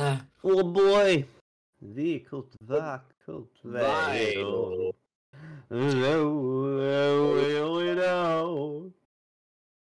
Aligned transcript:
Äh, 0.00 0.16
Oh 0.42 0.72
boy! 0.72 1.26
Vikot, 1.78 2.56
vakot, 2.60 3.60
väjo. 3.62 4.92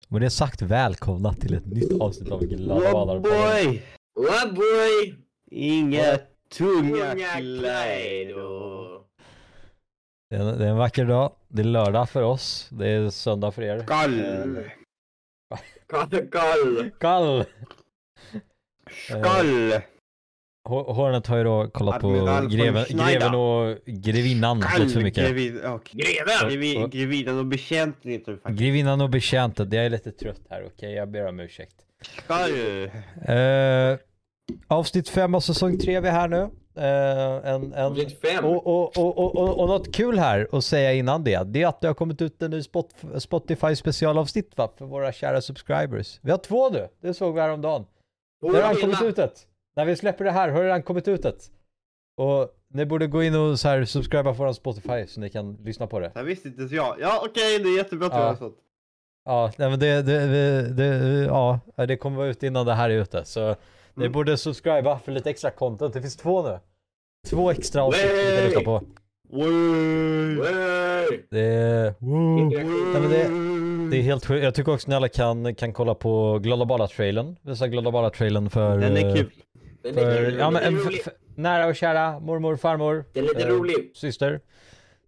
Med 0.09 0.23
det 0.23 0.31
sagt, 0.31 0.63
välkomna 0.63 1.33
till 1.33 1.55
ett 1.55 1.67
nytt 1.67 2.01
avsnitt 2.01 2.33
av 2.33 2.41
Glada 2.41 2.89
Oh 2.89 2.93
Badar. 2.93 3.21
boy! 3.21 3.83
oh 4.15 4.55
boy! 4.55 5.15
Inga 5.51 6.19
tunga 6.49 7.13
Unga 7.13 7.29
kläder. 7.37 9.01
Det 10.31 10.37
är, 10.37 10.61
en, 10.61 10.77
vacker 10.77 11.05
dag. 11.05 11.33
Det 11.49 11.63
är 11.63 11.65
lördag 11.65 12.11
för 12.11 12.23
oss. 12.23 12.69
Det 12.73 12.89
är 12.89 13.11
söndag 13.11 13.53
för 13.53 13.63
er. 13.63 13.83
Skall! 13.83 14.65
Karl, 15.87 16.29
Karl. 16.29 16.91
Kall! 16.91 17.45
Skall! 18.91 19.83
Hor- 20.67 20.95
Hornet 20.95 21.27
har 21.27 21.37
ju 21.37 21.45
då 21.45 21.71
kollat 21.73 22.01
på 22.01 22.09
Admiral 22.09 22.49
greven, 22.49 22.85
greven 22.89 23.35
och 23.35 23.77
grevinnan 23.87 24.65
lite 24.79 24.89
för 24.89 25.01
mycket. 25.01 25.29
Grevid, 25.29 25.57
okay. 25.57 26.01
Greven! 26.01 26.49
Grevi, 26.51 26.89
grevidan 26.99 27.39
och 27.39 27.47
betjänten 27.47 28.11
heter 28.11 28.33
det 28.33 28.39
faktiskt. 28.39 28.61
Grevinnan 28.61 29.01
och 29.01 29.11
betjäntet, 29.11 29.73
jag 29.73 29.85
är 29.85 29.91
lite 29.91 30.13
trött 30.13 30.41
här, 30.51 30.65
okej? 30.67 30.93
Jag 30.93 31.09
ber 31.09 31.29
om 31.29 31.41
ursäkt. 31.41 31.77
Skall! 32.03 32.51
Uh, 32.51 33.99
avsnitt 34.67 35.09
5 35.09 35.35
av 35.35 35.41
säsong 35.41 35.79
3 35.79 35.95
är 35.95 36.01
vi 36.01 36.09
här 36.09 36.29
nu. 36.29 36.37
Uh, 36.79 36.83
en, 36.83 37.73
en, 37.73 37.75
Avsnitt 37.75 38.19
och, 38.43 38.67
och, 38.67 38.99
och, 38.99 39.19
och, 39.19 39.37
och, 39.37 39.61
och 39.61 39.69
något 39.69 39.95
kul 39.95 40.19
här 40.19 40.49
att 40.53 40.65
säga 40.65 40.93
innan 40.93 41.25
det, 41.25 41.45
det 41.45 41.63
är 41.63 41.67
att 41.67 41.81
det 41.81 41.87
har 41.87 41.95
kommit 41.95 42.23
ut 42.23 42.43
en 42.43 42.51
ny 42.51 42.63
spot, 42.63 42.95
Spotify 43.19 43.77
specialavsnitt 43.77 44.53
va, 44.57 44.73
för 44.79 44.85
våra 44.85 45.13
kära 45.13 45.41
subscribers. 45.41 46.19
Vi 46.23 46.31
har 46.31 46.39
två 46.39 46.71
nu, 46.71 46.89
det 47.03 47.15
såg 47.15 47.35
vi 47.35 47.41
häromdagen. 47.41 47.87
Det 48.41 48.47
har 48.47 48.55
redan 48.55 48.77
kommit 48.77 49.03
ut 49.03 49.19
ett. 49.19 49.47
När 49.77 49.85
vi 49.85 49.97
släpper 49.97 50.25
det 50.25 50.31
här 50.31 50.49
har 50.49 50.61
det 50.61 50.67
redan 50.67 50.83
kommit 50.83 51.09
ut 51.09 51.25
ett. 51.25 51.51
Och 52.17 52.49
ni 52.69 52.87
borde 52.87 53.07
gå 53.07 53.23
in 53.23 53.35
och 53.35 53.59
så 53.61 53.69
här 53.69 53.85
subscriba 53.85 54.35
på 54.35 54.45
vår 54.45 54.53
Spotify 54.53 55.07
så 55.07 55.21
ni 55.21 55.31
kan 55.31 55.57
lyssna 55.65 55.87
på 55.87 56.01
det. 56.01 56.11
Det 56.15 56.23
visste 56.23 56.49
inte 56.49 56.61
ens 56.61 56.73
jag. 56.73 56.97
Ja 57.01 57.23
okej, 57.31 57.59
det 57.59 57.69
är 57.69 57.77
jättebra 57.77 58.07
att 58.07 58.13
Ja. 58.13 58.19
har 58.27 58.35
sånt. 58.37 58.57
Ja, 59.25 59.53
nej 59.59 59.71
men 59.71 59.79
det, 59.79 60.03
det, 60.03 60.27
det, 60.27 60.69
det, 60.75 61.25
ja, 61.25 61.61
det 61.87 61.97
kommer 61.97 62.17
vara 62.17 62.29
ute 62.29 62.47
innan 62.47 62.67
det 62.67 62.75
här 62.75 62.91
är 62.91 62.95
ute. 63.03 63.25
Så 63.25 63.49
ni 63.95 64.03
Mm. 64.05 64.13
borde 64.13 64.37
subscriba 64.37 64.99
för 64.99 65.13
lite 65.13 65.31
extra 65.31 65.51
content. 65.51 65.95
Det 65.95 66.01
finns 66.01 66.17
två 66.17 66.43
nu. 66.43 66.59
Två 67.29 67.51
extra 67.51 67.83
avsnitt 67.83 68.05
ni 68.13 68.37
kan 68.37 68.45
lyssna 68.45 68.61
på. 68.61 68.83
Way! 69.31 70.37
Wey! 70.37 71.21
Det 71.31 71.41
är, 71.41 71.95
wow. 71.99 72.49
Nej, 72.93 73.01
men 73.01 73.11
det- 73.11 73.47
Det 73.91 73.97
är 73.97 74.03
helt 74.03 74.27
sjukt. 74.27 74.45
Jag 74.45 74.55
tycker 74.55 74.75
också 74.75 74.91
ni 74.91 74.97
alla 74.97 75.09
kan, 75.09 75.55
kan 75.55 75.73
kolla 75.73 75.95
på 75.95 76.39
Glada 76.39 76.65
Bala-trailern. 76.65 77.37
Visa 77.43 77.69
Glada 77.69 77.91
Bala-trailern 77.91 78.51
för... 78.51 78.79
Den 78.79 78.97
är 78.97 79.17
kul. 79.17 79.31
Den 79.93 79.95
För, 79.95 80.39
ja, 80.39 80.51
men, 80.51 80.77
f- 80.77 80.87
rolig. 80.87 81.01
nära 81.35 81.67
och 81.67 81.77
kära 81.77 82.21
mormor, 82.21 82.57
farmor, 82.57 83.05
Den 83.13 83.25
är 83.25 83.29
lite 83.29 83.43
eh, 83.43 83.49
rolig. 83.49 83.91
syster. 83.95 84.41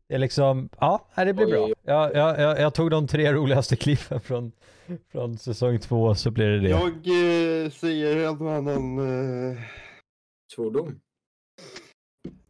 Det 0.08 0.14
är 0.14 0.18
liksom, 0.18 0.68
ja, 0.80 1.06
det 1.16 1.32
blir 1.34 1.46
Oj. 1.46 1.50
bra. 1.50 1.68
Jag, 1.82 2.14
jag, 2.16 2.40
jag, 2.40 2.60
jag 2.60 2.74
tog 2.74 2.90
de 2.90 3.06
tre 3.06 3.32
roligaste 3.32 3.76
klippen 3.84 4.20
från, 4.20 4.52
från 5.12 5.38
säsong 5.38 5.78
två 5.78 6.14
så 6.14 6.30
blir 6.30 6.46
det 6.48 6.60
det. 6.60 6.68
Jag 6.68 7.64
eh, 7.64 7.70
säger 7.70 8.30
och 8.42 8.52
annan... 8.52 8.98
Eh, 9.52 9.58
Svordom. 10.54 11.00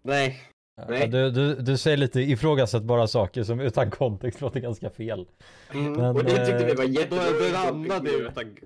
nej. 0.03 0.41
Ja, 0.89 1.07
du, 1.07 1.31
du, 1.31 1.55
du 1.55 1.77
säger 1.79 1.97
lite 1.97 2.21
ifrågasättbara 2.21 3.07
saker 3.07 3.43
som 3.43 3.61
utan 3.61 3.91
kontext 3.91 4.41
låter 4.41 4.61
ganska 4.61 4.91
fel. 4.91 5.27
Mm. 5.75 5.93
Men, 5.93 6.17
Och 6.17 6.25
det 6.25 6.47
tyckte 6.47 6.65
vi 6.65 6.71
eh, 6.73 6.77
var 6.77 6.85
Då, 7.11 7.17
då 7.45 7.53
landade 7.53 8.11
det 8.11 8.17
utan 8.17 8.57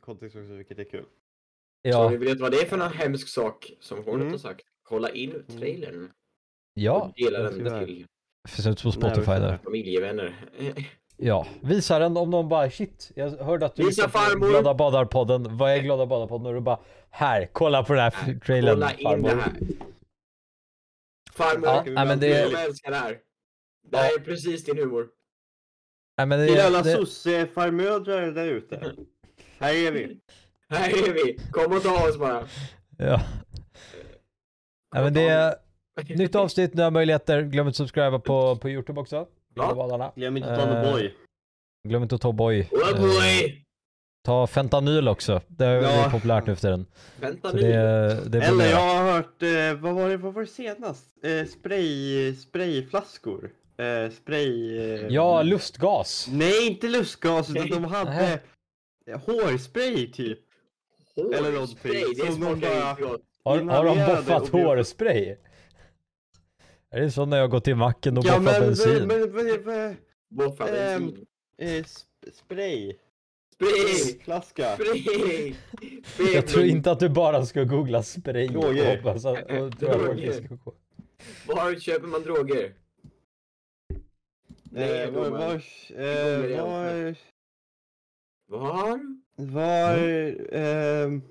kontext 0.00 0.36
också, 0.36 0.52
vilket 0.52 0.78
är 0.78 0.84
kul. 0.84 1.04
Så 1.82 1.88
Ja, 1.88 2.10
ni 2.10 2.16
vet 2.16 2.40
vad 2.40 2.52
det 2.52 2.60
är 2.60 2.66
för 2.66 2.78
en 2.78 2.92
hemsk 2.92 3.28
sak 3.28 3.72
som 3.80 3.98
Hornet 3.98 4.14
Mm. 4.20 4.30
har 4.32 4.38
sagt? 4.38 4.66
Kolla 4.82 5.10
in 5.10 5.44
trailern. 5.58 6.10
ja. 6.74 6.92
Och 7.02 7.12
dela 7.16 7.38
den 7.42 7.84
till 7.86 8.06
Finns 8.48 8.66
ut 8.66 8.82
på 8.82 8.92
Spotify 8.92 9.30
Nej, 9.30 9.40
där. 9.40 9.58
familjevänner. 9.64 10.34
Ja, 11.18 11.46
visa 11.62 11.98
den 11.98 12.16
om 12.16 12.30
någon 12.30 12.48
bara 12.48 12.70
shit, 12.70 13.12
jag 13.14 13.30
hörde 13.30 13.66
att 13.66 13.76
du 13.76 13.86
Visa 13.86 14.08
farmor. 14.08 14.48
Glada 14.48 14.74
Badar-podden. 14.74 15.56
Vad 15.58 15.70
är 15.70 15.78
Glada 15.78 16.06
Badar-podden? 16.06 16.46
Och 16.46 16.54
du 16.54 16.60
bara 16.60 16.80
här, 17.10 17.48
kolla 17.52 17.84
på 17.84 17.92
den 17.92 18.02
här 18.02 18.38
trailern 18.40 18.74
Kolla 18.74 18.92
in 18.92 19.02
farmor. 19.04 19.28
det 19.28 19.34
här. 19.34 19.52
Farmor, 21.32 21.68
Ja, 21.68 21.82
nej, 21.84 21.94
nej, 21.94 22.06
men 22.06 22.20
det... 22.20 22.28
det, 22.28 22.50
jag 22.50 22.64
älskar 22.64 22.90
det 22.90 22.96
här. 22.96 23.18
Det 23.90 23.96
här 23.96 24.14
är 24.14 24.20
precis 24.24 24.64
din 24.64 24.78
humor. 24.78 25.08
nej, 26.18 26.26
men 26.26 26.46
Till 26.46 26.56
det, 26.56 26.66
alla 26.66 26.82
det, 26.82 26.92
sossefarmödrar 26.92 28.30
där 28.32 28.46
ute. 28.48 28.92
Här 29.58 29.74
är 29.74 29.92
vi. 29.92 30.20
Här 30.70 31.08
är 31.08 31.12
vi. 31.12 31.38
Kom 31.50 31.72
och 31.76 31.82
ta 31.82 32.08
oss 32.08 32.18
bara. 32.18 32.46
ja. 32.98 33.20
Nej, 34.94 35.04
men 35.04 35.14
det 35.14 35.28
är 35.28 35.54
nytt 36.16 36.34
avsnitt, 36.34 36.74
nya 36.74 36.90
möjligheter. 36.90 37.42
Glöm 37.42 37.66
inte 37.66 37.70
att 37.72 37.76
subscriba 37.76 38.18
på, 38.18 38.56
på 38.56 38.70
Youtube 38.70 39.00
också. 39.00 39.26
Ja. 39.54 40.12
Glöm 40.16 40.36
inte 40.36 40.52
att 40.52 40.58
ta 40.60 40.68
Eh, 40.68 40.76
en 40.86 40.92
boy. 40.92 41.14
Glöm 41.88 42.02
inte 42.02 42.14
att 42.14 42.20
ta 42.20 42.32
boy. 42.32 42.68
Oh 42.70 43.00
boy! 43.00 43.62
ta 44.24 44.46
fentanyl 44.46 45.08
också. 45.08 45.40
Det 45.48 45.64
är 45.66 45.74
Ja. 45.74 45.80
väldigt 45.80 46.12
populärt 46.12 46.46
nu 46.46 46.54
för 46.54 46.60
tiden. 46.62 46.86
Nu. 47.20 47.60
det, 47.60 48.28
det 48.28 48.42
Eller 48.42 48.70
jag 48.70 48.76
har 48.94 49.12
hört, 49.12 49.42
eh, 49.42 49.80
vad 49.82 49.94
var 49.94 50.08
det, 50.08 50.16
vad 50.16 50.34
var 50.34 50.40
det 50.42 50.46
senast? 50.48 51.24
Eh, 51.24 51.46
spray, 51.46 52.34
sprayflaskor. 52.34 53.50
Eh, 53.78 54.10
spray... 54.10 54.78
Eh, 54.78 55.06
Ja, 55.08 55.42
lustgas. 55.42 56.28
Nej, 56.30 56.66
inte 56.66 56.88
lustgas, 56.88 57.50
utan 57.50 57.68
de 57.70 57.84
hade 57.84 58.40
eh, 59.10 59.20
hårspray 59.20 60.12
typ. 60.12 60.38
Eller 61.16 61.52
någonting. 61.52 62.14
Som 62.26 62.34
smakar 62.36 62.96
bara-. 63.00 63.18
Har, 63.44 63.58
har 63.62 63.84
de 63.84 64.06
boffat 64.16 64.42
och 64.42 64.60
hårspray? 64.60 65.36
Är 66.90 67.00
det 67.00 67.10
så 67.10 67.24
när 67.26 67.36
jag 67.38 67.50
går 67.50 67.60
till 67.60 67.76
macken 67.76 68.18
och 68.18 68.24
Ja 68.24 68.38
boffar 68.38 68.60
bensin? 68.60 69.06
men, 69.08 69.32
men, 69.32 69.62
men 69.64 69.96
Boffa 70.30 70.68
Ehm, 70.68 71.00
bensin. 71.06 71.26
eh, 71.58 71.66
sp- 71.68 72.32
spray. 72.32 72.96
Spray! 73.54 74.18
Flaska. 74.24 74.74
Spray! 74.76 75.54
Jag 76.34 76.46
tror 76.46 76.64
inte 76.64 76.90
att 76.90 77.00
du 77.00 77.08
bara 77.08 77.46
ska 77.46 77.64
googla 77.64 78.02
spray 78.02 78.46
och 78.46 78.52
Droger. 78.52 78.96
hoppas 78.96 79.24
att 79.24 79.42
och 79.42 79.48
tror 79.48 79.66
att 79.66 79.78
Droger. 79.80 80.32
folk 80.32 80.46
ska 80.46 80.54
gå. 80.64 80.74
Var 81.46 81.74
köper 81.80 82.06
man 82.06 82.22
droger? 82.22 82.74
Nej, 84.70 85.02
Eh, 85.02 85.10
var, 85.10 85.30
var, 85.30 85.54
eh, 85.54 85.60
det 86.42 86.62
var, 86.62 87.14
Var? 88.48 89.00
Var, 89.36 89.98
ehm, 90.52 91.22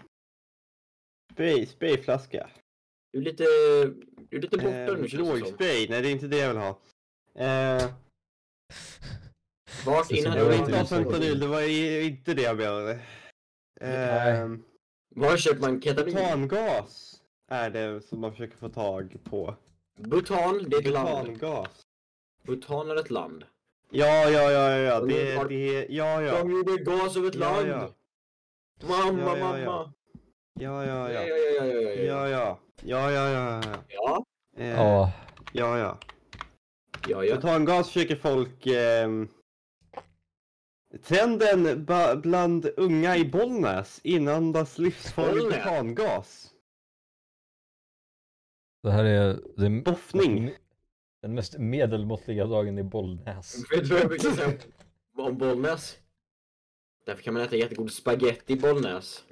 spray, 1.33 1.65
sprayflaska. 1.65 2.49
Du 3.13 3.19
är 3.19 3.23
lite, 3.23 3.43
du 4.29 4.37
är 4.37 4.41
lite 4.41 4.57
borta 4.57 4.69
Eh, 4.69 4.97
nu. 4.97 5.07
Drogspray, 5.07 5.87
nej 5.89 6.01
det 6.01 6.07
är 6.07 6.11
inte 6.11 6.27
det 6.27 6.37
jag 6.37 6.47
vill 6.47 6.57
ha. 6.57 6.79
Eh, 7.35 7.91
Vart 9.85 10.11
innan 10.11 10.37
jag 10.37 10.47
bra 10.47 10.49
vill 10.49 10.59
inte 10.59 10.75
ha 10.77 10.83
du 10.83 10.87
fentanyl, 10.87 11.39
det 11.39 11.47
var 11.47 11.61
inte 12.01 12.33
det 12.33 12.41
jag 12.41 12.57
menade. 12.57 12.99
Ehm, 13.81 14.63
Var 15.15 15.37
köper 15.37 15.61
man 15.61 15.81
ketamin? 15.81 16.13
butangas 16.47 17.21
är 17.51 17.69
det 17.69 18.01
som 18.01 18.19
man 18.19 18.31
försöker 18.31 18.57
få 18.57 18.69
tag 18.69 19.17
på. 19.23 19.55
Butan, 19.99 20.69
det 20.69 20.75
är 20.75 20.79
ett 20.81 20.87
land. 20.87 21.27
Butangas. 21.27 21.81
Butan 22.43 22.89
är 22.91 22.95
ett 22.95 23.09
land. 23.09 23.45
Ja, 23.97 24.29
ja, 24.29 24.51
ja, 24.51 24.77
ja, 24.77 25.01
det, 25.01 25.47
det, 25.49 25.85
ja, 25.89 26.21
ja. 26.21 26.43
De 26.43 26.51
gjorde 26.51 26.77
gas 26.83 27.17
av 27.17 27.25
ett 27.25 27.35
land. 27.35 27.67
ja. 27.67 27.89
Mamma, 28.83 29.21
Ja, 29.21 29.37
ja, 29.37 29.43
mamma. 29.45 29.59
ja. 29.59 29.91
Ja, 30.59 30.85
ja, 30.85 31.11
Ja, 31.11 31.21
ja. 31.23 31.27
ja, 31.27 31.29
ja, 31.29 31.69
ja, 31.69 32.01
ja, 32.01 32.01
ja. 32.01 32.01
Ja, 32.05 32.29
ja. 32.29 32.59
Ja, 32.83 33.11
ja, 33.11 33.29
ja, 33.29 33.61
ja. 33.63 33.73
Ja, 33.89 34.25
Eh, 34.57 34.69
Ja, 34.69 35.11
ja, 35.53 35.77
ja. 35.77 35.97
ja, 37.07 37.23
ja. 37.23 37.35
Butangas 37.35 37.87
försöker 37.87 38.15
folk... 38.15 38.67
ehm, 38.67 39.27
trenden 41.03 41.85
bland 42.21 42.65
unga 42.77 43.17
i 43.17 43.25
Bollnäs 43.25 43.99
inandas 44.03 44.77
livsfarlig 44.77 45.43
butangas. 45.47 46.51
det 48.83 48.91
här 48.91 49.03
är 49.03 49.39
det, 49.57 49.69
Boffning. 49.69 50.51
Den 51.25 51.33
mest 51.35 51.57
medelmåttliga 51.57 52.45
dagen 52.45 52.77
i 52.77 52.83
Bollnäs. 52.83 53.55
Vet 53.71 53.83
du 53.83 53.89
vad 53.89 53.99
jag 53.99 54.07
brukar 54.07 54.29
säga 54.31 54.53
om 55.17 55.37
Bollnäs? 55.37 55.97
Därför 57.05 57.23
kan 57.23 57.33
man 57.33 57.43
äta 57.43 57.55
jättegod 57.55 57.91
spaghetti 57.91 58.53
i 58.53 58.55
Bollnäs. 58.55 59.23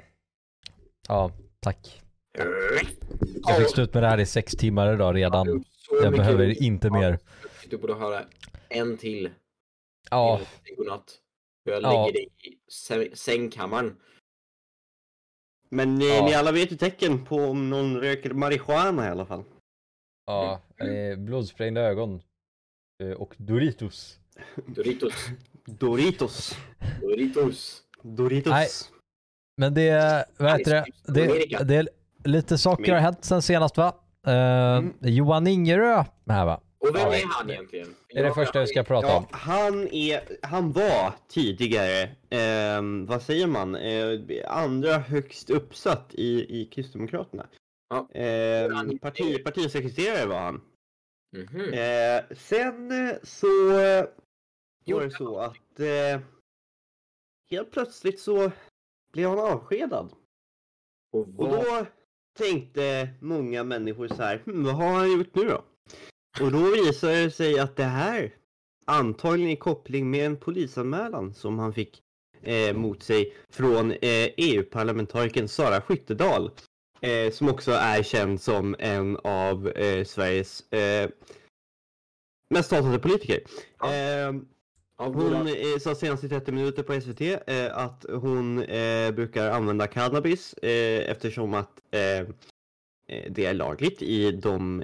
Ja, 1.08 1.32
tack. 1.60 2.02
Jag 3.44 3.58
fick 3.58 3.70
slut 3.70 3.94
med 3.94 4.04
det 4.04 4.08
här 4.10 4.20
i 4.20 4.26
sex 4.26 4.52
timmar 4.54 4.94
idag 4.94 5.16
redan. 5.16 5.64
Jag 6.04 6.14
behöver 6.14 6.64
inte 6.64 6.90
mer. 6.90 7.20
Du 7.70 7.78
borde 7.78 7.94
höra 7.94 8.26
en 8.70 8.98
till. 8.98 9.30
Ja, 10.10 10.42
Godnatt. 10.78 11.20
Jag 11.64 11.82
Ja. 11.84 11.90
lägger 12.06 12.14
dig 12.14 12.28
i 12.44 12.58
sä- 12.72 13.16
sängkammaren. 13.16 13.96
Men 15.70 16.02
eh, 16.02 16.08
Ja. 16.08 16.26
ni 16.26 16.34
alla 16.34 16.52
vet 16.52 16.72
ju 16.72 16.76
tecken 16.78 17.26
på 17.26 17.36
om 17.38 17.70
någon 17.70 17.98
röker 18.02 18.30
marijuana 18.34 19.08
i 19.08 19.10
alla 19.10 19.26
fall. 19.26 19.44
Ja. 20.26 20.62
eh, 20.78 21.18
Blodsprängda 21.18 21.82
ögon. 21.82 22.22
Eh, 23.04 23.12
Och 23.12 23.34
Doritos. 23.38 24.20
Doritos. 24.66 25.14
Doritos. 25.66 26.56
Doritos. 27.02 27.84
Doritos. 28.02 28.52
Nej. 28.52 28.68
Men 29.58 29.74
det, 29.74 30.26
vad 30.38 30.52
heter 30.58 30.72
det? 30.74 31.14
Det, 31.14 31.64
det, 31.64 31.88
lite 32.24 32.58
saker 32.58 32.94
har 32.94 33.00
hänt 33.00 33.26
sen 33.26 33.42
senast 33.42 33.78
va? 33.78 33.96
Eh, 34.28 34.64
Mm. 34.78 34.94
Johan 35.02 35.48
Ingerö 35.48 36.04
här 36.30 36.46
va? 36.46 36.62
Och 36.80 36.96
vem 36.96 37.02
Ja, 37.02 37.16
är 37.16 37.24
han 37.30 37.50
egentligen? 37.50 37.88
Det 38.10 38.20
är 38.20 38.24
det 38.24 38.34
första 38.34 38.60
vi 38.60 38.68
ska 38.68 38.84
prata 38.84 39.18
om. 39.18 39.26
Ja, 39.32 39.38
han 39.38 39.88
är, 39.88 40.22
han 40.42 40.72
var 40.72 41.14
tidigare, 41.30 42.10
ehm, 42.30 43.06
vad 43.06 43.22
säger 43.22 43.48
man, 43.48 43.76
eh, 43.76 44.20
andra 44.48 44.98
högst 44.98 45.50
uppsatt 45.50 46.14
i, 46.14 46.62
i 46.62 46.66
Kristdemokraterna. 46.66 47.46
Ja. 47.94 48.08
Han- 48.76 49.00
parti, 49.00 49.44
partisekreterare 49.44 50.26
var 50.26 50.40
han. 50.40 50.62
Mhm. 51.38 51.74
Eh, 51.74 52.36
sen 52.38 52.92
eh, 53.10 53.16
så 53.24 53.70
eh, 53.80 54.06
var 54.86 55.02
det 55.04 55.12
så 55.12 55.38
att 55.40 55.80
eh, 55.80 56.22
helt 57.52 57.72
plötsligt 57.72 58.20
så 58.20 58.52
blev 59.14 59.30
han 59.30 59.40
avskedad. 59.40 60.14
Och 61.14 61.28
Och 61.38 61.48
då 61.50 61.86
tänkte 62.40 63.10
många 63.20 63.64
människor 63.64 64.08
så 64.08 64.24
här, 64.24 64.42
hm, 64.46 64.64
vad 64.64 64.76
har 64.76 64.94
han 64.94 65.12
gjort 65.18 65.36
nu 65.36 65.44
då? 65.44 65.64
Och 66.42 66.52
då 66.52 66.72
visade 66.72 67.24
det 67.24 67.32
sig 67.32 67.60
att 67.60 67.76
det 67.76 67.84
här 67.84 68.36
antagligen 68.86 69.52
i 69.52 69.56
koppling 69.56 70.10
med 70.12 70.26
en 70.26 70.38
polisanmälan 70.38 71.34
som 71.34 71.60
han 71.60 71.74
fick 71.74 72.02
eh, 72.42 72.76
mot 72.76 73.04
sig 73.04 73.34
från 73.50 73.92
eh, 73.92 73.98
EU-parlamentarikern 74.38 75.48
Sara 75.48 75.82
Skyttedal. 75.82 76.52
Eh, 77.04 77.32
som 77.32 77.50
också 77.50 77.72
är 77.72 78.04
känd 78.04 78.42
som 78.42 78.76
en 78.80 79.18
av 79.24 79.68
eh, 79.68 80.06
Sveriges 80.06 80.72
eh, 80.74 81.10
mest 82.50 82.72
hatade 82.72 83.00
politiker. 83.00 83.40
Ja. 83.80 83.94
Eh, 83.94 84.34
Av 84.98 85.14
hon 85.16 85.48
eh, 85.48 85.78
sa 85.80 85.96
senast 85.96 86.24
i 86.24 86.30
30 86.30 86.52
minuter 86.52 86.84
på 86.84 87.02
SVT 87.02 87.22
eh, 87.22 87.78
att 87.78 88.06
hon 88.10 88.64
eh, 88.64 89.12
brukar 89.12 89.52
använda 89.52 89.88
cannabis 89.88 90.54
eh, 90.54 91.10
eftersom 91.10 91.54
att 91.54 91.82
eh, 91.92 92.28
det 93.30 93.46
är 93.46 93.54
lagligt 93.54 94.02
i 94.02 94.32
de 94.32 94.84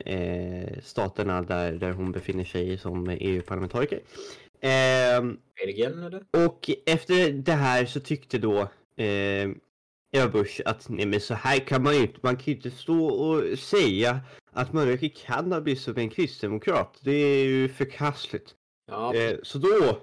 staterna 0.84 1.42
där, 1.42 1.72
där 1.72 1.92
hon 1.92 2.12
befinner 2.12 2.44
sig 2.44 2.78
som 2.78 3.10
EU-parlamentariker. 3.10 4.00
Eh, 4.62 5.24
Belgien 5.56 6.04
eller? 6.04 6.24
och 6.46 6.70
efter 6.86 7.32
det 7.32 7.54
här 7.54 7.86
så 7.86 8.00
tyckte 8.00 8.38
då 8.38 8.68
Eva 10.12 10.28
Busch 10.28 10.62
att 10.66 10.90
nej 10.90 11.06
men 11.06 11.22
så 11.22 11.34
här 11.34 11.60
kan 11.60 11.84
man 11.84 11.96
ju 11.96 12.02
inte, 12.02 12.20
man 12.24 12.36
kan 12.36 12.46
ju 12.46 12.54
inte 12.54 12.72
stå 12.72 13.06
och 13.06 13.60
säga 13.60 14.20
att 14.52 14.74
man 14.74 14.86
röker 14.86 15.10
cannabis 15.26 15.84
som 15.84 15.98
en 15.98 16.10
kristdemokrat. 16.10 17.00
Det 17.02 17.12
är 17.12 17.46
ju 17.46 17.70
förkastligt. 17.70 18.56
Ja, 18.92 19.16
Eh, 19.16 19.38
så 19.44 19.58
då, 19.58 20.02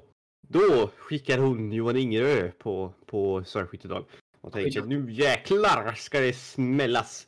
då 0.48 0.90
skickar 0.96 1.38
hon 1.38 1.72
Johan 1.72 1.96
Ingerö 1.96 2.50
på, 2.50 2.92
på 3.06 3.44
Sara 3.44 3.66
Skyttedal. 3.66 4.04
Och 4.40 4.52
tänker 4.52 4.82
nu 4.82 5.12
jäklar 5.12 5.94
ska 5.94 6.20
det 6.20 6.32
smällas. 6.32 7.26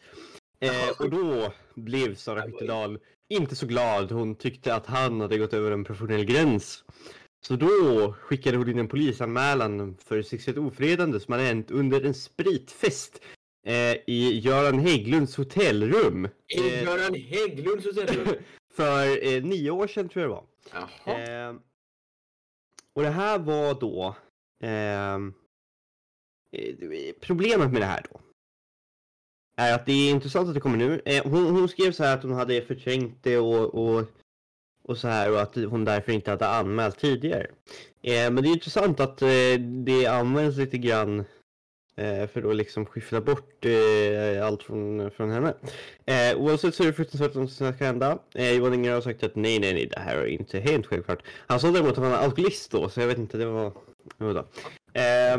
Eh, 0.61 1.01
och 1.01 1.11
då 1.11 1.53
blev 1.75 2.15
Sara 2.15 2.43
Skyttedal 2.43 2.99
inte 3.29 3.57
så 3.57 3.67
glad. 3.67 4.13
Hon 4.13 4.35
tyckte 4.35 4.75
att 4.75 4.87
han 4.87 5.21
hade 5.21 5.39
gått 5.39 5.55
över 5.55 5.71
en 5.71 5.85
professionell 5.85 6.25
gräns. 6.25 6.85
Så 7.41 7.57
då 7.57 8.13
skickade 8.13 8.57
hon 8.57 8.69
in 8.71 8.79
en 8.79 8.89
polisanmälan 8.89 9.97
för 9.97 10.23
sexuellt 10.23 10.59
ofredande 10.59 11.21
som 11.21 11.33
hade 11.33 11.45
hänt 11.45 11.71
under 11.71 12.05
en 12.05 12.15
spritfest 12.15 13.21
eh, 13.67 13.93
i 14.07 14.41
Göran 14.45 14.79
Hägglunds 14.79 15.37
hotellrum. 15.37 16.25
Är 16.25 16.65
Eh, 16.65 16.83
Göran 16.83 17.15
Hägglund 17.15 17.83
så 17.83 17.93
säger 17.93 18.25
du? 18.25 18.41
för 18.73 19.27
eh, 19.27 19.43
nio 19.45 19.71
år 19.71 19.87
sedan 19.87 20.09
tror 20.09 20.23
jag 20.23 20.31
det 20.31 20.35
var. 20.35 20.45
Jaha. 20.73 21.19
Ehm, 21.19 21.61
och 22.93 23.03
det 23.03 23.11
här 23.11 23.39
var 23.39 23.81
då 23.81 24.17
ehm, 24.63 25.35
eh, 26.53 27.15
problemet 27.21 27.73
med 27.73 27.83
det 27.83 27.87
här 27.87 28.07
då. 28.13 28.21
Är 29.57 29.75
att 29.75 29.87
det 29.87 29.93
är 29.93 30.11
intressant 30.11 30.49
att 30.49 30.55
det 30.55 30.61
kommer 30.61 30.77
nu. 30.77 31.03
Eh, 31.05 31.23
hon, 31.31 31.47
hon 31.47 31.69
skrev 31.69 31.93
så 31.93 32.05
här 32.05 32.17
att 32.17 32.23
hon 32.23 32.33
hade 32.33 32.63
förträngt 32.63 33.23
det 33.23 33.39
och, 33.39 33.75
och, 33.75 34.05
och 34.89 34.99
så 34.99 35.09
här 35.09 35.33
och 35.33 35.41
att 35.41 35.55
hon 35.55 35.85
därför 35.85 36.13
inte 36.13 36.31
hade 36.31 36.49
anmält 36.49 36.99
tidigare. 36.99 37.47
Eh, 38.03 38.31
men 38.31 38.37
det 38.37 38.49
är 38.49 38.53
intressant 38.53 39.01
att 39.01 39.23
eh, 39.23 39.29
det 39.85 40.07
används 40.07 40.59
lite 40.59 40.79
grann 40.79 41.25
eh, 41.97 42.27
för 42.27 42.51
att 42.51 42.57
liksom 42.57 42.87
skyffla 42.87 43.21
bort 43.21 43.65
eh, 43.65 44.47
allt 44.47 44.63
från, 44.63 45.11
från 45.11 45.31
henne. 45.31 45.55
Eh, 46.07 46.37
oavsett 46.39 46.75
så 46.75 46.83
är 46.83 46.87
det 46.87 46.93
fruktansvärt 46.93 47.33
som 47.33 47.49
ska 47.49 47.71
hända. 47.71 48.19
Eh, 48.35 48.53
Johan 48.53 48.75
Inger 48.75 48.93
har 48.93 49.01
sagt 49.01 49.23
att 49.23 49.37
nej, 49.37 49.59
nej, 49.59 49.75
nej, 49.75 49.87
det 49.87 50.01
här 50.01 50.17
är 50.17 50.27
inte 50.27 50.59
helt 50.61 50.87
självklart. 50.87 51.23
Han 51.47 51.61
sa 51.61 51.71
däremot 51.71 51.93
att 51.93 51.99
han 51.99 52.11
var 52.11 52.19
alkoholist 52.19 52.71
då, 52.71 52.89
så 52.89 53.01
jag 53.01 53.07
vet 53.07 53.19
inte, 53.19 53.39
det 53.39 53.47
var... 53.47 53.73
Då. 54.19 54.45
Eh, 55.01 55.39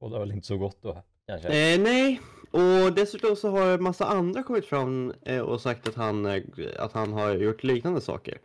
Båda 0.00 0.18
väl 0.18 0.32
inte 0.32 0.46
så 0.46 0.56
gott 0.56 0.78
då 0.82 1.02
kanske? 1.28 1.48
eh, 1.48 1.80
nej, 1.80 2.20
och 2.50 2.92
dessutom 2.92 3.36
så 3.36 3.48
har 3.50 3.66
en 3.66 3.82
massa 3.82 4.04
andra 4.06 4.42
kommit 4.42 4.66
fram 4.66 5.12
och 5.44 5.60
sagt 5.60 5.88
att 5.88 5.94
han, 5.94 6.42
att 6.78 6.92
han 6.92 7.12
har 7.12 7.34
gjort 7.34 7.62
liknande 7.62 8.00
saker. 8.00 8.38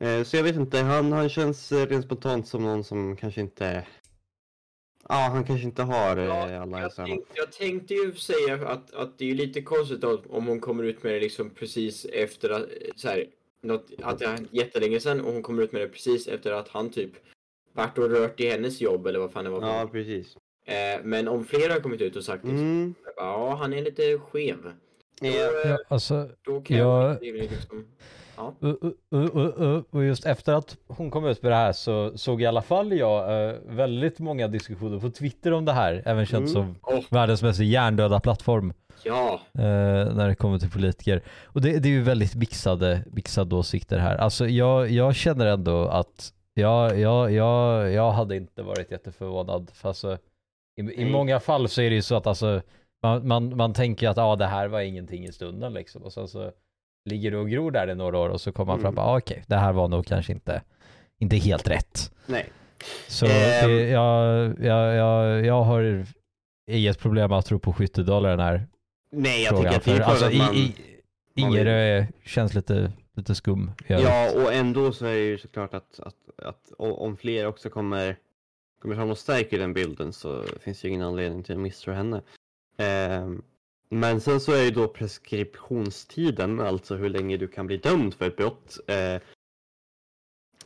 Eh, 0.00 0.22
så 0.22 0.36
jag 0.36 0.42
vet 0.42 0.56
inte, 0.56 0.78
han, 0.78 1.12
han 1.12 1.28
känns 1.28 1.72
eh, 1.72 1.86
rent 1.86 2.04
spontant 2.04 2.48
som 2.48 2.62
någon 2.62 2.84
som 2.84 3.16
kanske 3.16 3.40
inte... 3.40 3.86
Ja, 5.08 5.14
han 5.14 5.44
kanske 5.44 5.66
inte 5.66 5.82
har 5.82 6.16
eh, 6.16 6.24
Ja, 6.24 6.60
alla 6.62 6.80
jag, 6.80 6.94
tänkte, 6.94 7.26
jag 7.34 7.52
tänkte 7.52 7.94
ju 7.94 8.12
säga 8.14 8.68
att, 8.68 8.94
att 8.94 9.18
det 9.18 9.24
är 9.24 9.28
ju 9.28 9.34
lite 9.34 9.62
konstigt 9.62 10.00
då, 10.00 10.22
om 10.28 10.46
hon 10.46 10.60
kommer 10.60 10.84
ut 10.84 11.02
med 11.02 11.12
det 11.14 11.20
liksom 11.20 11.50
precis 11.50 12.04
efter 12.04 12.50
att, 12.50 12.66
så 12.96 13.08
här, 13.08 13.26
något, 13.62 13.86
att 14.02 14.18
det 14.18 14.26
har 14.26 14.34
hänt 14.34 14.48
jättelänge 14.52 15.00
sedan 15.00 15.20
och 15.20 15.32
hon 15.32 15.42
kommer 15.42 15.62
ut 15.62 15.72
med 15.72 15.82
det 15.82 15.88
precis 15.88 16.26
efter 16.28 16.52
att 16.52 16.68
han 16.68 16.90
typ 16.90 17.10
varit 17.72 17.98
och 17.98 18.10
rört 18.10 18.40
i 18.40 18.48
hennes 18.50 18.80
jobb 18.80 19.06
eller 19.06 19.18
vad 19.18 19.32
fan 19.32 19.44
det 19.44 19.50
var. 19.50 19.62
Ja, 19.68 19.88
precis. 19.92 20.36
Eh, 20.66 21.00
men 21.04 21.28
om 21.28 21.44
flera 21.44 21.72
har 21.72 21.80
kommit 21.80 22.00
ut 22.00 22.16
och 22.16 22.24
sagt 22.24 22.44
liksom, 22.44 22.58
Mm. 22.66 22.94
ja 23.16 23.54
han 23.54 23.72
är 23.72 23.82
lite 23.82 24.18
skev. 24.18 24.56
Då, 25.20 25.26
Eh, 25.26 25.34
eh, 25.34 25.50
Ja, 25.70 25.78
alltså, 25.88 26.30
då 26.42 26.60
kan 26.60 26.76
jag- 26.76 27.24
jag 27.24 27.34
liksom, 27.36 27.84
ja. 28.36 28.54
Uh, 28.64 28.74
uh, 29.14 29.62
uh. 29.62 29.82
Och 29.90 30.04
just 30.04 30.26
efter 30.26 30.52
att 30.52 30.76
hon 30.88 31.10
kom 31.10 31.26
ut 31.26 31.42
med 31.42 31.52
det 31.52 31.56
här 31.56 31.72
så 31.72 32.18
såg 32.18 32.42
i 32.42 32.46
alla 32.46 32.62
fall 32.62 32.92
jag 32.92 33.48
eh, 33.48 33.54
väldigt 33.66 34.18
många 34.18 34.48
diskussioner 34.48 35.00
på 35.00 35.10
Twitter 35.10 35.52
om 35.52 35.64
det 35.64 35.72
här. 35.72 36.02
Även 36.04 36.26
känt 36.26 36.40
Mm. 36.40 36.52
som 36.52 36.76
Åh, 36.82 37.04
världens 37.10 37.42
mest 37.42 37.60
hjärndöda 37.60 38.20
plattform 38.20 38.72
ja, 39.02 39.40
eh, 39.54 40.14
när 40.14 40.28
det 40.28 40.34
kommer 40.34 40.58
till 40.58 40.70
politiker. 40.70 41.22
Och 41.44 41.60
det, 41.60 41.78
det 41.78 41.88
är 41.88 41.92
ju 41.92 42.02
väldigt 42.02 42.34
mixade, 42.34 43.04
mixade 43.06 43.54
åsikter 43.54 43.98
här. 43.98 44.16
Alltså 44.16 44.48
jag, 44.48 44.90
jag 44.90 45.14
känner 45.14 45.46
ändå 45.46 45.84
att 45.86 46.32
jag, 46.54 46.98
jag, 46.98 47.32
jag, 47.32 47.92
jag 47.92 48.12
hade 48.12 48.36
inte 48.36 48.62
varit 48.62 48.90
jätteförvånad. 48.90 49.70
För 49.74 49.88
alltså, 49.88 50.18
i, 50.76 50.80
I 50.80 50.82
Nej. 50.82 51.10
många 51.10 51.40
fall 51.40 51.68
så 51.68 51.82
är 51.82 51.90
det 51.90 51.96
ju 51.96 52.02
så 52.02 52.14
att 52.16 52.26
alltså, 52.26 52.60
man, 53.02 53.28
man, 53.28 53.56
man 53.56 53.72
tänker 53.72 54.08
att 54.08 54.18
ah, 54.18 54.36
det 54.36 54.46
här 54.46 54.68
var 54.68 54.80
ingenting 54.80 55.24
i 55.24 55.32
stunden 55.32 55.72
liksom. 55.72 56.02
Och 56.02 56.12
sen 56.12 56.28
så 56.28 56.50
ligger 57.04 57.34
och 57.34 57.50
gror 57.50 57.70
där 57.70 57.90
i 57.90 57.94
några 57.94 58.18
år 58.18 58.28
och 58.28 58.40
så 58.40 58.52
kommer 58.52 58.72
man 58.72 58.80
fram 58.80 58.88
Mm. 58.88 58.94
på 58.94 59.00
ah, 59.02 59.18
okej, 59.18 59.44
det 59.46 59.56
här 59.56 59.72
var 59.72 59.88
nog 59.88 60.06
kanske 60.06 60.32
inte, 60.32 60.62
inte 61.18 61.36
helt 61.36 61.68
rätt. 61.70 62.12
nej. 62.26 62.48
Så 63.08 63.26
Ehm. 63.26 63.68
det, 63.70 63.88
jag, 63.88 64.46
jag, 64.60 64.94
jag, 64.94 65.46
jag 65.46 65.62
har 65.62 66.06
inget 66.70 66.98
problem 66.98 67.32
att 67.32 67.46
tro 67.46 67.58
på 67.58 67.72
skyttedollar 67.72 68.30
den 68.30 68.40
här 68.40 68.66
Nej, 69.12 69.42
jag 69.42 69.48
frågan. 69.56 69.72
tycker 69.72 69.76
att 69.78 69.84
det 69.84 69.90
är 69.90 69.94
För, 69.94 70.02
klart 70.02 70.10
alltså, 70.10 70.26
att 70.26 70.34
man... 70.36 70.54
i, 70.54 70.74
Ingerö 71.36 72.06
känns 72.24 72.54
lite, 72.54 72.92
lite 73.16 73.34
skum. 73.34 73.70
Ja, 73.86 74.30
och 74.34 74.52
ändå 74.52 74.92
så 74.92 75.06
är 75.06 75.12
det 75.14 75.18
ju 75.24 75.38
såklart 75.38 75.74
att, 75.74 76.00
att, 76.00 76.14
att 76.46 76.72
om 76.78 77.16
fler 77.16 77.46
också 77.46 77.70
kommer, 77.70 78.16
kommer 78.82 78.94
fram 78.96 79.10
och 79.10 79.18
stärker 79.18 79.58
den 79.58 79.72
bilden 79.74 80.12
så 80.12 80.44
finns 80.60 80.80
det 80.80 80.88
ju 80.88 80.94
ingen 80.94 81.06
anledning 81.06 81.42
till 81.42 81.54
att 81.54 81.60
misstro 81.60 81.92
henne. 81.92 82.22
Ehm, 82.78 83.42
men 83.94 84.20
sen 84.20 84.40
så 84.40 84.52
är 84.52 84.62
ju 84.62 84.70
då 84.70 84.88
preskriptionstiden, 84.88 86.60
alltså 86.60 86.94
hur 86.94 87.08
länge 87.08 87.36
du 87.36 87.48
kan 87.48 87.66
bli 87.66 87.76
dömd 87.76 88.14
för 88.14 88.26
ett 88.26 88.36
brott, 88.36 88.78
eh, 88.86 89.22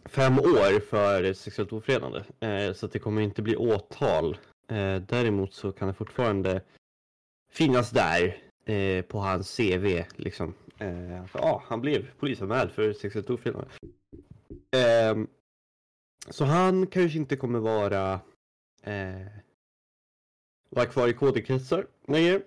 fem 0.05 0.39
år 0.39 0.81
för 0.81 1.33
sexuellt 1.33 1.73
ofredande. 1.73 2.25
Eh, 2.41 2.73
så 2.73 2.87
att 2.87 2.93
det 2.93 2.99
kommer 2.99 3.23
inte 3.23 3.43
bli 3.43 3.57
åtal. 3.57 4.37
Eh, 4.69 4.97
däremot 4.97 5.55
så 5.55 5.73
kan 5.73 5.89
det 5.89 5.95
fortfarande 5.95 6.63
finnas 7.53 7.91
där 7.91 8.43
eh, 8.65 9.05
på 9.05 9.19
hans 9.19 9.57
CV 9.57 10.05
liksom. 10.17 10.55
Eh, 10.79 11.27
för, 11.27 11.39
ah, 11.39 11.63
han 11.67 11.81
blev 11.81 12.11
polisanmäld 12.19 12.71
för 12.71 12.93
sexuellt 12.93 13.31
ofredande. 13.31 13.69
Ehm, 14.71 15.27
så 16.29 16.45
han 16.45 16.87
kanske 16.87 17.19
inte 17.19 17.37
kommer 17.37 17.59
vara 17.59 18.21
eh, 18.83 19.27
vara 20.71 20.87
kvar 20.87 21.09
i 21.09 21.13
KD-kretsar 21.13 21.87
längre. 22.07 22.41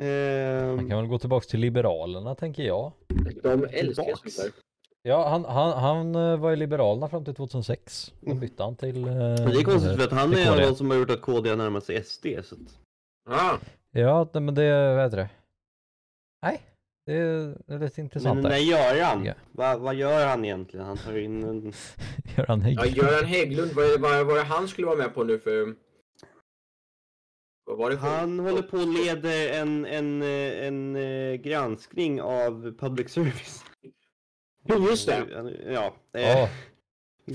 Ehm, 0.00 0.76
Han 0.78 0.88
kan 0.88 0.98
väl 0.98 1.06
gå 1.06 1.18
tillbaka 1.18 1.44
till 1.44 1.60
Liberalerna 1.60 2.34
tänker 2.34 2.62
jag. 2.62 2.92
de 3.42 3.64
älskar 3.70 4.30
sånt. 4.30 4.54
Ja, 5.02 5.28
han, 5.28 5.44
han, 5.44 5.72
han 5.78 6.14
eh, 6.14 6.36
var 6.36 6.52
i 6.52 6.56
Liberalerna 6.56 7.08
fram 7.08 7.24
till 7.24 7.34
2006. 7.34 8.14
Då 8.20 8.34
bytte 8.34 8.62
han 8.62 8.76
till... 8.76 9.04
eh, 9.08 9.14
men 9.14 9.36
det 9.36 9.60
är 9.60 9.64
konstigt 9.64 9.96
för 9.96 10.04
att 10.04 10.12
han 10.12 10.32
är 10.32 10.38
en 10.46 10.52
av 10.52 10.58
de 10.58 10.74
som 10.74 10.90
har 10.90 10.96
gjort 10.98 11.10
att 11.10 11.20
KD 11.20 11.48
har 11.50 11.56
närmat 11.56 11.84
sig 11.84 12.04
SD. 12.04 12.26
Så 12.44 12.54
att, 12.54 12.60
Ah, 13.28 13.56
Ja, 13.90 14.28
men 14.32 14.54
det, 14.54 14.94
vad 14.94 15.04
heter 15.04 15.16
det? 15.16 15.28
Nej, 16.42 16.60
det 17.06 17.12
är, 17.12 17.78
lite 17.78 18.00
intressant 18.00 18.42
men 18.42 18.50
när 18.50 18.58
gör 18.58 19.02
han? 19.04 19.24
Ja. 19.24 19.34
Va, 19.52 19.76
vad 19.78 19.94
gör 19.94 20.26
han 20.26 20.44
egentligen? 20.44 20.86
Han 20.86 20.96
tar 20.96 21.16
in 21.18 21.44
en... 21.44 21.72
Göran 22.36 22.60
ja, 22.60 22.64
Hägglund. 22.66 22.96
Göran 22.96 23.24
Hägglund, 23.24 23.72
vad 23.72 24.00
vad, 24.26 24.36
det 24.36 24.42
han 24.42 24.68
skulle 24.68 24.86
vara 24.86 24.96
med 24.98 25.14
på 25.14 25.24
nu 25.24 25.38
för... 25.38 25.60
Vad 25.60 25.66
var 25.66 25.72
det 25.72 25.74
för- 25.74 25.76
Han 28.00 28.38
håller 28.38 28.62
på 28.62 28.76
och 28.76 28.86
leder 28.86 29.52
en, 29.60 29.86
en, 29.86 30.22
en, 30.22 30.96
eh, 30.96 31.34
granskning 31.34 32.22
av 32.22 32.74
public 32.78 33.10
service. 33.10 33.64
Jo, 34.68 34.86
just 34.88 35.06
det. 35.06 35.22
Ja. 35.72 35.94
Eh, 36.20 36.48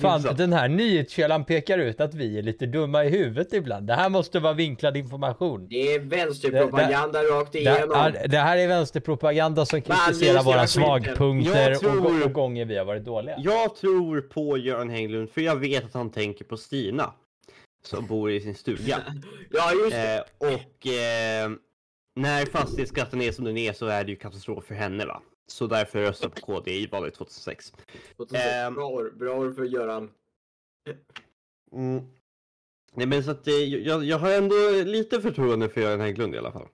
Fan, 0.01 0.21
den 0.37 0.53
här 0.53 0.67
nyhetskällan 0.67 1.45
pekar 1.45 1.77
ut 1.77 2.01
att 2.01 2.13
vi 2.13 2.37
är 2.37 2.41
lite 2.41 2.65
dumma 2.65 3.05
i 3.05 3.09
huvudet 3.09 3.53
ibland. 3.53 3.87
Det 3.87 3.93
här 3.93 4.09
måste 4.09 4.39
vara 4.39 4.53
vinklad 4.53 4.97
information. 4.97 5.67
Det 5.69 5.93
är 5.93 5.99
vänsterpropaganda 5.99 7.19
rakt 7.23 7.51
Det, 7.51 7.59
igenom. 7.59 7.91
är, 7.91 8.27
det 8.27 8.37
här 8.37 8.57
är 8.57 8.67
vänsterpropaganda 8.67 9.65
som 9.65 9.81
kritiserar 9.81 10.37
det 10.37 10.43
våra 10.43 10.67
svagpunkter 10.67 11.75
tror- 11.75 12.19
och, 12.21 12.25
och 12.25 12.33
gånger 12.33 12.65
vi 12.65 12.77
har 12.77 12.85
varit 12.85 13.05
dåliga. 13.05 13.35
Jag 13.39 13.75
tror 13.75 14.21
på 14.21 14.57
Göran 14.57 14.89
Hägglund 14.89 15.29
för 15.29 15.41
jag 15.41 15.55
vet 15.55 15.85
att 15.85 15.93
han 15.93 16.11
tänker 16.11 16.45
på 16.45 16.57
Stina. 16.57 17.13
Som 17.81 18.07
bor 18.07 18.31
i 18.31 18.41
sin 18.41 18.55
stuga. 18.55 19.15
Ja, 19.49 19.73
just 19.73 19.91
det. 19.91 20.17
Eh, 20.17 20.53
och 20.53 20.87
eh, 20.87 21.51
när 22.15 22.45
fastighetsskatten 22.45 23.21
är 23.21 23.31
som 23.31 23.45
den 23.45 23.57
är 23.57 23.73
så 23.73 23.85
är 23.85 24.03
det 24.03 24.11
ju 24.11 24.15
katastrof 24.17 24.65
för 24.65 24.75
henne 24.75 25.05
va. 25.05 25.21
Så 25.47 25.67
därför 25.67 26.01
röstar 26.01 26.27
jag 26.27 26.35
på 26.35 26.41
KD 26.41 26.71
i 26.71 26.87
valet 26.87 27.13
2006. 27.13 27.73
ehm. 28.33 28.73
Bra 28.75 28.85
år, 28.85 29.11
bra 29.15 29.37
år 29.37 29.51
för 29.51 29.63
Göran. 29.63 30.11
Mm. 31.71 32.03
Nej 32.93 33.07
men 33.07 33.23
så 33.23 33.31
att 33.31 33.47
eh, 33.47 33.53
jag, 33.53 34.03
jag 34.03 34.17
har 34.17 34.31
ändå 34.31 34.55
lite 34.85 35.21
förtroende 35.21 35.69
för 35.69 35.81
Göran 35.81 35.99
Hägglund 35.99 36.35
i 36.35 36.37
alla 36.37 36.51
fall. 36.51 36.67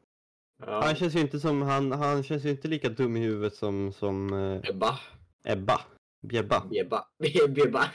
Ja. 0.65 0.81
Han 0.83 0.95
känns 0.95 1.15
ju 1.15 1.19
inte 1.19 1.39
som, 1.39 1.61
han, 1.61 1.91
han 1.91 2.23
känns 2.23 2.45
ju 2.45 2.49
inte 2.49 2.67
lika 2.67 2.89
dum 2.89 3.17
i 3.17 3.19
huvudet 3.19 3.55
som, 3.55 3.93
som 3.93 4.33
eh, 4.33 4.69
Ebba. 4.69 4.99
Ebba. 5.43 5.81
Bjebba. 6.21 6.63
Bebba. 6.69 7.07
Bebba. 7.49 7.89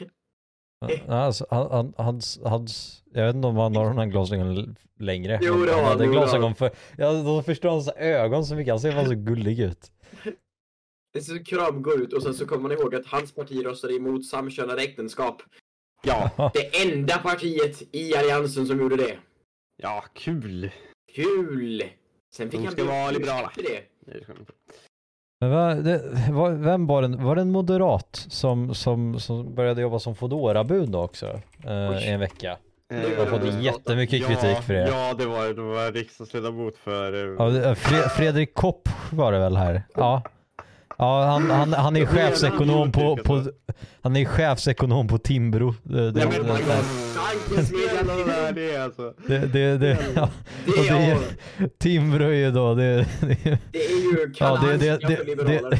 Alltså, 1.08 1.46
han, 1.50 1.70
han, 1.70 1.94
hans, 1.96 2.40
hans, 2.44 3.02
jag 3.12 3.26
vet 3.26 3.34
inte 3.34 3.48
om 3.48 3.56
han 3.56 3.76
har 3.76 3.84
de 3.84 3.98
här 3.98 4.06
glasögonen 4.06 4.76
längre. 4.98 5.38
Jo, 5.42 5.54
det 5.64 5.72
har 5.72 5.76
han 5.76 5.84
han, 5.84 5.92
hade 5.92 6.04
jo, 6.04 6.12
glasögon 6.12 6.42
han. 6.44 6.54
för, 6.54 6.70
ja 6.98 7.12
då 7.12 7.42
förstår 7.42 7.70
hans 7.70 7.88
ögon 7.88 8.44
så 8.44 8.54
mycket, 8.54 8.72
han 8.72 8.80
ser 8.80 8.92
bara 8.92 9.06
så 9.06 9.14
gullig 9.14 9.60
ut. 9.60 9.92
Det 11.14 11.20
ser 11.22 11.44
kramgod 11.44 12.00
ut 12.00 12.12
och 12.12 12.22
sen 12.22 12.34
så 12.34 12.46
kommer 12.46 12.62
man 12.62 12.72
ihåg 12.72 12.94
att 12.94 13.06
hans 13.06 13.34
parti 13.34 13.64
röstade 13.64 13.94
emot 13.94 14.26
samkönade 14.26 14.82
äktenskap. 14.82 15.42
Ja, 16.02 16.50
Det 16.54 16.82
enda 16.82 17.18
partiet 17.18 17.82
i 17.92 18.16
alliansen 18.16 18.66
som 18.66 18.80
gjorde 18.80 18.96
det. 18.96 19.18
ja 19.76 20.04
kul. 20.14 20.70
Kul! 21.14 21.82
Sen 22.36 22.50
fick 22.50 22.60
De 22.60 22.64
han 22.66 22.72
ska 22.72 22.82
om 22.82 22.88
vara 22.88 23.10
liberala. 23.10 23.52
det. 23.56 23.84
Vem 25.49 26.87
var 26.87 27.02
den, 27.02 27.25
var 27.25 27.34
det 27.37 27.40
en 27.42 27.50
moderat 27.50 28.26
som, 28.28 28.75
som, 28.75 29.20
som 29.20 29.54
började 29.54 29.82
jobba 29.82 29.99
som 29.99 30.14
Foodora-bud 30.14 30.94
också? 30.94 31.40
Eh, 31.66 32.06
i 32.06 32.08
en 32.11 32.20
vecka. 32.20 32.56
Det 32.88 33.18
har 33.18 33.26
fått 33.26 33.42
Eh, 33.44 33.61
jättemycket 33.61 34.20
ja, 34.20 34.26
kritik 34.26 34.58
för 34.62 34.75
det. 34.75 34.88
Ja, 34.88 35.14
det 35.18 35.26
var, 35.26 35.46
det 35.54 35.62
var 35.62 35.92
riksdagsledamot 35.92 36.76
för... 36.76 37.38
eh, 37.38 37.62
Ja, 37.62 37.75
Fredrik 38.16 38.54
Kopp 38.54 38.88
var 39.12 39.32
det 39.32 39.38
väl 39.38 39.56
här? 39.56 39.82
Ja. 39.94 40.22
Ja, 41.02 41.25
han, 41.25 41.50
han, 41.50 41.73
han 41.73 41.97
är 41.97 42.06
chefsekonom 42.06 42.92
på, 42.92 43.16
på, 43.16 43.44
han 44.02 44.16
är 44.16 44.25
chefsekonom 44.25 45.09
på 45.09 45.18
Timbro. 45.18 45.75
Det, 45.82 46.11
det, 46.11 46.25
Nej, 46.25 46.38
men 46.42 46.47
det, 46.47 46.54
det, 48.26 48.52
det 48.54 48.75
är 48.75 48.80
alltså. 48.80 49.14
det, 49.26 49.38
det, 49.38 49.78
det, 49.78 49.99
ja. 50.16 50.28
Det 50.66 50.88
är, 50.88 51.18
Timbro 51.78 52.25
är 52.25 52.32
ju 52.32 52.50
då, 52.50 52.75
det, 52.75 53.06
det, 53.21 53.59
det 53.73 53.85
är 53.85 54.02
ju 54.02 54.32
ja, 54.38 54.61
det, 54.66 54.76
det, 54.76 54.99
det, 55.09 55.25
liberaler. 55.25 55.71
det, 55.71 55.78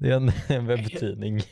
det 0.00 0.10
är 0.10 0.16
en, 0.16 0.32
en 0.48 0.66
webbtidning. 0.66 1.42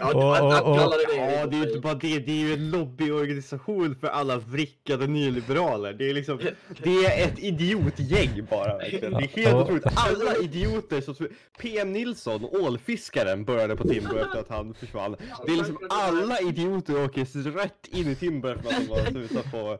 Ja, 0.00 0.14
och- 0.14 0.52
och- 0.52 0.72
och-. 0.72 0.92
Ja, 1.16 1.46
det 1.46 1.56
är 1.56 1.60
ju 1.60 1.68
inte 1.68 1.80
bara 1.80 1.94
det, 1.94 2.18
det 2.18 2.32
är 2.32 2.46
ju 2.46 2.52
en 2.54 2.70
lobbyorganisation 2.70 3.96
för 4.00 4.06
alla 4.08 4.36
vrickade 4.38 5.06
nyliberaler. 5.06 5.92
Det 5.92 6.10
är 6.10 6.14
liksom, 6.14 6.38
det 6.82 6.90
är 7.04 7.24
ett 7.26 7.38
idiotgäng 7.38 8.46
bara 8.50 8.76
verkligen. 8.78 9.12
Det 9.12 9.18
är 9.38 9.42
helt 9.44 9.54
otroligt. 9.54 9.84
Alla 9.86 10.36
idioter 10.42 11.00
som... 11.00 11.14
PM 11.60 11.92
Nilsson, 11.92 12.44
ålfiskaren, 12.54 13.44
började 13.44 13.76
på 13.76 13.88
Timbro 13.88 14.18
efter 14.18 14.38
att 14.38 14.48
han 14.48 14.74
försvann. 14.74 15.16
Det 15.46 15.52
är 15.52 15.56
liksom 15.56 15.78
alla 15.90 16.40
idioter 16.40 17.04
åker 17.04 17.50
rätt 17.50 17.86
in 17.90 18.08
i 18.08 18.14
Timbro 18.14 18.48
efter 18.50 18.68
att 18.68 18.76
de 18.80 18.86
var 18.88 19.04
slutat 19.10 19.50
på... 19.50 19.78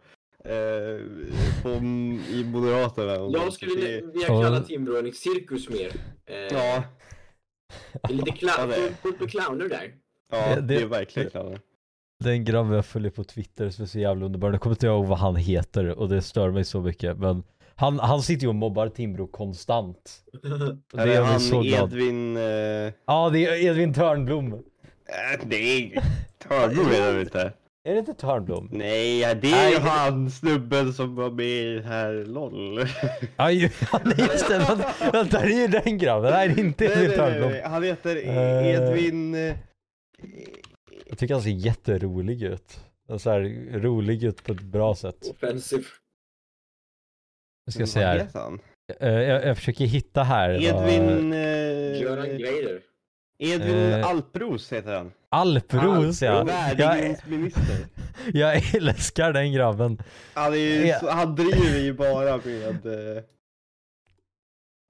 Eh, 0.49 1.01
på 1.63 1.69
i 2.31 2.45
Moderaterna. 2.45 3.13
Jag 3.39 3.53
skulle 3.53 3.75
Det 3.75 4.01
vilja 4.07 4.27
Ja. 4.29 4.43
kalla 4.43 4.61
Timbro 4.61 4.97
en 4.99 5.13
cirkus 5.13 5.69
mer. 5.71 5.91
Eh, 6.27 6.37
Ja, 6.37 6.83
det 8.03 8.13
är 8.13 8.17
lite 8.17 8.95
fullt 9.03 9.21
med 9.21 9.31
clowner 9.31 9.69
där. 9.69 9.95
ja, 10.33 10.55
Det- 10.57 10.61
det 10.61 10.77
är 10.83 10.87
verkligen 10.87 11.31
klart. 11.31 11.61
Det 12.25 12.31
är 12.31 12.35
en 12.35 12.45
grabb 12.45 12.73
jag 12.75 12.87
följer 12.87 13.11
på 13.11 13.25
Twitter 13.25 13.71
som 13.71 13.83
är 13.83 13.87
så 13.87 13.99
jävla 13.99 14.25
underbar. 14.27 14.51
Jag 14.53 14.61
kommer 14.61 14.75
inte 14.77 14.87
ihåg 14.87 15.07
vad 15.07 15.19
han 15.19 15.37
heter 15.37 15.99
och 15.99 16.09
det 16.09 16.23
stör 16.23 16.51
mig 16.51 16.65
så 16.65 16.81
mycket. 16.81 17.19
Men 17.19 17.43
han, 17.77 17.99
han 17.99 18.23
sitter 18.23 18.43
ju 18.43 18.49
och 18.49 18.55
mobbar 18.55 18.89
Timbro 18.89 19.27
konstant. 19.27 20.21
Det 20.93 21.03
Är 21.03 21.07
mig 21.07 21.17
han 21.17 21.41
så 21.41 21.61
glad. 21.61 21.93
Edvin... 21.93 22.37
Eh, 22.37 22.93
Ja, 23.07 23.31
det 23.33 23.47
är 23.47 23.65
Edvin 23.65 23.95
Törnblom. 23.95 24.53
äh, 24.53 24.61
nej, 25.47 25.99
Törnblom 26.49 26.87
är 26.87 27.15
det 27.15 27.21
inte. 27.21 27.53
Är 27.89 27.93
det 27.93 27.99
inte 27.99 28.15
Törnblom? 28.15 28.69
Nej, 28.73 29.35
det 29.43 29.53
är 29.53 29.71
ju 29.71 29.79
han 29.79 30.31
snubben 30.31 30.93
som 30.93 31.15
var 31.15 31.31
med 31.31 31.47
i 31.47 31.81
här 31.85 32.25
LOL. 32.27 32.81
Ja, 33.37 33.51
just 33.51 33.81
det. 34.49 34.59
Vänta, 35.13 35.41
det 35.41 35.55
är 35.55 35.61
ju 35.61 35.67
den 35.69 35.99
grabben. 35.99 36.31
Nej, 36.33 36.49
det 36.49 36.61
är 36.61 36.65
inte 36.65 36.85
Edvin 36.85 36.99
nej, 36.99 37.09
nej, 37.09 37.17
Törnblom. 37.17 37.51
nej. 37.51 37.63
Han 37.65 37.83
heter 37.83 38.17
Eh. 38.17 38.67
Edvin... 38.69 39.35
eh, 39.35 39.55
Jag 41.07 41.19
tycker 41.19 41.35
han 41.35 41.43
ser 41.43 41.51
jätterolig 41.51 42.43
ut. 42.43 42.81
Så 43.19 43.31
här, 43.31 43.41
rolig 43.79 44.25
ut 44.25 44.45
på 44.45 44.53
ett 44.53 44.61
bra 44.63 44.95
sätt. 44.95 45.31
Offensive. 45.31 45.85
Nu 47.67 47.71
ska 47.73 47.81
jag 47.81 47.87
vad 47.87 47.93
se 47.93 48.01
här. 48.05 48.29
han? 48.35 48.61
Eh, 49.01 49.09
Jag, 49.13 49.47
jag 49.47 49.57
försöker 49.57 49.85
hitta 49.85 50.23
här. 50.23 50.51
vad- 50.73 50.89
Edvin... 50.91 51.33
eh, 51.33 52.01
Göran 52.03 52.27
Greider. 52.39 52.81
Edvin 53.39 53.77
Eh. 53.93 54.07
Alpros 54.07 54.73
heter 54.73 54.95
han. 54.97 55.13
Alpros 55.29 56.23
ja. 56.23 56.47
Jag, 56.79 57.17
jag 58.33 58.75
älskar 58.75 59.33
den 59.33 59.53
grabben. 59.53 60.03
Han, 60.35 60.55
är 60.55 60.99
så, 60.99 61.11
han 61.11 61.35
driver 61.37 61.79
ju 61.81 61.93
bara 61.93 62.37
med... 62.45 62.87
eh, 62.87 63.23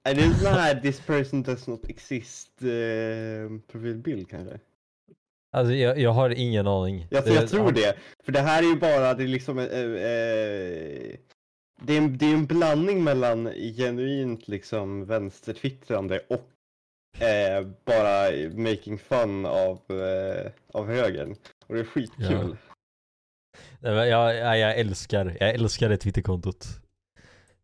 Är 0.09 0.15
det 0.15 0.23
en 0.23 0.35
sån 0.35 0.53
här 0.53 0.75
this 0.81 1.01
person 1.01 1.43
does 1.43 1.67
not 1.67 1.89
exist 1.89 2.63
eh, 2.63 3.59
profilbild 3.73 4.31
kanske? 4.31 4.59
Alltså 5.57 5.75
jag, 5.75 5.99
jag 5.99 6.11
har 6.11 6.31
ingen 6.31 6.67
aning. 6.67 7.07
Jag, 7.11 7.29
jag 7.29 7.49
tror 7.49 7.73
det. 7.73 7.97
För 8.25 8.33
det 8.33 8.41
här 8.41 8.63
är 8.63 8.67
ju 8.67 8.77
bara, 8.77 9.15
det 9.15 9.23
är 9.25 9.29
liksom 9.29 9.59
eh, 9.59 9.65
eh, 9.65 11.17
det, 11.83 11.93
är 11.93 11.99
en, 11.99 12.19
det 12.19 12.27
är 12.27 12.35
en 12.35 12.47
blandning 12.47 13.05
mellan 13.05 13.53
genuint 13.55 14.49
liksom 14.49 15.05
vänstertwittrande 15.05 16.21
och 16.29 17.23
eh, 17.23 17.67
bara 17.85 18.31
making 18.55 18.99
fun 18.99 19.47
av, 19.47 19.81
eh, 19.91 20.51
av 20.73 20.87
högern. 20.87 21.37
Och 21.67 21.75
det 21.75 21.81
är 21.81 21.85
skitkul. 21.85 22.57
Ja. 23.81 23.91
Jag, 23.91 24.09
jag, 24.09 24.59
jag 24.59 24.79
älskar, 24.79 25.37
jag 25.41 25.51
älskar 25.55 25.89
det 25.89 25.97
Twitterkontot. 25.97 26.84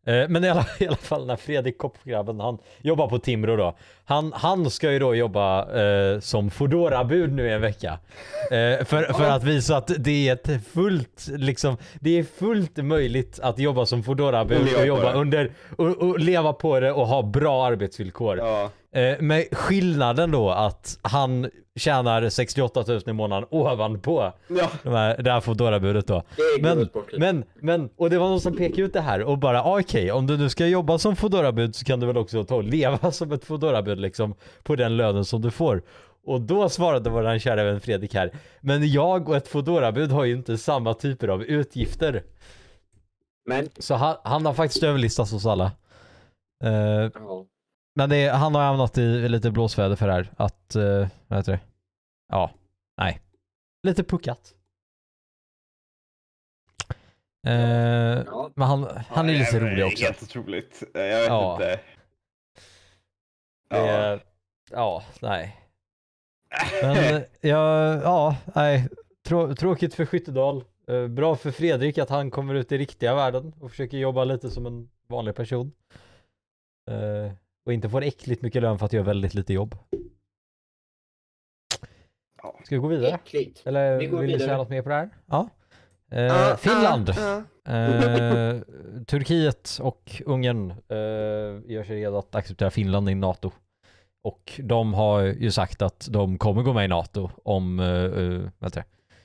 Eh, 0.05 0.29
Men 0.29 0.43
i 0.43 0.49
alla, 0.49 0.65
i 0.79 0.87
alla 0.87 0.95
fall 0.95 1.25
när 1.25 1.35
Fredrik 1.35 1.77
Kopp-grabben, 1.77 2.39
han 2.39 2.57
jobbar 2.81 3.07
på 3.07 3.19
Timrå 3.19 3.55
då. 3.55 3.77
Han, 4.05 4.33
han 4.35 4.69
ska 4.69 4.91
ju 4.91 4.99
då 4.99 5.15
jobba 5.15 5.81
eh, 5.81 6.19
som 6.19 6.49
Foodora-bud 6.51 7.33
nu 7.33 7.47
i 7.47 7.51
en 7.53 7.61
vecka. 7.61 7.99
Eh, 8.51 8.85
för, 8.85 9.13
för 9.13 9.29
att 9.29 9.43
visa 9.43 9.77
att 9.77 9.91
det 9.97 10.29
är 10.29 10.33
ett 10.33 10.65
fullt, 10.73 11.27
liksom, 11.27 11.77
det 11.99 12.19
är 12.19 12.23
fullt 12.23 12.77
möjligt 12.77 13.39
att 13.39 13.59
jobba 13.59 13.85
som 13.85 14.03
Foodora-bud 14.03 14.75
och 14.77 14.85
jobba 14.85 15.13
under, 15.13 15.51
och, 15.77 15.87
och 15.87 16.19
leva 16.19 16.53
på 16.53 16.79
det 16.79 16.91
och 16.91 17.07
ha 17.07 17.21
bra 17.21 17.65
arbetsvillkor. 17.65 18.37
Ja. 18.37 18.69
Eh, 18.93 19.21
med 19.21 19.47
skillnaden 19.51 20.31
då 20.31 20.49
att 20.49 20.99
han 21.01 21.49
tjänar 21.75 22.29
68 22.29 22.83
000 22.87 23.01
i 23.05 23.13
månaden 23.13 23.47
ovanpå 23.51 24.33
ja. 24.47 24.69
de 24.83 24.93
här, 24.93 25.17
det 25.17 25.31
här 25.31 25.41
Foodora-budet 25.41 26.07
då. 26.07 26.23
Men, 26.61 26.89
men, 27.17 27.43
men, 27.55 27.89
och 27.97 28.09
det 28.09 28.17
var 28.17 28.29
någon 28.29 28.41
som 28.41 28.57
pekade 28.57 28.81
ut 28.81 28.93
det 28.93 29.01
här 29.01 29.23
och 29.23 29.37
bara 29.37 29.63
ah, 29.63 29.79
okej, 29.79 30.11
om 30.11 30.27
du 30.27 30.37
nu 30.37 30.49
ska 30.49 30.67
jobba 30.67 30.97
som 30.97 31.15
Foodora-bud 31.15 31.75
så 31.75 31.85
kan 31.85 31.99
du 31.99 32.07
väl 32.07 32.17
också 32.17 32.43
ta 32.43 32.55
och 32.55 32.63
leva 32.63 33.11
som 33.11 33.31
ett 33.31 33.45
Foodora-bud 33.45 33.99
liksom 33.99 34.35
på 34.63 34.75
den 34.75 34.97
lönen 34.97 35.25
som 35.25 35.41
du 35.41 35.51
får. 35.51 35.81
Och 36.25 36.41
då 36.41 36.69
svarade 36.69 37.09
våran 37.09 37.39
kära 37.39 37.63
vän 37.63 37.81
Fredrik 37.81 38.13
här, 38.13 38.31
men 38.61 38.91
jag 38.91 39.29
och 39.29 39.35
ett 39.35 39.47
Foodora-bud 39.47 40.11
har 40.11 40.23
ju 40.23 40.33
inte 40.33 40.57
samma 40.57 40.93
typer 40.93 41.27
av 41.27 41.43
utgifter. 41.43 42.23
Men, 43.45 43.69
Så 43.79 43.95
han, 43.95 44.15
han 44.23 44.45
har 44.45 44.53
faktiskt 44.53 44.83
överlistats 44.83 45.31
hos 45.31 45.45
alla. 45.45 45.71
Eh, 46.63 46.71
ja. 47.13 47.45
Men 47.95 48.09
det, 48.09 48.17
är- 48.17 48.33
han 48.33 48.55
har 48.55 48.61
hamnat 48.63 48.97
i 48.97 49.29
lite 49.29 49.51
blåsväder 49.51 49.95
för 49.95 50.07
det 50.07 50.13
här. 50.13 50.31
Att, 50.37 50.75
uh, 50.75 51.07
vad 51.27 51.39
heter 51.39 51.51
det? 51.51 51.59
Ja, 52.27 52.51
nej. 52.97 53.21
Lite 53.87 54.03
puckat. 54.03 54.53
Eh, 57.47 57.53
ja. 58.25 58.49
men 58.55 58.67
han, 58.67 58.83
han 59.09 59.29
är 59.29 59.33
Ja, 59.33 59.39
lite 59.39 59.59
det 59.59 59.65
rolig 59.71 59.85
också. 59.85 60.03
Helt 60.05 60.23
otroligt. 60.23 60.83
Jag 60.93 61.01
vet 61.03 61.27
Ja. 61.27 61.53
inte. 61.53 61.79
Ja. 63.69 63.77
är, 63.77 64.19
ja, 64.71 65.03
nej. 65.21 65.57
Men 66.83 67.23
ja, 67.41 67.93
ja, 68.01 68.35
nej. 68.55 68.89
Trå, 69.25 69.55
tråkigt 69.55 69.93
för 69.93 70.05
Skyttedal. 70.05 70.63
Eh, 70.87 71.07
bra 71.07 71.35
för 71.35 71.51
Fredrik 71.51 71.97
att 71.97 72.09
han 72.09 72.31
kommer 72.31 72.53
ut 72.53 72.71
i 72.71 72.77
riktiga 72.77 73.15
världen 73.15 73.53
och 73.59 73.69
försöker 73.71 73.97
jobba 73.97 74.23
lite 74.23 74.49
som 74.49 74.65
en 74.65 74.89
vanlig 75.07 75.35
person. 75.35 75.71
Och 77.71 77.75
inte 77.75 77.89
får 77.89 78.03
äckligt 78.03 78.41
mycket 78.41 78.61
lön 78.61 78.79
för 78.79 78.85
att 78.85 78.93
göra 78.93 79.03
väldigt 79.03 79.33
lite 79.33 79.53
jobb. 79.53 79.75
Ska 82.63 82.75
vi 82.75 82.77
gå 82.77 82.87
vidare? 82.87 83.11
Äckligt. 83.11 83.61
Eller 83.65 83.97
Vi 83.97 84.05
går 84.05 84.21
vill 84.21 84.31
ni 84.31 84.39
säga 84.39 84.57
något 84.57 84.69
mer 84.69 84.81
på 84.81 84.89
det 84.89 84.95
här? 84.95 85.09
Ja. 85.25 85.49
Eh, 86.11 86.21
Ja, 86.23 86.57
Finland. 86.57 87.09
ja, 87.17 87.43
ja. 87.63 87.73
Eh, 87.73 88.61
Turkiet 89.07 89.77
och 89.81 90.21
Ungern 90.25 90.71
eh, 90.71 91.71
gör 91.71 91.83
sig 91.83 91.95
redo 91.95 92.17
att 92.17 92.35
acceptera 92.35 92.71
Finland 92.71 93.09
i 93.09 93.15
NATO. 93.15 93.51
Och 94.23 94.59
de 94.63 94.93
har 94.93 95.21
ju 95.21 95.51
sagt 95.51 95.81
att 95.81 96.07
de 96.11 96.37
kommer 96.37 96.61
gå 96.63 96.73
med 96.73 96.85
i 96.85 96.87
NATO 96.87 97.29
om, 97.43 97.79
eh, 97.79 97.87
eh, 97.87 98.69
det, 98.73 98.83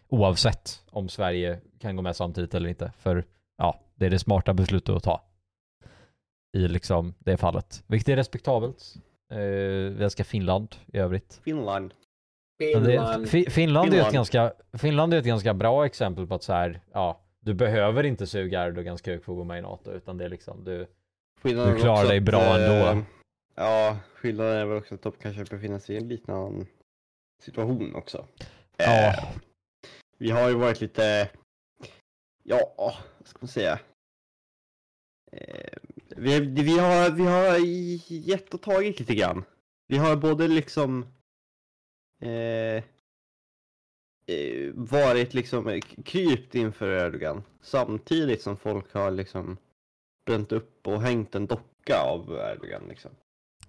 oavsett 0.09 0.83
om 0.91 1.09
Sverige 1.09 1.61
kan 1.81 1.97
gå 1.97 2.03
med 2.03 2.17
samtidigt 2.17 2.55
eller 2.55 2.69
inte. 2.69 2.93
För 2.99 3.25
ja, 3.59 3.81
det 3.95 4.07
är 4.07 4.11
det 4.11 4.19
smarta 4.19 4.55
beslutet 4.55 4.97
att 4.97 5.03
ta 5.03 5.23
i 6.53 6.69
liksom 6.69 7.15
det 7.19 7.37
fallet. 7.37 7.85
Vilket 7.87 8.09
är 8.09 8.17
respektabelt. 8.17 8.95
Eh, 9.33 9.39
vi 9.39 10.05
älskar 10.05 10.25
Finland 10.25 10.77
i 10.93 10.99
övrigt. 10.99 11.41
Finland. 11.45 11.95
Men 12.75 12.83
det, 12.85 12.91
Finland. 12.91 13.29
Fi- 13.29 13.51
Finland, 13.51 13.87
är 13.87 13.89
ett 13.89 13.95
Finland. 13.95 14.15
ganska, 14.15 14.53
Finland 14.79 15.15
är 15.15 15.19
ett 15.19 15.25
ganska 15.27 15.55
bra 15.55 15.87
exempel 15.87 16.27
på 16.27 16.35
att 16.35 16.43
så 16.43 16.53
här, 16.53 16.81
ja, 16.93 17.21
du 17.41 17.55
behöver 17.55 18.05
inte 18.05 18.27
suga 18.27 18.67
Erdogans 18.67 19.03
kuk 19.03 19.25
för 19.25 19.33
att 19.33 19.37
gå 19.39 19.45
med 19.45 19.59
i 19.59 19.63
NATO, 19.63 19.91
utan 19.93 20.19
det 20.19 20.25
är 20.25 20.29
liksom 20.29 20.65
du, 20.65 20.87
Skillnaden 21.43 21.75
Du 21.75 21.81
klarar 21.81 22.09
dig 22.09 22.19
att, 22.19 22.25
bra 22.25 22.41
eh, 22.59 22.89
ändå. 22.89 23.03
Ja, 23.55 23.99
skillnaden 24.15 24.57
är 24.57 24.65
väl 24.67 24.79
också 24.79 24.95
att 24.95 25.03
de 25.03 25.13
kanske 25.13 25.45
befinner 25.45 25.79
sig 25.79 25.95
i 25.95 25.99
en 25.99 26.09
liknande 26.09 26.67
situation 27.43 27.95
också. 27.95 28.27
ja, 28.77 29.09
Eh, 29.09 29.25
vi 30.19 30.31
har 30.31 30.49
ju 30.49 30.55
varit 30.55 30.81
lite, 30.81 31.29
ja, 32.43 32.73
vad 33.19 33.27
ska 33.29 33.39
man 33.41 33.49
säga? 33.49 33.79
Eh, 35.33 35.79
vi, 36.19 36.41
vi, 36.41 36.79
har, 36.79 37.11
vi 37.11 37.23
har 37.23 37.59
gett 38.09 38.55
och 38.55 38.63
tagit 38.63 38.99
lite 38.99 39.15
grann. 39.15 39.45
Vi 39.89 39.97
har 39.97 40.17
både 40.17 40.49
liksom 40.49 41.07
eh, 42.23 42.77
eh, 44.27 44.73
varit 44.75 45.35
liksom 45.35 45.81
krypt 46.05 46.55
inför 46.55 47.07
Erdogan 47.07 47.43
samtidigt 47.63 48.43
som 48.43 48.57
folk 48.57 48.95
har 48.95 49.11
liksom 49.11 49.57
bränt 50.27 50.53
upp 50.53 50.87
och 50.87 51.03
hängt 51.03 51.35
en 51.35 51.47
docka 51.47 52.01
av 52.01 52.33
Erdogan 52.33 52.83
liksom. 52.89 53.11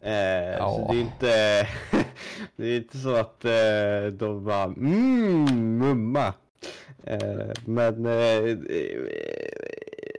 Eh, 0.02 0.58
Ja. 0.58 0.88
Så 0.88 0.94
det 0.94 0.98
är 0.98 1.02
inte, 1.02 1.68
det 2.56 2.68
är 2.68 2.78
inte 2.78 2.98
så 2.98 3.16
att 3.16 3.46
eh, 3.46 4.06
de 4.14 4.44
bara 4.46 4.64
mm, 4.64 5.78
mumma. 5.78 6.34
Eh, 7.04 7.52
men 7.66 8.06
eh, 8.06 8.58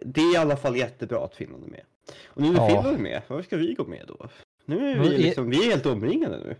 det 0.02 0.20
är 0.20 0.35
i 0.35 0.37
alla 0.37 0.56
fall 0.56 0.76
jättebra 0.76 1.25
att 1.25 1.35
Finland 1.35 1.64
är 1.64 1.70
med. 1.70 1.85
Och 2.26 2.42
nu 2.42 2.48
är 2.48 2.54
Ja. 2.54 2.68
Finland 2.68 2.98
med, 2.98 3.22
varför 3.26 3.42
ska 3.42 3.56
vi 3.56 3.74
gå 3.74 3.84
med 3.84 4.04
då? 4.08 4.28
Nu 4.64 4.90
är 4.90 4.98
vi 4.98 5.18
liksom, 5.18 5.50
vi 5.50 5.66
är 5.66 5.70
helt 5.70 5.86
omringade 5.86 6.38
nu. 6.38 6.56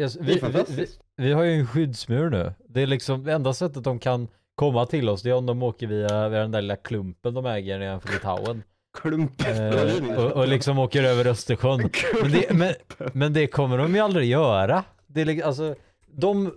Yes, 0.00 0.16
vi, 0.16 0.34
vi, 0.34 0.64
vi, 0.76 0.86
vi 1.16 1.32
har 1.32 1.42
ju 1.42 1.52
en 1.52 1.66
skyddsmur 1.66 2.30
nu. 2.30 2.52
Det 2.68 2.80
är 2.80 2.86
liksom 2.86 3.28
enda 3.28 3.54
sättet 3.54 3.84
de 3.84 3.98
kan 3.98 4.28
komma 4.54 4.86
till 4.86 5.08
oss, 5.08 5.22
det 5.22 5.30
är 5.30 5.34
om 5.34 5.46
de 5.46 5.62
åker 5.62 5.86
via, 5.86 6.28
via 6.28 6.40
den 6.40 6.50
där 6.50 6.62
lilla 6.62 6.76
klumpen 6.76 7.34
de 7.34 7.46
äger 7.46 7.78
nedanför 7.78 8.12
Litauen. 8.12 8.62
Klumpen. 8.98 9.72
Eh, 9.72 10.18
och, 10.24 10.32
och 10.32 10.48
liksom 10.48 10.78
åker 10.78 11.04
över 11.04 11.26
Östersjön. 11.26 11.90
Men 12.22 12.32
det, 12.32 12.52
men, 12.52 12.74
men 13.12 13.32
det 13.32 13.46
kommer 13.46 13.78
de 13.78 13.94
ju 13.94 14.00
aldrig 14.00 14.28
göra. 14.30 14.84
Det 15.06 15.20
är 15.20 15.24
liksom, 15.24 15.48
alltså, 15.48 15.74
de, 16.06 16.54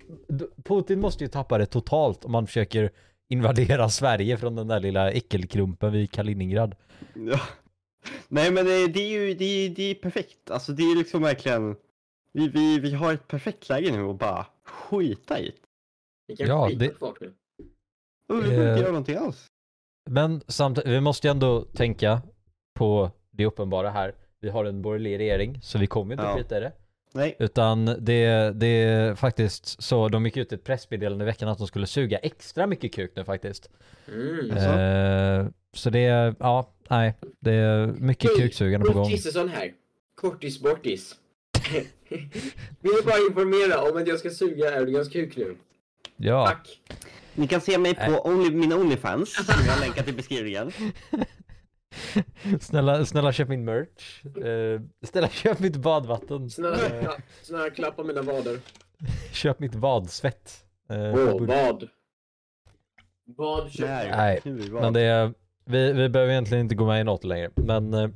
Putin 0.64 1.00
måste 1.00 1.24
ju 1.24 1.28
tappa 1.28 1.58
det 1.58 1.66
totalt 1.66 2.26
om 2.26 2.32
man 2.32 2.48
försöker 2.48 2.92
invadera 3.30 3.90
Sverige 3.90 4.38
från 4.38 4.56
den 4.56 4.68
där 4.68 4.80
lilla 4.80 5.12
äckelklumpen 5.12 5.92
vid 5.92 6.12
Kaliningrad. 6.12 6.76
Ja. 7.14 7.40
Nej 8.28 8.52
men 8.52 8.66
det, 8.66 8.88
det 8.88 9.00
är 9.00 9.08
ju 9.10 9.34
det 9.34 9.46
är, 9.46 9.70
det 9.70 9.84
är 9.84 9.96
perfekt. 9.96 10.52
Alltså 10.52 10.72
det 10.72 10.84
är 10.84 10.96
liksom 10.98 11.22
verkligen. 11.22 11.76
Vi, 12.34 12.48
vi, 12.48 12.80
vi 12.80 12.92
har 12.94 13.14
ett 13.14 13.28
perfekt 13.28 13.70
läge 13.70 13.92
nu 13.92 14.10
att 14.10 14.20
bara 14.20 14.46
skita 14.64 15.40
i. 15.40 15.52
Kan 16.38 16.48
Ja, 16.48 16.68
skita 16.70 16.80
det-. 16.80 16.94
Och 17.02 17.18
vi 18.46 18.50
behöver 18.50 18.66
Eh. 18.66 18.70
inte 18.72 18.82
göra 18.82 18.92
någonting 18.92 19.16
alls. 19.18 19.46
Men 20.10 20.42
samtidigt, 20.48 20.90
vi 20.90 21.02
måste 21.02 21.28
ju 21.28 21.32
ändå 21.32 21.62
tänka 21.62 22.22
på 22.76 23.12
det 23.32 23.46
uppenbara 23.46 23.90
här. 23.90 24.16
Vi 24.40 24.50
har 24.50 24.66
en 24.66 24.82
borgerlig 24.82 25.20
regering, 25.20 25.60
så 25.62 25.78
vi 25.78 25.88
kommer 25.88 26.16
ju 26.16 26.22
inte 26.22 26.24
Ja. 26.32 26.38
skita 26.38 26.58
i 26.58 26.60
det. 26.60 26.72
Nej. 27.14 27.36
Utan 27.40 27.86
det, 27.86 28.52
det 28.56 28.68
är 28.68 29.16
faktiskt 29.16 29.84
så, 29.84 30.10
de 30.10 30.26
gick 30.26 30.38
ut 30.38 30.54
ett 30.54 30.64
pressmeddelande 30.64 31.24
i 31.24 31.26
veckan 31.26 31.50
att 31.50 31.58
de 31.58 31.68
skulle 31.68 31.88
suga 31.88 32.18
extra 32.18 32.68
mycket 32.68 32.94
kuk 32.94 33.12
nu 33.16 33.24
faktiskt. 33.24 33.70
Mm. 34.08 34.52
Eh, 34.52 35.48
så 35.74 35.90
det 35.90 36.00
är, 36.00 36.36
ja, 36.40 36.70
nej, 36.90 37.14
det 37.40 37.52
är 37.52 37.88
mycket 37.88 38.36
kuksugande 38.38 38.86
på 38.86 38.90
Ulf 38.92 38.96
gång. 38.96 39.10
Kristersson 39.10 39.50
här. 39.50 39.74
Kortis 40.16 40.62
bortis. 40.62 41.16
Vill 42.80 43.04
bara 43.06 43.18
informera 43.30 43.82
om 43.92 43.98
att 43.98 44.08
jag 44.08 44.20
ska 44.20 44.30
suga 44.30 44.76
Erdogans 44.82 45.10
kuk 45.10 45.38
nu. 45.38 45.58
Ja, 46.18 46.48
Tack. 46.48 46.82
Ni 47.36 47.48
kan 47.48 47.62
se 47.62 47.78
mig 47.78 47.96
på 47.96 48.22
only, 48.26 48.50
min 48.56 48.74
Onlyfans 48.74 49.34
som 49.34 49.66
jag 49.68 49.80
länkat 49.80 50.08
i 50.08 50.14
beskrivningen. 50.14 50.72
snälla, 52.60 53.06
snälla 53.06 53.32
köp 53.32 53.48
min 53.50 53.66
merch. 53.66 54.26
Eh, 54.26 54.82
snälla 55.08 55.30
köp 55.30 55.60
mitt 55.60 55.76
badvatten. 55.76 56.50
Snälla, 56.50 56.78
kla- 56.78 57.22
snälla 57.42 57.70
klappa 57.70 58.04
mina 58.04 58.22
vader. 58.22 58.60
köp 59.32 59.60
mitt 59.60 59.76
vadsvett. 59.76 60.66
Åh, 60.90 60.96
för 61.16 61.40
bud- 61.40 61.48
vad? 61.48 61.88
Vad 63.26 63.72
köper 63.72 64.10
Nej, 64.18 64.42
Men 64.72 64.94
det 64.94 65.02
är, 65.02 65.34
vi, 65.66 65.94
vi 65.94 66.10
behöver 66.10 66.32
egentligen 66.32 66.64
inte 66.64 66.76
gå 66.76 66.86
med 66.86 67.02
i 67.02 67.04
något 67.04 67.24
längre. 67.24 67.50
Men, 67.56 67.94
eh, 67.94 68.10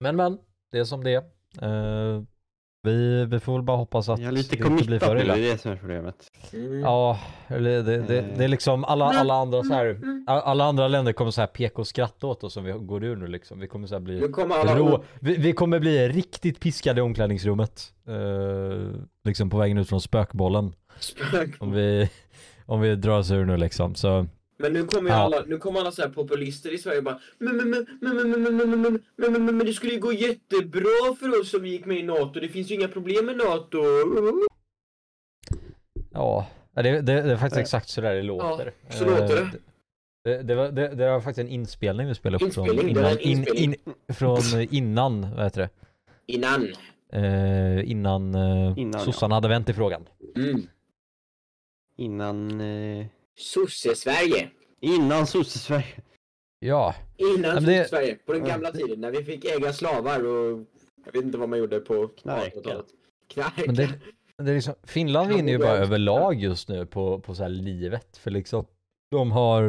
men, 0.00 0.16
men, 0.16 0.38
det 0.72 0.78
är 0.78 0.84
som 0.84 1.04
det 1.04 1.10
är. 1.10 1.22
Eh, 1.62 2.22
vi, 2.82 3.24
vi 3.24 3.40
får 3.40 3.52
väl 3.52 3.62
bara 3.62 3.76
hoppas 3.76 4.08
att 4.08 4.20
Jag 4.20 4.28
är 4.28 4.32
lite 4.32 4.56
det 4.56 4.68
inte 4.68 4.84
blir 4.84 4.98
för 4.98 5.14
nu, 5.14 5.20
det 5.20 5.24
illa. 5.24 5.36
är 5.36 5.40
det 5.40 5.58
som 5.58 5.72
är 5.72 5.76
problemet. 5.76 6.30
Mm. 6.52 6.80
Ja, 6.80 7.18
eller 7.46 7.82
det, 7.82 8.02
det, 8.02 8.24
det 8.36 8.44
är 8.44 8.48
liksom 8.48 8.84
alla, 8.84 9.04
alla 9.04 9.34
andra 9.34 9.62
så 9.62 9.74
här, 9.74 10.00
alla 10.26 10.64
andra 10.64 10.88
länder 10.88 11.12
kommer 11.12 11.30
så 11.30 11.40
här 11.40 11.48
peka 11.48 11.80
och 11.80 11.86
skratta 11.86 12.26
åt 12.26 12.44
oss 12.44 12.56
om 12.56 12.64
vi 12.64 12.72
går 12.72 13.04
ur 13.04 13.16
nu 13.16 13.26
liksom. 13.26 13.60
Vi 13.60 13.68
kommer 13.68 13.86
så 13.86 13.94
här 13.94 14.00
bli 14.00 14.28
kommer 14.28 14.54
alla 14.54 14.78
rå, 14.78 15.04
vi, 15.20 15.36
vi 15.36 15.52
kommer 15.52 15.80
bli 15.80 16.08
riktigt 16.08 16.60
piskade 16.60 16.98
i 16.98 17.02
omklädningsrummet. 17.02 17.92
Eh, 18.08 19.00
liksom 19.24 19.50
på 19.50 19.58
vägen 19.58 19.78
ut 19.78 19.88
från 19.88 20.00
spökbollen. 20.00 20.74
spök. 20.98 21.56
Om 21.58 21.72
vi, 21.72 22.10
om 22.66 22.80
vi 22.80 22.96
drar 22.96 23.18
oss 23.18 23.30
ur 23.30 23.44
nu 23.44 23.56
liksom. 23.56 23.94
Så 23.94 24.26
Men 24.56 24.72
nu 24.72 24.84
kommer 24.86 25.10
ju 25.10 25.16
Ja. 25.16 25.22
alla, 25.22 25.42
nu 25.46 25.58
kommer 25.58 25.80
alla 25.80 25.90
så 25.92 26.02
här 26.02 26.08
populister 26.08 26.70
i 26.74 26.78
Sverige 26.78 26.98
och 26.98 27.04
bara 27.04 27.20
men 27.38 27.56
men 27.56 27.70
men 27.70 27.86
men 28.00 28.16
men 28.16 28.30
men 28.30 28.42
men 28.42 28.56
men 28.56 28.70
men 28.70 28.80
men 29.16 29.32
men 29.32 29.44
men 29.44 29.56
men 29.56 29.66
det 29.66 29.72
skulle 29.72 29.92
ju 29.92 30.00
gå 30.00 30.12
jättebra 30.12 31.14
för 31.20 31.40
oss 31.40 31.54
om 31.54 31.62
vi 31.62 31.70
gick 31.70 31.86
med 31.86 31.98
i 31.98 32.02
NATO. 32.02 32.40
Det 32.40 32.48
finns 32.48 32.70
ju 32.70 32.74
inga 32.74 32.88
problem 32.88 33.26
med 33.26 33.36
NATO. 33.36 33.78
ja, 36.12 36.46
det, 36.74 36.82
det, 36.82 37.00
det 37.00 37.12
är 37.12 37.36
faktiskt 37.36 37.56
Eh. 37.56 37.62
exakt 37.62 37.88
så 37.88 38.00
där 38.00 38.14
det 38.14 38.22
låter. 38.22 38.72
så 38.90 39.04
låter 39.04 39.36
det. 39.36 39.50
Det, 40.24 40.42
det, 40.42 40.54
var, 40.54 40.68
det, 40.68 40.88
det 40.88 41.10
var 41.10 41.20
faktiskt 41.20 41.38
en 41.48 41.52
inspelning 41.52 42.06
vi 42.08 42.14
spelade 42.14 42.44
upp 42.44 42.54
från 42.54 42.66
Inspelning, 42.66 42.96
var 43.02 43.26
innan, 43.26 43.46
in, 43.56 43.74
in, 43.74 43.94
från 44.14 44.38
innan, 44.70 45.34
vad 45.34 45.44
heter 45.44 45.60
det? 45.60 45.68
Innan. 46.26 46.68
Eh, 47.12 47.90
innan, 47.90 48.34
eh, 48.34 48.72
Innan, 48.78 48.92
ja. 48.92 49.04
sossarna 49.04 49.34
hade 49.34 49.48
vänt 49.48 49.68
i 49.68 49.72
frågan. 49.72 50.08
Mm. 50.36 50.62
Innan, 51.96 52.60
eh, 52.60 53.06
Sosse-Sverige. 53.38 54.50
innan 54.80 55.26
sosse-Sverige. 55.26 55.86
Ja, 56.58 56.94
Innan 57.16 57.54
men 57.54 57.64
det- 57.64 57.78
Sosse-Sverige. 57.84 58.14
På 58.26 58.32
den 58.32 58.44
gamla 58.44 58.70
tiden 58.72 59.00
när 59.00 59.10
vi 59.10 59.24
fick 59.24 59.44
äga 59.44 59.72
slavar 59.72 60.26
och 60.26 60.58
jag 61.04 61.12
vet 61.12 61.24
inte 61.24 61.38
vad 61.38 61.48
man 61.48 61.58
gjorde 61.58 61.80
på 61.80 62.08
Knarka. 62.08 62.50
1800-talet. 62.50 62.86
Knarka. 63.32 63.62
men 63.66 63.74
det, 63.74 63.88
det 64.42 64.50
är 64.50 64.54
liksom, 64.54 64.74
Finland 64.84 65.28
vinner 65.28 65.52
ju 65.52 65.58
bara 65.58 65.76
överlag 65.76 66.34
just 66.34 66.68
nu 66.68 66.86
på, 66.86 67.20
på 67.20 67.34
så 67.34 67.42
här 67.42 67.50
livet. 67.50 68.16
För 68.16 68.30
liksom, 68.30 68.64
de 69.10 69.32
har, 69.32 69.62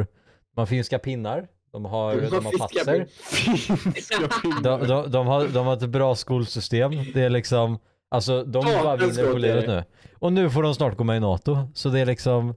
de 0.54 0.60
har 0.60 0.66
finska 0.66 0.98
pinnar, 0.98 1.48
de 1.72 1.84
har, 1.84 2.16
De 2.16 2.20
har 2.22 2.30
de 2.30 2.44
har 2.60 2.68
pinnar. 4.42 4.62
de, 4.62 4.86
de, 4.88 5.10
de, 5.10 5.26
har, 5.26 5.48
de 5.48 5.66
har 5.66 5.74
ett 5.74 5.88
bra 5.88 6.14
skolsystem. 6.14 6.92
Det 7.14 7.22
är 7.22 7.30
liksom, 7.30 7.78
alltså 8.10 8.44
de 8.44 8.66
Ja, 8.68 8.82
bara 8.82 8.96
vinner 8.96 9.32
på 9.32 9.38
livet 9.38 9.66
nu. 9.66 9.84
Och 10.18 10.32
nu 10.32 10.50
får 10.50 10.62
de 10.62 10.74
snart 10.74 10.96
gå 10.96 11.04
med 11.04 11.16
i 11.16 11.20
NATO. 11.20 11.58
Så 11.74 11.88
det 11.88 12.00
är 12.00 12.06
liksom, 12.06 12.54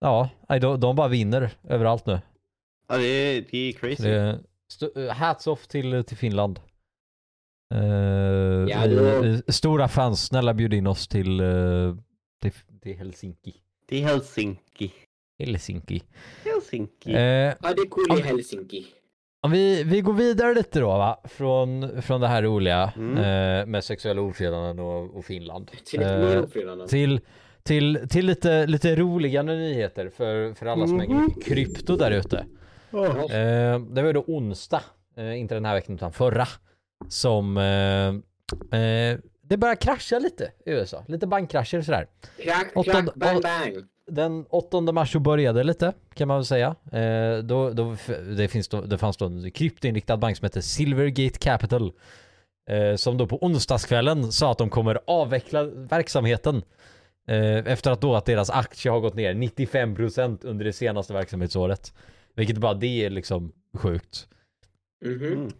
ja, 0.00 0.28
de, 0.60 0.80
de 0.80 0.96
bara 0.96 1.08
vinner 1.08 1.50
överallt 1.68 2.06
nu. 2.06 2.20
Ja, 2.88 2.96
det 2.96 3.06
är, 3.06 3.44
det 3.50 3.58
är 3.58 3.72
crazy. 3.72 4.02
det 4.02 4.14
är, 4.14 4.38
st- 4.68 5.08
hats 5.10 5.46
off 5.46 5.66
till, 5.66 6.04
till 6.04 6.16
Finland. 6.16 6.60
Eh, 7.74 7.80
Ja, 8.68 8.86
vi, 8.86 9.42
stora 9.48 9.88
fans, 9.88 10.26
snälla 10.26 10.54
bjud 10.54 10.74
in 10.74 10.86
oss 10.86 11.08
till, 11.08 11.40
eh, 11.40 11.94
till, 12.42 12.52
till 12.82 12.96
Helsinki. 12.96 13.54
Är 13.90 14.00
Helsinki. 14.02 14.92
Helsinki. 15.38 16.02
Helsinki. 16.44 17.12
Eh, 17.14 17.20
Ja, 17.20 17.54
det 17.60 17.68
är 17.82 17.88
cool 17.88 18.18
i 18.18 18.22
Helsinki. 18.22 18.86
om 19.42 19.50
vi, 19.50 19.82
vi 19.84 20.00
går 20.00 20.12
vidare 20.12 20.54
lite 20.54 20.80
då 20.80 20.86
va, 20.88 21.20
från, 21.24 22.02
från 22.02 22.20
det 22.20 22.28
här 22.28 22.42
roliga 22.42 22.92
Mm. 22.96 23.16
eh, 23.16 23.66
med 23.66 23.84
sexuella 23.84 24.20
ofredanden 24.22 24.78
och, 24.78 25.16
och 25.16 25.24
Finland. 25.24 25.70
Till 25.84 26.00
lite 26.00 26.12
Eh, 26.14 26.20
mer 26.20 26.42
ofredanden. 26.44 26.88
till, 26.88 27.20
till, 27.64 28.08
till 28.08 28.26
lite, 28.26 28.66
lite 28.66 28.96
roligare 28.96 29.44
nyheter 29.56 30.08
för, 30.08 30.54
för 30.54 30.66
alla 30.66 30.86
som 30.86 31.00
hänger 31.00 31.14
Mhm. 31.14 31.24
mycket 31.24 31.44
krypto 31.44 31.96
där 31.96 32.10
ute. 32.10 32.36
Eh, 33.30 33.80
det 33.80 34.02
var 34.02 34.06
ju 34.06 34.12
då 34.12 34.24
onsdag, 34.26 34.80
eh, 35.16 35.38
inte 35.40 35.54
den 35.54 35.64
här 35.64 35.74
veckan 35.74 35.94
utan 35.94 36.12
förra, 36.12 36.48
som 37.08 37.56
eh, 37.56 38.08
eh, 38.80 39.18
det 39.42 39.56
börjar 39.56 39.74
krascha 39.74 40.18
lite 40.18 40.44
i 40.66 40.70
USA. 40.70 41.04
Lite 41.08 41.26
bankkrascher 41.26 41.78
och 41.78 41.84
sådär. 41.84 42.06
Crack, 42.42 42.72
Åttonde- 42.74 43.12
bang, 43.16 43.42
bang. 43.42 43.74
Den 44.06 44.46
8 44.50 44.92
mars 44.92 45.12
så 45.12 45.18
började 45.20 45.64
lite, 45.64 45.92
kan 46.14 46.28
man 46.28 46.36
väl 46.36 46.44
säga. 46.44 46.74
Eh, 46.92 47.38
då, 47.38 47.70
då, 47.70 47.96
det, 48.36 48.48
finns 48.48 48.68
då, 48.68 48.80
det 48.80 48.98
fanns 48.98 49.16
då 49.16 49.24
en 49.26 49.50
kryptoinriktad 49.50 50.16
bank 50.16 50.36
som 50.36 50.44
heter 50.44 50.60
Silvergate 50.60 51.38
Capital. 51.38 51.92
Eh, 52.70 52.96
som 52.96 53.16
då 53.18 53.26
på 53.26 53.38
onsdagskvällen 53.44 54.32
sa 54.32 54.52
att 54.52 54.58
de 54.58 54.70
kommer 54.70 54.98
avveckla 55.06 55.62
verksamheten. 55.64 56.62
Eh, 57.26 57.72
efter 57.72 57.90
att 57.90 58.00
då 58.00 58.14
att 58.14 58.26
deras 58.26 58.50
aktie 58.50 58.90
har 58.90 59.00
gått 59.00 59.14
ner 59.14 59.34
95% 59.34 60.44
under 60.44 60.64
det 60.64 60.72
senaste 60.72 61.12
verksamhetsåret. 61.12 61.94
Vilket 62.34 62.58
bara 62.58 62.74
det 62.74 63.04
är 63.04 63.10
liksom 63.10 63.52
sjukt. 63.78 64.28
Mhm. 65.04 65.50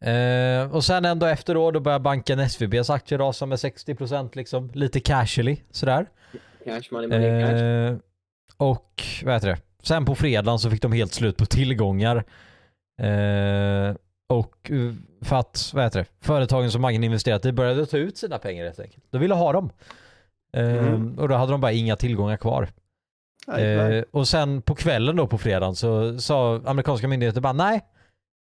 Eh, 0.00 0.74
och 0.74 0.84
sen 0.84 1.04
ändå 1.04 1.26
efter 1.26 1.54
då, 1.54 1.70
då 1.70 1.80
börjar 1.80 1.98
banken 1.98 2.38
SVBs 2.38 2.90
aktie 2.90 3.18
rasa 3.18 3.46
med 3.46 3.58
60% 3.58 4.36
liksom. 4.36 4.70
Lite 4.74 5.00
casually 5.00 5.56
sådär. 5.70 6.06
Cash 6.64 6.82
money, 6.90 7.08
money, 7.08 7.44
cash. 7.44 7.62
Eh, 7.62 7.96
och 8.56 9.02
vad 9.24 9.34
heter 9.34 9.48
det? 9.48 9.58
Sen 9.82 10.04
på 10.04 10.14
fredagen 10.14 10.58
så 10.58 10.70
fick 10.70 10.82
de 10.82 10.92
helt 10.92 11.12
slut 11.14 11.36
på 11.36 11.46
tillgångar. 11.46 12.16
Eh, 13.02 13.94
och 14.28 14.70
för 15.22 15.36
att, 15.36 15.70
vad 15.74 15.84
heter 15.84 15.98
det? 15.98 16.06
Företagen 16.20 16.70
som 16.70 16.82
banken 16.82 17.04
investerat 17.04 17.44
i 17.44 17.52
började 17.52 17.86
ta 17.86 17.96
ut 17.96 18.16
sina 18.18 18.38
pengar 18.38 18.64
helt 18.64 18.80
enkelt. 18.80 19.04
De 19.10 19.20
ville 19.20 19.34
ha 19.34 19.52
dem. 19.52 19.70
Mm. 20.60 21.18
Och 21.18 21.28
då 21.28 21.34
hade 21.34 21.52
de 21.52 21.60
bara 21.60 21.72
inga 21.72 21.96
tillgångar 21.96 22.36
kvar. 22.36 22.68
Eh, 23.58 24.02
och 24.10 24.28
sen 24.28 24.62
på 24.62 24.74
kvällen 24.74 25.16
då 25.16 25.26
på 25.26 25.38
fredagen 25.38 25.74
så 25.76 26.18
sa 26.18 26.60
amerikanska 26.64 27.08
myndigheter 27.08 27.40
bara 27.40 27.52
nej, 27.52 27.80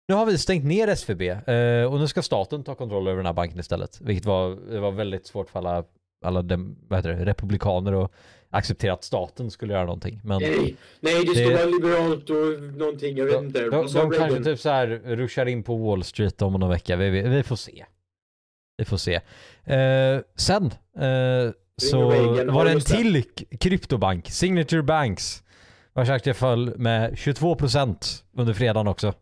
nu 0.07 0.15
har 0.15 0.25
vi 0.25 0.37
stängt 0.37 0.65
ner 0.65 0.87
SVB 0.87 1.21
eh, 1.21 1.93
och 1.93 1.99
nu 1.99 2.07
ska 2.07 2.21
staten 2.21 2.63
ta 2.63 2.75
kontroll 2.75 3.07
över 3.07 3.17
den 3.17 3.25
här 3.25 3.33
banken 3.33 3.59
istället. 3.59 4.01
Vilket 4.01 4.25
var, 4.25 4.71
det 4.71 4.79
var 4.79 4.91
väldigt 4.91 5.27
svårt 5.27 5.49
för 5.49 5.59
alla, 5.59 5.83
alla 6.25 6.41
dem, 6.41 6.75
vad 6.87 6.99
heter 6.99 7.09
det, 7.13 7.25
republikaner 7.25 8.03
att 8.05 8.11
acceptera 8.49 8.93
att 8.93 9.03
staten 9.03 9.51
skulle 9.51 9.73
göra 9.73 9.85
någonting. 9.85 10.21
Men 10.23 10.41
Nej, 10.41 10.75
nej, 10.99 11.25
det 11.25 11.33
Det- 11.43 11.53
vara 11.55 11.65
liberalt 11.65 12.29
och 12.29 12.77
någonting, 12.77 13.17
jag 13.17 13.25
vet 13.25 13.33
de, 13.33 13.45
inte. 13.45 13.69
de, 13.69 13.89
sa 13.89 14.01
de 14.01 14.11
kanske 14.11 14.43
typ 14.43 14.59
så 14.59 14.69
här 14.69 14.87
ruschar 15.05 15.45
in 15.45 15.63
på 15.63 15.75
Wall 15.77 16.03
Street 16.03 16.41
om 16.41 16.53
någon 16.53 16.69
vecka. 16.69 16.95
Vi, 16.95 17.09
vi, 17.09 17.21
vi 17.21 17.43
får 17.43 17.55
se. 17.55 17.85
Vi 18.77 18.85
får 18.85 18.97
se. 18.97 19.15
Eh, 19.63 20.21
sen 20.35 20.65
eh, 20.99 21.51
så 21.79 22.07
var 22.51 22.65
det 22.65 22.71
en 22.71 22.81
till 22.81 23.23
kryptobank, 23.59 24.29
Signature 24.29 24.83
Banks, 24.83 25.43
vars 25.93 26.09
aktie 26.09 26.33
föll 26.33 26.73
med 26.77 27.13
22% 27.13 28.23
under 28.37 28.53
fredagen 28.53 28.87
också 28.87 29.13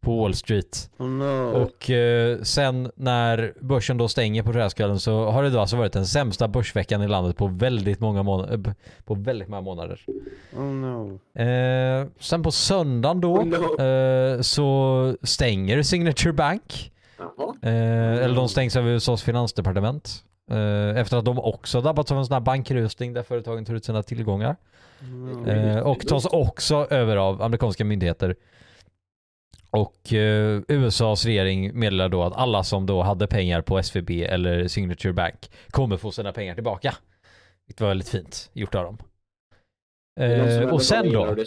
på 0.00 0.20
Wall 0.20 0.34
Street. 0.34 0.90
Oh 0.98 1.06
no. 1.08 1.52
Och 1.62 1.90
eh, 1.90 2.38
sen 2.42 2.90
när 2.96 3.54
börsen 3.60 3.96
då 3.98 4.08
stänger 4.08 4.42
på 4.42 4.52
fredagskvällen 4.52 5.00
så 5.00 5.30
har 5.30 5.42
det 5.42 5.50
då 5.50 5.60
alltså 5.60 5.76
varit 5.76 5.92
den 5.92 6.06
sämsta 6.06 6.48
börsveckan 6.48 7.02
i 7.02 7.08
landet 7.08 7.36
på 7.36 7.46
väldigt 7.46 8.00
många 8.00 8.22
månader. 8.22 8.74
På 9.04 9.14
väldigt 9.14 9.48
många 9.48 9.62
månader. 9.62 10.00
oh 10.56 10.62
no. 10.64 11.20
Eh, 11.42 12.06
sen 12.20 12.42
på 12.42 12.50
söndagen 12.50 13.20
då 13.20 13.36
Oh, 13.36 13.44
no. 13.46 13.82
eh, 13.82 14.40
så 14.40 15.16
stänger 15.22 15.82
Signature 15.82 16.32
Bank. 16.32 16.92
Eh, 17.62 17.72
eller 18.12 18.34
de 18.34 18.48
stängs 18.48 18.76
av 18.76 18.88
USAs 18.88 19.22
finansdepartement. 19.22 20.22
Eh, 20.50 21.00
efter 21.00 21.16
att 21.16 21.24
de 21.24 21.38
också 21.38 21.80
drabbats 21.80 22.12
av 22.12 22.18
en 22.18 22.26
sån 22.26 22.32
här 22.32 22.40
bankrusning 22.40 23.12
där 23.12 23.22
företagen 23.22 23.64
tar 23.64 23.74
ut 23.74 23.84
sina 23.84 24.02
tillgångar. 24.02 24.56
Mm. 25.00 25.82
Och 25.84 26.06
tas 26.06 26.26
också 26.26 26.86
över 26.90 27.16
av 27.16 27.42
amerikanska 27.42 27.84
myndigheter. 27.84 28.36
Och 29.70 30.12
eh, 30.12 30.60
USAs 30.68 31.24
regering 31.24 31.78
meddelar 31.78 32.08
då 32.08 32.22
att 32.22 32.36
alla 32.36 32.64
som 32.64 32.86
då 32.86 33.02
hade 33.02 33.26
pengar 33.26 33.62
på 33.62 33.78
SVB 33.78 34.10
eller 34.10 34.68
Signature 34.68 35.12
Bank 35.12 35.50
kommer 35.70 35.96
få 35.96 36.12
sina 36.12 36.32
pengar 36.32 36.54
tillbaka. 36.54 36.94
Det 37.66 37.80
var 37.80 37.88
väldigt 37.88 38.08
fint 38.08 38.50
gjort 38.52 38.74
av 38.74 38.84
dem. 38.84 38.98
Eh, 40.20 40.68
och 40.68 40.82
sen 40.82 41.12
då? 41.12 41.34
Det. 41.34 41.46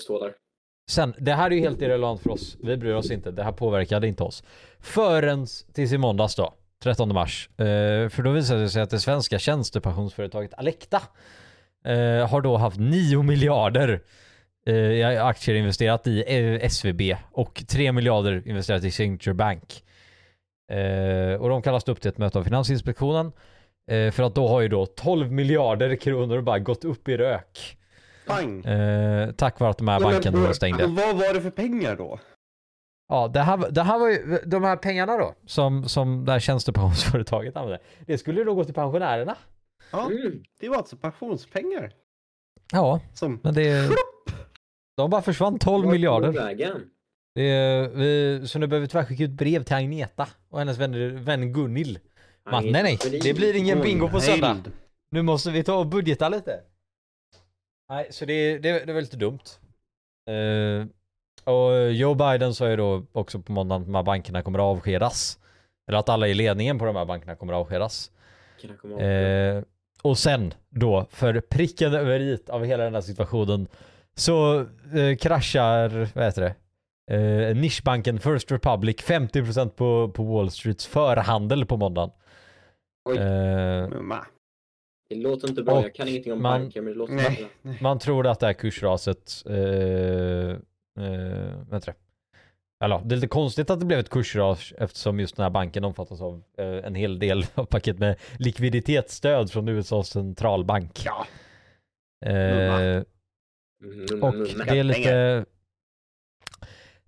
Sen, 0.89 1.13
det 1.17 1.33
här 1.33 1.51
är 1.51 1.55
ju 1.55 1.61
helt 1.61 1.81
irrelevant 1.81 2.21
för 2.21 2.29
oss. 2.29 2.57
Vi 2.63 2.77
bryr 2.77 2.93
oss 2.93 3.11
inte. 3.11 3.31
Det 3.31 3.43
här 3.43 3.51
påverkade 3.51 4.07
inte 4.07 4.23
oss. 4.23 4.43
Förrän 4.79 5.45
tills 5.73 5.93
i 5.93 5.97
måndags 5.97 6.35
då, 6.35 6.53
13 6.83 7.13
mars. 7.13 7.49
Eh, 7.57 8.09
för 8.09 8.23
då 8.23 8.31
visade 8.31 8.61
det 8.61 8.69
sig 8.69 8.81
att 8.81 8.89
det 8.89 8.99
svenska 8.99 9.39
tjänstepensionsföretaget 9.39 10.53
Alecta 10.53 11.01
eh, 11.85 12.27
har 12.29 12.41
då 12.41 12.57
haft 12.57 12.77
9 12.79 13.23
miljarder 13.23 14.01
eh, 14.67 14.75
i 14.75 15.03
aktier 15.03 15.55
investerat 15.55 16.07
i 16.07 16.59
SVB 16.63 17.01
och 17.31 17.63
3 17.67 17.91
miljarder 17.91 18.47
investerat 18.47 18.83
i 18.83 18.91
Signature 18.91 19.33
Bank. 19.33 19.83
Och 21.39 21.49
de 21.49 21.61
kallas 21.61 21.87
upp 21.87 22.01
till 22.01 22.09
ett 22.09 22.17
möte 22.17 22.39
av 22.39 22.43
Finansinspektionen. 22.43 23.31
För 23.87 24.23
att 24.23 24.35
då 24.35 24.47
har 24.47 24.61
ju 24.61 24.67
då 24.67 24.85
12 24.85 25.31
miljarder 25.31 25.95
kronor 25.95 26.41
bara 26.41 26.59
gått 26.59 26.85
upp 26.85 27.07
i 27.07 27.17
rök. 27.17 27.77
Pang. 28.27 28.63
Tack 29.37 29.59
vare 29.59 29.69
att 29.69 29.77
de 29.77 29.87
här 29.87 29.99
bankerna 29.99 30.53
stängde. 30.53 30.87
vad 30.87 31.15
var 31.15 31.33
det 31.33 31.41
för 31.41 31.49
pengar 31.49 31.95
då? 31.95 32.19
Ja, 33.09 33.27
det 33.27 33.39
här, 33.39 33.71
det 33.71 33.81
här 33.81 33.99
var 33.99 34.09
ju, 34.09 34.39
de 34.45 34.63
här 34.63 34.75
pengarna 34.77 35.17
då, 35.17 35.33
som, 35.45 35.83
som 35.89 36.25
det 36.25 36.31
här 36.31 36.39
tjänstepensionsföretaget 36.39 37.55
använde, 37.57 37.79
det 38.05 38.17
skulle 38.17 38.39
ju 38.39 38.45
då 38.45 38.55
gå 38.55 38.63
till 38.63 38.73
pensionärerna. 38.73 39.35
Ja, 39.91 40.05
Mm. 40.11 40.43
det 40.59 40.69
var 40.69 40.77
alltså 40.77 40.97
pensionspengar. 40.97 41.93
Ja, 42.71 43.01
Som... 43.13 43.39
men 43.43 43.53
det... 43.53 43.89
De 44.97 45.09
bara 45.09 45.21
försvann 45.21 45.59
12 45.59 45.85
Vart 45.85 45.91
miljarder. 45.93 46.31
vägen? 46.31 46.81
Det 47.35 47.41
är, 47.51 47.89
vi, 47.89 48.41
så 48.47 48.59
nu 48.59 48.67
behöver 48.67 48.81
vi 48.85 48.87
tyvärr 48.91 49.05
skicka 49.05 49.23
ut 49.23 49.29
brev 49.31 49.63
till 49.63 49.75
Agneta 49.75 50.27
och 50.49 50.59
hennes 50.59 50.77
vän, 50.77 51.23
vän 51.23 51.53
Gunnil. 51.53 51.99
Man, 52.51 52.71
nej 52.71 52.83
nej, 52.83 52.97
det 53.21 53.33
blir 53.33 53.55
ingen 53.55 53.81
bingo 53.81 54.09
på 54.09 54.19
söndag. 54.19 54.57
Nu 55.11 55.21
måste 55.21 55.51
vi 55.51 55.63
ta 55.63 55.75
och 55.75 55.87
budgeta 55.87 56.29
lite. 56.29 56.59
Nej, 57.89 58.07
så 58.11 58.25
det, 58.25 58.57
det, 58.57 58.85
det 58.85 58.93
var 58.93 59.01
lite 59.01 59.17
dumt. 59.17 59.39
Eh, 60.29 60.87
och 61.43 61.91
Joe 61.91 62.13
Biden 62.15 62.53
sa 62.53 62.69
ju 62.69 62.75
då 62.75 63.03
också 63.11 63.39
på 63.41 63.51
måndagen 63.51 63.81
att 63.81 63.87
de 63.87 63.95
här 63.95 64.03
bankerna 64.03 64.41
kommer 64.41 64.59
att 64.59 64.63
avskedas. 64.77 65.39
Eller 65.87 65.99
att 65.99 66.09
alla 66.09 66.27
i 66.27 66.33
ledningen 66.33 66.79
på 66.79 66.85
de 66.85 66.95
här 66.95 67.05
bankerna 67.05 67.35
kommer 67.35 67.53
att 67.53 67.59
avskedas. 67.59 68.11
Eh, 68.99 69.63
och 70.01 70.17
sen 70.17 70.53
då, 70.69 71.05
för 71.09 71.39
pricken 71.41 71.93
över 71.93 72.19
i 72.19 72.37
av 72.49 72.65
hela 72.65 72.83
den 72.83 72.93
här 72.93 73.01
situationen, 73.01 73.67
så 74.15 74.59
eh, 74.95 75.15
kraschar, 75.19 76.09
vad 76.15 76.25
heter 76.25 76.41
det, 76.41 76.55
eh, 77.15 77.55
nischbanken 77.55 78.19
First 78.19 78.51
Republic 78.51 78.97
50% 78.97 79.69
på, 79.69 80.11
på 80.15 80.23
Wall 80.23 80.51
Streets 80.51 80.87
förhandel 80.87 81.65
på 81.65 81.77
måndagen. 81.77 82.09
Oj. 83.09 83.17
Eh. 83.17 83.89
Det 85.09 85.15
låter 85.15 85.49
inte 85.49 85.63
bra, 85.63 85.75
och 85.75 85.83
jag 85.83 85.95
kan 85.95 86.07
ingenting 86.07 86.33
om 86.33 86.41
man- 86.41 86.61
banker 86.61 86.81
men 86.81 86.93
det 86.93 86.99
låter 86.99 87.13
Nej. 87.13 87.49
bra. 87.63 87.73
Man 87.81 87.99
tror 87.99 88.27
att 88.27 88.39
det 88.39 88.45
här 88.45 88.53
kursraset, 88.53 89.43
eh, 89.45 90.57
eh, 90.97 91.73
heter 91.73 91.85
det? 91.85 91.95
Ja, 92.79 93.01
det 93.05 93.15
är 93.15 93.17
lite 93.17 93.27
konstigt 93.27 93.69
att 93.69 93.79
det 93.79 93.85
blev 93.85 93.99
ett 93.99 94.09
kursras 94.09 94.73
eftersom 94.77 95.19
just 95.19 95.35
den 95.35 95.43
här 95.43 95.49
banken 95.49 95.83
omfattas 95.83 96.21
av 96.21 96.43
eh, 96.57 96.85
en 96.85 96.95
hel 96.95 97.19
del 97.19 97.45
av 97.55 97.65
paket 97.65 97.99
med 97.99 98.15
likviditetsstöd 98.37 99.51
från 99.51 99.67
USAs 99.69 100.09
centralbank. 100.09 101.05
Ja. 101.05 101.25
Eh, 102.29 103.03
Mm, 103.83 104.23
och 104.23 104.33
det 104.67 104.79
är 104.79 104.83
lite... 104.83 105.45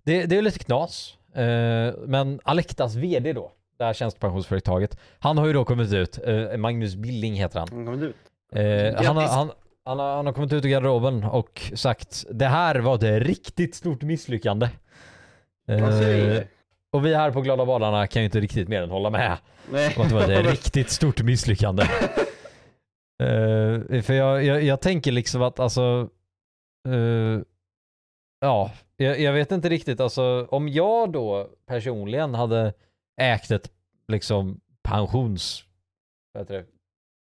Det, 0.02 0.26
det 0.26 0.38
är 0.38 0.42
lite 0.42 0.58
knas. 0.58 1.18
Eh, 1.34 1.94
men 2.06 2.40
Alectas 2.44 2.94
VD 2.94 3.32
då, 3.32 3.52
det 3.78 3.84
här 3.84 3.92
tjänstepensionsföretaget, 3.92 4.98
han 5.18 5.38
har 5.38 5.46
ju 5.46 5.52
då 5.52 5.64
kommit 5.64 5.92
ut, 5.92 6.18
eh, 6.24 6.56
Magnus 6.56 6.94
Billing 6.94 7.34
heter 7.34 7.58
han. 7.58 7.68
Han 7.72 7.86
kom 7.86 8.02
ut. 8.02 8.16
Eh, 8.52 9.04
han, 9.04 9.16
han, 9.16 9.50
han, 9.84 9.98
har, 9.98 10.16
han 10.16 10.26
har 10.26 10.32
kommit 10.32 10.52
ut 10.52 10.64
ur 10.64 10.68
garderoben 10.68 11.24
och 11.24 11.72
sagt 11.74 12.24
det 12.30 12.46
här 12.46 12.78
var 12.78 12.94
ett 12.94 13.26
riktigt 13.26 13.74
stort 13.74 14.02
misslyckande. 14.02 14.68
Eh, 15.68 16.42
och 16.92 17.06
vi 17.06 17.14
här 17.14 17.30
på 17.30 17.40
Glada 17.40 17.66
Badarna 17.66 18.06
kan 18.06 18.22
ju 18.22 18.24
inte 18.24 18.40
riktigt 18.40 18.68
mer 18.68 18.82
än 18.82 18.90
hålla 18.90 19.10
med 19.10 19.38
Nej. 19.70 19.94
om 19.96 20.02
att 20.02 20.08
det 20.08 20.14
var 20.14 20.30
ett 20.30 20.46
riktigt 20.50 20.90
stort 20.90 21.22
misslyckande. 21.22 21.86
Eh, 23.22 24.02
för 24.02 24.12
jag, 24.12 24.44
jag, 24.44 24.62
jag 24.62 24.80
tänker 24.80 25.12
liksom 25.12 25.42
att 25.42 25.60
alltså, 25.60 26.08
eh, 26.88 27.40
ja, 28.40 28.70
jag, 28.96 29.20
jag 29.20 29.32
vet 29.32 29.52
inte 29.52 29.68
riktigt 29.68 30.00
alltså 30.00 30.46
om 30.50 30.68
jag 30.68 31.12
då 31.12 31.48
personligen 31.66 32.34
hade 32.34 32.72
ägt 33.20 33.50
ett 33.50 33.70
liksom 34.08 34.60
pensions, 34.82 35.64
vad 36.32 36.42
heter 36.42 36.54
det, 36.54 36.64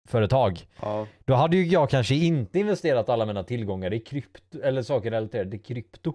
företag 0.10 0.68
Ja. 0.82 1.08
då 1.26 1.34
hade 1.34 1.58
ju 1.58 1.66
jag 1.66 1.90
kanske 1.90 2.16
inte 2.16 2.60
investerat 2.60 3.10
alla 3.10 3.26
mina 3.26 3.44
tillgångar 3.44 3.94
i 3.94 4.00
krypto 4.00 4.60
eller 4.62 4.82
saker 4.82 5.12
relaterade 5.12 5.52
till 5.52 5.62
krypto. 5.64 6.14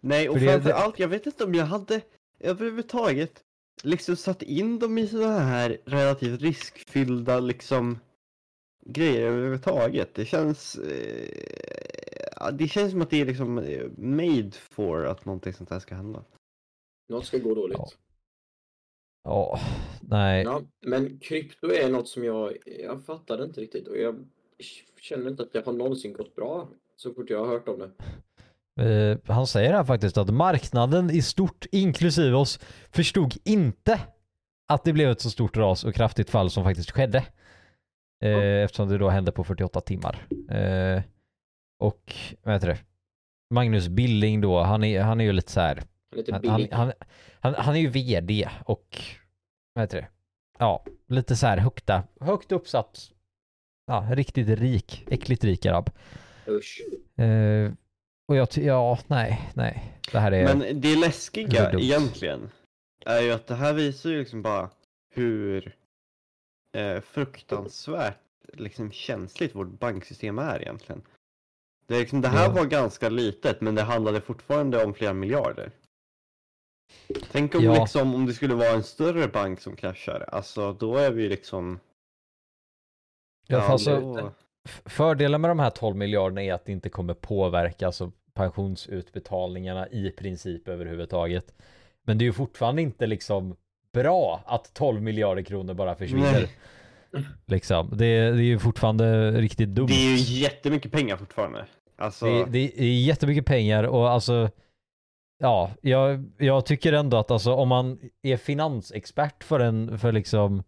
Nej, 0.00 0.28
och 0.28 0.34
För 0.38 0.44
det- 0.46 0.52
framför 0.52 0.70
allt, 0.70 0.98
jag 0.98 1.08
vet 1.08 1.26
inte 1.26 1.44
om 1.44 1.54
jag 1.54 1.66
hade 1.66 2.00
överhuvudtaget 2.40 3.42
liksom 3.82 4.16
satt 4.16 4.42
in 4.42 4.78
dem 4.78 4.98
i 4.98 5.06
sådana 5.06 5.38
här 5.38 5.78
relativt 5.86 6.40
riskfyllda 6.42 7.40
liksom 7.40 7.98
grejer 8.86 9.20
överhuvudtaget. 9.26 10.14
Det 10.14 10.24
känns... 10.24 10.76
Eh, 10.76 12.52
det 12.52 12.68
känns 12.68 12.90
som 12.92 13.02
att 13.02 13.10
det 13.10 13.20
är 13.20 13.24
liksom 13.26 13.54
made 13.96 14.50
for 14.52 15.06
att 15.06 15.24
någonting 15.24 15.52
sånt 15.52 15.70
här 15.70 15.78
ska 15.80 15.94
hända. 15.94 16.24
Något 17.08 17.26
ska 17.26 17.38
gå 17.38 17.54
dåligt. 17.54 17.78
Ja. 17.78 17.88
Ja. 19.24 19.60
Ja, 19.60 19.60
nej. 20.00 20.46
men 20.80 21.18
krypto 21.18 21.72
är 21.72 21.88
något 21.90 22.08
som 22.08 22.24
jag, 22.24 22.52
jag 22.66 23.04
fattade 23.04 23.44
inte 23.44 23.60
riktigt 23.60 23.88
och 23.88 23.98
jag 23.98 24.24
känner 25.00 25.30
inte 25.30 25.42
att 25.42 25.52
det 25.52 25.66
har 25.66 25.72
någonsin 25.72 26.12
gått 26.12 26.36
bra 26.36 26.68
så 26.96 27.14
fort 27.14 27.30
jag 27.30 27.38
har 27.38 27.46
hört 27.46 27.68
om 27.68 27.78
det. 27.78 27.90
Eh, 28.82 29.18
han 29.34 29.46
säger 29.46 29.72
här 29.72 29.84
faktiskt 29.84 30.18
att 30.18 30.34
marknaden 30.34 31.10
i 31.10 31.22
stort, 31.22 31.66
inklusive 31.72 32.36
oss, 32.36 32.60
förstod 32.90 33.34
inte 33.44 34.00
att 34.68 34.84
det 34.84 34.92
blev 34.92 35.10
ett 35.10 35.20
så 35.20 35.30
stort 35.30 35.56
ras 35.56 35.84
och 35.84 35.94
kraftigt 35.94 36.30
fall 36.30 36.50
som 36.50 36.64
faktiskt 36.64 36.90
skedde. 36.90 37.18
Eh, 38.22 38.30
Ja. 38.30 38.42
Eftersom 38.42 38.88
det 38.88 38.98
då 38.98 39.08
hände 39.08 39.32
på 39.32 39.44
48 39.44 39.80
timmar. 39.80 40.26
Eh, 40.50 41.02
och, 41.78 42.14
vad 42.42 42.54
heter 42.54 42.68
det? 42.68 42.78
Magnus 43.50 43.88
Billing 43.88 44.40
då, 44.40 44.60
han 44.60 44.84
är, 44.84 45.00
han 45.02 45.20
är 45.20 45.24
ju 45.24 45.32
lite 45.32 45.52
så 45.52 45.60
här. 45.60 45.82
Han 46.14 46.18
är 46.18 46.22
lite 46.22 46.32
Han, 46.32 46.48
han, 46.48 46.56
billig. 46.56 46.72
han, 46.72 46.92
han, 47.40 47.54
han 47.54 47.74
är 47.76 47.80
ju 47.80 47.88
vd 47.88 48.48
och, 48.64 48.98
vad 49.74 49.82
heter 49.82 49.96
det? 50.00 50.08
Ja, 50.58 50.84
lite 51.06 51.36
så 51.36 51.46
här 51.46 51.58
högta, 51.58 52.02
högt 52.20 52.52
uppsatt. 52.52 53.10
Ja, 53.86 54.08
riktigt 54.12 54.48
rik, 54.48 55.04
äckligt 55.10 55.44
rik 55.44 55.62
grabb. 55.62 55.90
Usch. 56.48 56.80
Eh, 57.22 57.72
och 58.28 58.36
jag, 58.36 58.48
ja, 58.54 58.98
nej, 59.06 59.50
nej. 59.54 59.98
Det 60.12 60.18
här 60.18 60.32
är... 60.32 60.54
Men 60.56 60.80
det 60.80 60.96
läskiga 60.96 61.70
dumt. 61.70 61.80
egentligen 61.82 62.50
är 63.06 63.20
ju 63.20 63.32
att 63.32 63.46
det 63.46 63.54
här 63.54 63.72
visar 63.72 64.10
ju 64.10 64.18
liksom 64.18 64.42
bara 64.42 64.70
hur 65.14 65.76
eh, 66.72 67.00
fruktansvärt 67.00 68.18
liksom 68.52 68.92
känsligt 68.92 69.54
vårt 69.54 69.78
banksystem 69.78 70.38
är 70.38 70.62
egentligen. 70.62 71.02
Det, 71.86 71.94
är 71.96 72.00
liksom, 72.00 72.20
det 72.20 72.28
här 72.28 72.44
Ja. 72.44 72.52
var 72.52 72.64
ganska 72.64 73.08
litet 73.08 73.60
men 73.60 73.74
det 73.74 73.82
handlade 73.82 74.20
fortfarande 74.20 74.84
om 74.84 74.94
flera 74.94 75.12
miljarder. 75.12 75.70
Tänk 77.32 77.54
om, 77.54 77.64
Ja. 77.64 77.80
liksom, 77.80 78.14
om 78.14 78.26
det 78.26 78.32
skulle 78.32 78.54
vara 78.54 78.68
en 78.70 78.82
större 78.82 79.28
bank 79.28 79.60
som 79.60 79.76
kraschar, 79.76 80.24
alltså 80.32 80.72
då 80.72 80.96
är 80.96 81.10
vi 81.10 81.28
liksom... 81.28 81.78
Ja, 83.46 83.60
för 83.60 83.72
alltså, 83.72 84.00
då- 84.00 84.32
fördelen 84.84 85.40
med 85.40 85.50
de 85.50 85.58
här 85.58 85.70
12 85.70 85.96
miljarderna 85.96 86.42
är 86.42 86.52
att 86.52 86.64
det 86.64 86.72
inte 86.72 86.88
kommer 86.88 87.14
påverka 87.14 87.86
alltså, 87.86 88.12
pensionsutbetalningarna 88.34 89.88
i 89.88 90.10
princip 90.10 90.68
överhuvudtaget. 90.68 91.54
Men 92.02 92.18
det 92.18 92.22
är 92.22 92.26
ju 92.26 92.32
fortfarande 92.32 92.82
inte 92.82 93.06
liksom 93.06 93.56
bra 93.92 94.42
att 94.46 94.74
12 94.74 95.02
miljarder 95.02 95.42
kronor 95.42 95.74
bara 95.74 95.94
försvinner. 95.96 96.48
Nej. 97.12 97.26
Liksom. 97.46 97.88
Det, 97.90 97.96
det 97.96 98.06
är 98.22 98.32
ju 98.42 98.58
fortfarande 98.58 99.30
riktigt 99.30 99.68
dumt. 99.68 99.86
Det 99.86 99.94
är 99.94 100.10
ju 100.16 100.16
jättemycket 100.40 100.92
pengar 100.92 101.16
fortfarande. 101.16 101.66
Alltså, 101.96 102.26
Det, 102.26 102.44
det 102.44 102.80
är 102.80 103.00
jättemycket 103.00 103.46
pengar 103.46 103.84
och 103.84 104.10
alltså 104.10 104.50
Ja, 105.38 105.70
jag, 105.80 106.30
jag 106.38 106.66
tycker 106.66 106.92
ändå 106.92 107.16
att 107.16 107.30
alltså 107.30 107.52
om 107.52 107.68
man 107.68 108.10
är 108.22 108.36
finansexpert 108.36 109.44
för 109.44 109.60
en, 109.60 109.98
för 109.98 110.12
liksom 110.12 110.62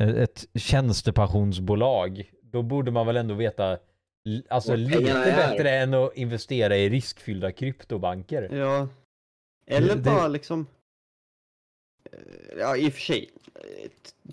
eh, 0.00 0.08
ett 0.08 0.46
tjänstepensionsbolag, 0.54 2.30
då 2.42 2.62
borde 2.62 2.90
man 2.90 3.06
väl 3.06 3.16
ändå 3.16 3.34
veta 3.34 3.78
alltså 4.48 4.76
lite 4.76 5.00
bättre 5.36 5.70
än 5.70 5.94
att 5.94 6.16
investera 6.16 6.76
i 6.76 6.88
riskfyllda 6.90 7.52
kryptobanker. 7.52 8.48
Ja. 8.56 8.88
Eller 9.66 9.94
Det- 9.96 10.02
bara 10.02 10.28
liksom... 10.28 10.66
eh, 12.12 12.18
Ja, 12.58 12.76
i 12.76 12.88
och 12.88 12.92
för 12.92 13.00
sig. 13.00 13.30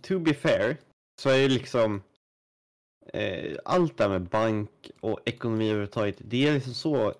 To 0.01 0.19
be 0.19 0.33
fair, 0.33 0.77
så 1.21 1.29
är 1.29 1.35
ju 1.37 1.49
liksom... 1.49 2.03
Eh, 3.13 3.57
allt 3.65 3.97
det 3.97 4.03
här 4.03 4.09
med 4.11 4.29
bank 4.29 4.91
och 4.99 5.19
ekonomi 5.25 5.65
överhuvudtaget, 5.65 6.15
det 6.19 6.47
är 6.47 6.53
liksom 6.53 6.73
så 6.73 7.13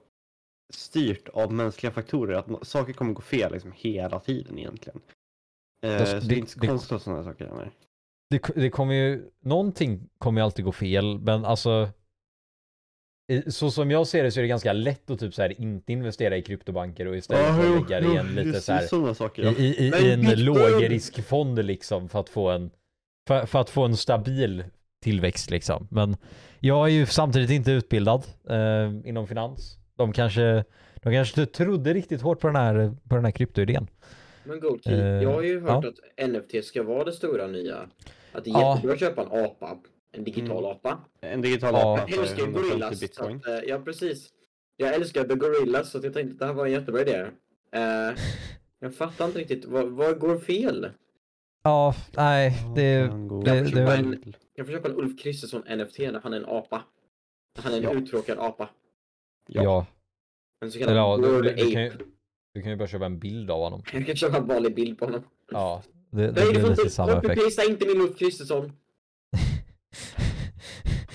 styrt 0.74 1.30
av 1.30 1.54
mänskliga 1.54 1.92
faktorer 1.92 2.34
att 2.38 2.68
saker 2.68 2.94
kommer 2.94 3.14
gå 3.14 3.22
fel 3.22 3.52
liksom 3.52 3.72
hela 3.76 4.20
tiden 4.20 4.60
egentligen. 4.60 5.00
Eh, 5.86 6.00
Alltså, 6.00 6.06
så 6.22 6.28
det, 6.28 6.28
det- 6.28 6.36
är 6.36 6.40
inte 6.40 6.52
så 6.52 6.60
det- 6.60 6.68
konstigt 6.68 6.92
att 6.92 7.02
sådana 7.02 7.24
saker 7.24 7.46
händer. 7.48 7.72
Det, 8.30 8.42
det 8.56 8.70
kommer 8.70 8.94
ju, 8.94 9.30
någonting 9.44 10.10
kommer 10.18 10.42
ju 10.42 10.46
alltid 10.46 10.66
gå 10.66 10.72
fel, 10.72 11.20
men 11.20 11.46
alltså 11.46 11.90
så 13.48 13.72
som 13.72 13.92
jag 13.92 14.08
ser 14.08 14.24
det 14.24 14.32
så 14.32 14.40
är 14.40 14.42
det 14.42 14.48
ganska 14.48 14.74
lätt 14.74 15.10
att 15.10 15.20
typ 15.20 15.34
så 15.34 15.42
här 15.42 15.62
inte 15.62 15.94
investera 15.94 16.38
i 16.38 16.42
kryptobanker 16.42 17.06
och 17.06 17.18
istället 17.18 17.66
jo, 17.66 17.76
att 17.76 17.90
lägga 17.90 18.02
det 18.02 18.14
i 18.14 18.18
en 18.18 18.28
lite 18.36 18.42
just- 18.50 18.66
så 18.66 18.72
här 18.74 19.14
saker. 19.14 19.42
i, 19.44 19.46
Ja. 19.46 19.52
i, 19.52 19.66
i, 19.66 20.08
i 20.08 20.12
en 20.12 20.44
lågriskfond 20.46 21.66
liksom 21.66 22.10
för 22.10 22.20
att 22.20 22.30
få 22.30 22.50
en 22.50 22.72
för, 23.28 23.46
för 23.46 23.60
att 23.62 23.70
få 23.70 23.86
en 23.86 23.98
stabil 23.98 24.64
tillväxt 25.04 25.50
liksom. 25.50 25.88
Men 25.92 26.18
jag 26.60 26.86
är 26.88 26.92
ju 26.92 27.06
samtidigt 27.06 27.50
inte 27.50 27.72
utbildad 27.72 28.26
eh, 28.50 29.10
inom 29.10 29.28
finans. 29.28 29.79
De 30.00 30.14
kanske, 30.14 30.64
de 30.96 31.14
kanske 31.14 31.42
inte 31.42 31.54
trodde 31.54 31.94
riktigt 31.94 32.22
hårt 32.22 32.40
på 32.40 32.48
den 32.48 32.56
här, 32.56 32.94
på 33.10 33.16
den 33.16 33.26
här 33.26 33.32
kryptoidén. 33.32 33.88
Men 34.44 34.60
Goldkey, 34.60 34.94
Eh, 34.94 35.00
jag 35.24 35.32
har 35.34 35.42
ju 35.42 35.60
hört 35.62 35.84
ja. 35.84 35.90
att 35.90 36.30
NFT 36.30 36.64
ska 36.66 36.84
vara 36.84 37.04
det 37.04 37.12
stora 37.12 37.48
nya. 37.48 37.76
Att 38.32 38.44
det 38.44 38.50
är 38.50 38.54
Ja. 38.54 38.74
jättebra 38.76 38.94
att 38.94 39.00
köpa 39.00 39.22
en 39.22 39.46
apa, 39.46 39.78
en 40.12 40.24
digital 40.24 40.58
Mm. 40.58 40.72
apa. 40.72 40.98
En 41.22 41.42
digital 41.42 41.74
Ja. 41.74 41.94
apa 41.94 42.06
Jag 42.10 42.20
älskar 42.20 42.38
ju 42.38 42.44
150 42.44 42.70
Gorillas. 42.70 43.00
Bitcoin. 43.00 43.38
att, 43.38 43.48
eh, 43.48 43.60
ja, 43.70 43.80
precis. 43.80 44.30
Jag 44.78 44.94
älskar 44.96 45.24
The 45.24 45.36
Gorillas 45.36 45.92
så 45.92 45.98
att 45.98 46.04
jag 46.04 46.14
tänkte 46.14 46.34
att 46.34 46.40
det 46.40 46.46
här 46.46 46.54
var 46.54 46.66
en 46.66 46.72
jättebra 46.72 47.02
idé. 47.02 47.26
Eh, 47.72 48.18
jag 48.80 48.96
fattar 48.96 49.26
inte 49.26 49.40
riktigt, 49.40 49.66
vad, 49.66 49.88
vad 49.90 50.20
går 50.20 50.38
fel? 50.38 50.90
Ja, 51.64 51.96
nej, 52.18 52.54
det, 52.76 53.08
Kan 53.10 53.28
gå 53.28 53.42
det- 53.42 53.66
till 53.66 53.76
det 53.76 53.82
är 53.82 53.86
väl- 53.86 54.06
bild. 54.06 54.36
Jag 54.56 54.66
får 54.66 54.74
köpa 54.74 54.88
en 54.90 54.96
Ulf 54.96 55.20
Kristersson 55.22 55.62
NFT 55.68 56.12
när 56.12 56.20
han 56.24 56.34
är 56.34 56.38
en 56.38 56.46
apa. 56.46 56.84
Han 57.58 57.74
är 57.74 57.78
en 57.78 57.84
Ja. 57.84 57.94
uttråkad 57.94 58.40
apa. 58.40 58.70
Ja. 59.54 59.86
En 60.66 60.72
så 60.72 60.78
Eller, 60.78 60.88
kallad 60.88 60.98
ja 60.98 61.18
du, 61.28 61.42
du, 61.42 61.56
du, 61.56 61.72
kan 61.72 61.84
ju, 61.84 61.92
du 62.54 62.62
kan 62.62 62.72
ju 62.72 62.76
bara 62.78 62.88
köpa 62.88 63.06
en 63.06 63.20
bild 63.20 63.52
av 63.52 63.60
honom. 63.60 63.84
Jag 63.94 64.06
kan 64.06 64.16
köpa 64.16 64.38
en 64.38 64.48
vanlig 64.48 64.76
bild 64.76 65.00
på 65.00 65.06
honom. 65.06 65.24
Ja, 65.52 65.84
det, 66.12 66.22
det 66.22 66.32
Nej, 66.32 66.44
du 66.46 66.50
blir 66.50 66.60
lite 66.70 66.82
inte 66.82 66.90
samma 66.90 67.12
effekt. 67.12 67.28
copy-pasta 67.28 67.64
inte 67.70 67.88
min 67.88 68.02
Ulf 68.02 68.18
Kristersson. 68.18 68.72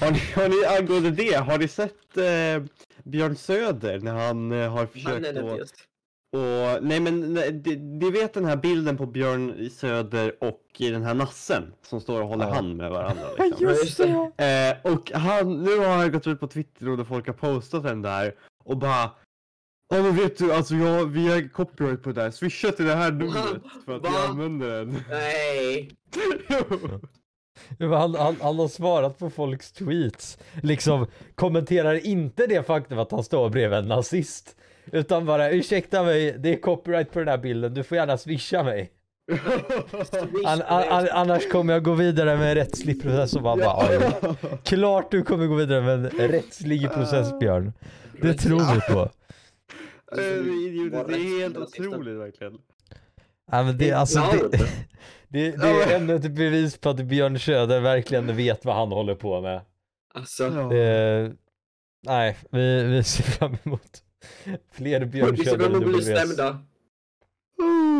Har 0.00 0.10
ni, 0.10 0.18
har 0.18 0.48
ni 0.48 0.64
angående 0.78 1.10
det, 1.10 1.34
har 1.34 1.58
ni 1.58 1.68
sett 1.68 2.16
eh, 2.16 2.62
Björn 3.04 3.36
Söder 3.36 4.00
när 4.00 4.12
han 4.14 4.52
eh, 4.52 4.70
har 4.72 4.86
försökt 4.86 5.36
att... 5.36 5.70
Och, 6.34 6.82
nej 6.84 7.00
men 7.00 7.34
nej, 7.34 7.52
det- 7.52 7.76
ni 7.76 8.10
vet 8.10 8.34
den 8.34 8.44
här 8.44 8.56
bilden 8.56 8.96
på 8.96 9.06
Björn 9.06 9.70
Söder 9.70 10.34
och 10.44 10.60
den 10.78 11.02
här 11.02 11.14
nassen 11.14 11.72
som 11.82 12.00
står 12.00 12.22
och 12.22 12.28
håller 12.28 12.46
Ja. 12.46 12.54
hand 12.54 12.76
med 12.76 12.90
varandra. 12.90 13.22
Liksom. 13.38 13.66
just 13.66 13.96
det. 14.36 14.76
Eh, 14.84 14.92
och 14.92 15.10
han, 15.14 15.62
nu 15.62 15.78
har 15.78 15.96
han 15.96 16.12
gått 16.12 16.26
ut 16.26 16.40
på 16.40 16.46
Twitter 16.46 17.00
och 17.00 17.06
folk 17.08 17.26
har 17.26 17.34
postat 17.34 17.82
den 17.82 18.02
där 18.02 18.34
och 18.64 18.76
bara 18.76 19.10
Ja 19.88 20.02
men 20.02 20.16
vet 20.16 20.38
du, 20.38 20.52
alltså 20.52 20.74
jag, 20.74 21.06
vi 21.06 21.28
har 21.28 21.48
copyright 21.48 22.02
på 22.02 22.12
det 22.12 22.22
där, 22.22 22.30
swisha 22.30 22.72
till 22.72 22.84
det 22.84 22.94
här 22.94 23.12
numret 23.12 23.62
för 23.84 23.96
att 23.96 24.02
Va? 24.02 24.08
jag 24.12 24.30
använder 24.30 24.70
den. 24.70 24.96
Nej. 25.10 25.90
Han, 27.78 28.14
han, 28.14 28.36
han 28.42 28.58
har 28.58 28.68
svarat 28.68 29.18
på 29.18 29.30
folks 29.30 29.72
tweets. 29.72 30.38
Liksom 30.62 31.06
kommenterar 31.34 32.06
inte 32.06 32.46
det 32.46 32.66
faktum 32.66 32.98
att 32.98 33.10
han 33.10 33.24
står 33.24 33.50
bredvid 33.50 33.78
en 33.78 33.88
nazist. 33.88 34.56
Utan 34.92 35.26
bara 35.26 35.50
ursäkta 35.50 36.02
mig, 36.02 36.32
det 36.38 36.52
är 36.52 36.56
copyright 36.56 37.12
på 37.12 37.18
den 37.18 37.28
här 37.28 37.38
bilden, 37.38 37.74
du 37.74 37.82
får 37.82 37.96
gärna 37.96 38.18
swisha 38.18 38.62
mig. 38.62 38.90
An, 40.46 40.62
an, 40.66 40.82
an, 40.88 41.08
annars 41.12 41.48
kommer 41.48 41.72
jag 41.72 41.82
gå 41.82 41.92
vidare 41.94 42.36
med 42.36 42.48
en 42.48 42.54
rättslig 42.54 43.02
process 43.02 43.36
och 43.36 43.42
man 43.42 43.58
bara 43.58 43.88
"Oj, 43.88 44.00
Klart 44.64 45.10
du 45.10 45.22
kommer 45.22 45.46
gå 45.46 45.54
vidare 45.54 45.80
med 45.82 46.20
en 46.20 46.28
rättslig 46.28 46.92
process 46.92 47.38
Björn. 47.40 47.72
Det 48.22 48.34
tror 48.34 48.74
vi 48.74 48.80
på. 48.94 49.00
Eh, 49.00 49.08
det 50.16 50.22
är 50.98 51.08
det 51.08 51.40
helt 51.42 51.56
otroligt 51.56 52.18
verkligen. 52.18 52.58
Ja, 53.50 53.62
men 53.62 53.78
det, 53.78 53.92
alltså, 53.92 54.20
det, 54.50 54.58
det, 55.28 55.50
det 55.56 55.68
är 55.68 55.96
ännu 55.96 56.14
ett 56.14 56.30
bevis 56.30 56.78
på 56.78 56.88
att 56.88 56.96
Björn 57.00 57.38
Söder 57.38 57.80
verkligen 57.80 58.36
vet 58.36 58.64
vad 58.64 58.74
han 58.76 58.92
håller 58.92 59.14
på 59.14 59.40
med. 59.40 59.60
Alltså. 60.14 60.44
Ja. 60.44 60.74
Eh, 60.74 61.30
nej, 62.06 62.36
vi, 62.50 62.82
vi 62.84 63.02
ser 63.04 63.22
fram 63.22 63.56
emot 63.64 64.02
fler 64.72 65.04
Björn 65.04 65.36
Söder 65.36 65.68
bli 65.80 65.98
WS. 65.98 66.04
stämda. 66.04 66.58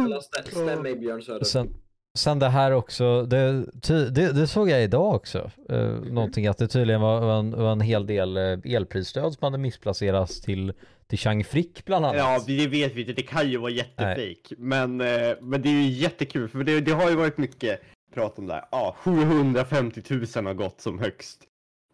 Eller 0.04 0.16
stä- 0.20 0.50
Stäm 0.50 0.82
mig 0.82 0.96
Björn 0.96 1.22
Söder. 1.22 1.44
Sen, 1.44 1.74
sen 2.18 2.38
det 2.38 2.48
här 2.48 2.72
också, 2.72 3.22
det, 3.22 3.66
ty, 3.82 4.04
det, 4.08 4.32
det 4.32 4.46
såg 4.46 4.70
jag 4.70 4.82
idag 4.82 5.14
också. 5.14 5.50
Eh, 5.68 5.88
någonting 5.88 6.46
att 6.46 6.58
det 6.58 6.68
tydligen 6.68 7.00
var, 7.00 7.20
var, 7.20 7.38
en, 7.38 7.50
var 7.50 7.72
en 7.72 7.80
hel 7.80 8.06
del 8.06 8.36
eh, 8.36 8.58
elprisstöd 8.64 9.32
som 9.34 9.44
hade 9.44 9.58
missplacerats 9.58 10.40
till, 10.40 10.72
till 11.06 11.18
Chang 11.18 11.44
Frick 11.44 11.84
bland 11.84 12.04
annat. 12.06 12.16
Ja, 12.18 12.40
det 12.46 12.66
vet 12.66 12.94
vi 12.94 13.00
inte. 13.00 13.12
Det 13.12 13.22
kan 13.22 13.50
ju 13.50 13.56
vara 13.58 13.70
jättefejk. 13.70 14.52
Men, 14.58 15.00
eh, 15.00 15.32
men 15.40 15.62
det 15.62 15.68
är 15.68 15.82
ju 15.82 15.88
jättekul, 15.88 16.48
för 16.48 16.64
det, 16.64 16.80
det 16.80 16.92
har 16.92 17.10
ju 17.10 17.16
varit 17.16 17.38
mycket 17.38 17.80
prat 18.14 18.38
om 18.38 18.46
det 18.46 18.52
här. 18.54 18.64
Ja, 18.70 18.96
750 18.98 20.02
000 20.36 20.46
har 20.46 20.54
gått 20.54 20.80
som 20.80 20.98
högst. 20.98 21.40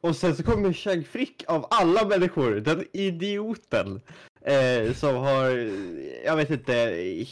Och 0.00 0.16
sen 0.16 0.36
så 0.36 0.42
kommer 0.42 0.72
Chang 0.72 1.04
Frick 1.04 1.44
av 1.48 1.66
alla 1.70 2.08
människor, 2.08 2.54
den 2.60 2.84
idioten. 2.92 4.00
Eh, 4.44 4.92
som 4.94 5.16
har, 5.16 5.50
jag 6.24 6.36
vet 6.36 6.50
inte, 6.50 6.72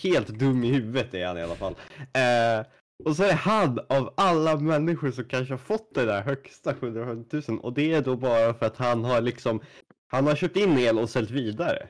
helt 0.02 0.28
dum 0.28 0.64
i 0.64 0.68
huvudet 0.72 1.14
är 1.14 1.26
han 1.26 1.38
i 1.38 1.42
alla 1.42 1.54
fall. 1.54 1.74
Eh, 1.98 2.66
Och 3.04 3.16
så 3.16 3.22
är 3.22 3.28
det 3.28 3.35
han 3.35 3.78
av 3.88 4.14
alla 4.16 4.57
människor 4.57 5.11
som 5.11 5.24
kanske 5.24 5.52
har 5.54 5.59
fått 5.59 5.94
det 5.94 6.04
där 6.04 6.22
högsta 6.22 6.74
750 6.74 7.42
000 7.48 7.59
och 7.61 7.72
det 7.72 7.94
är 7.94 8.02
då 8.02 8.16
bara 8.16 8.54
för 8.54 8.66
att 8.66 8.76
han 8.76 9.04
har 9.04 9.20
liksom 9.20 9.61
han 10.12 10.26
har 10.26 10.35
köpt 10.37 10.57
in 10.57 10.78
el 10.78 10.98
och 10.98 11.11
sålt 11.11 11.31
vidare. 11.31 11.87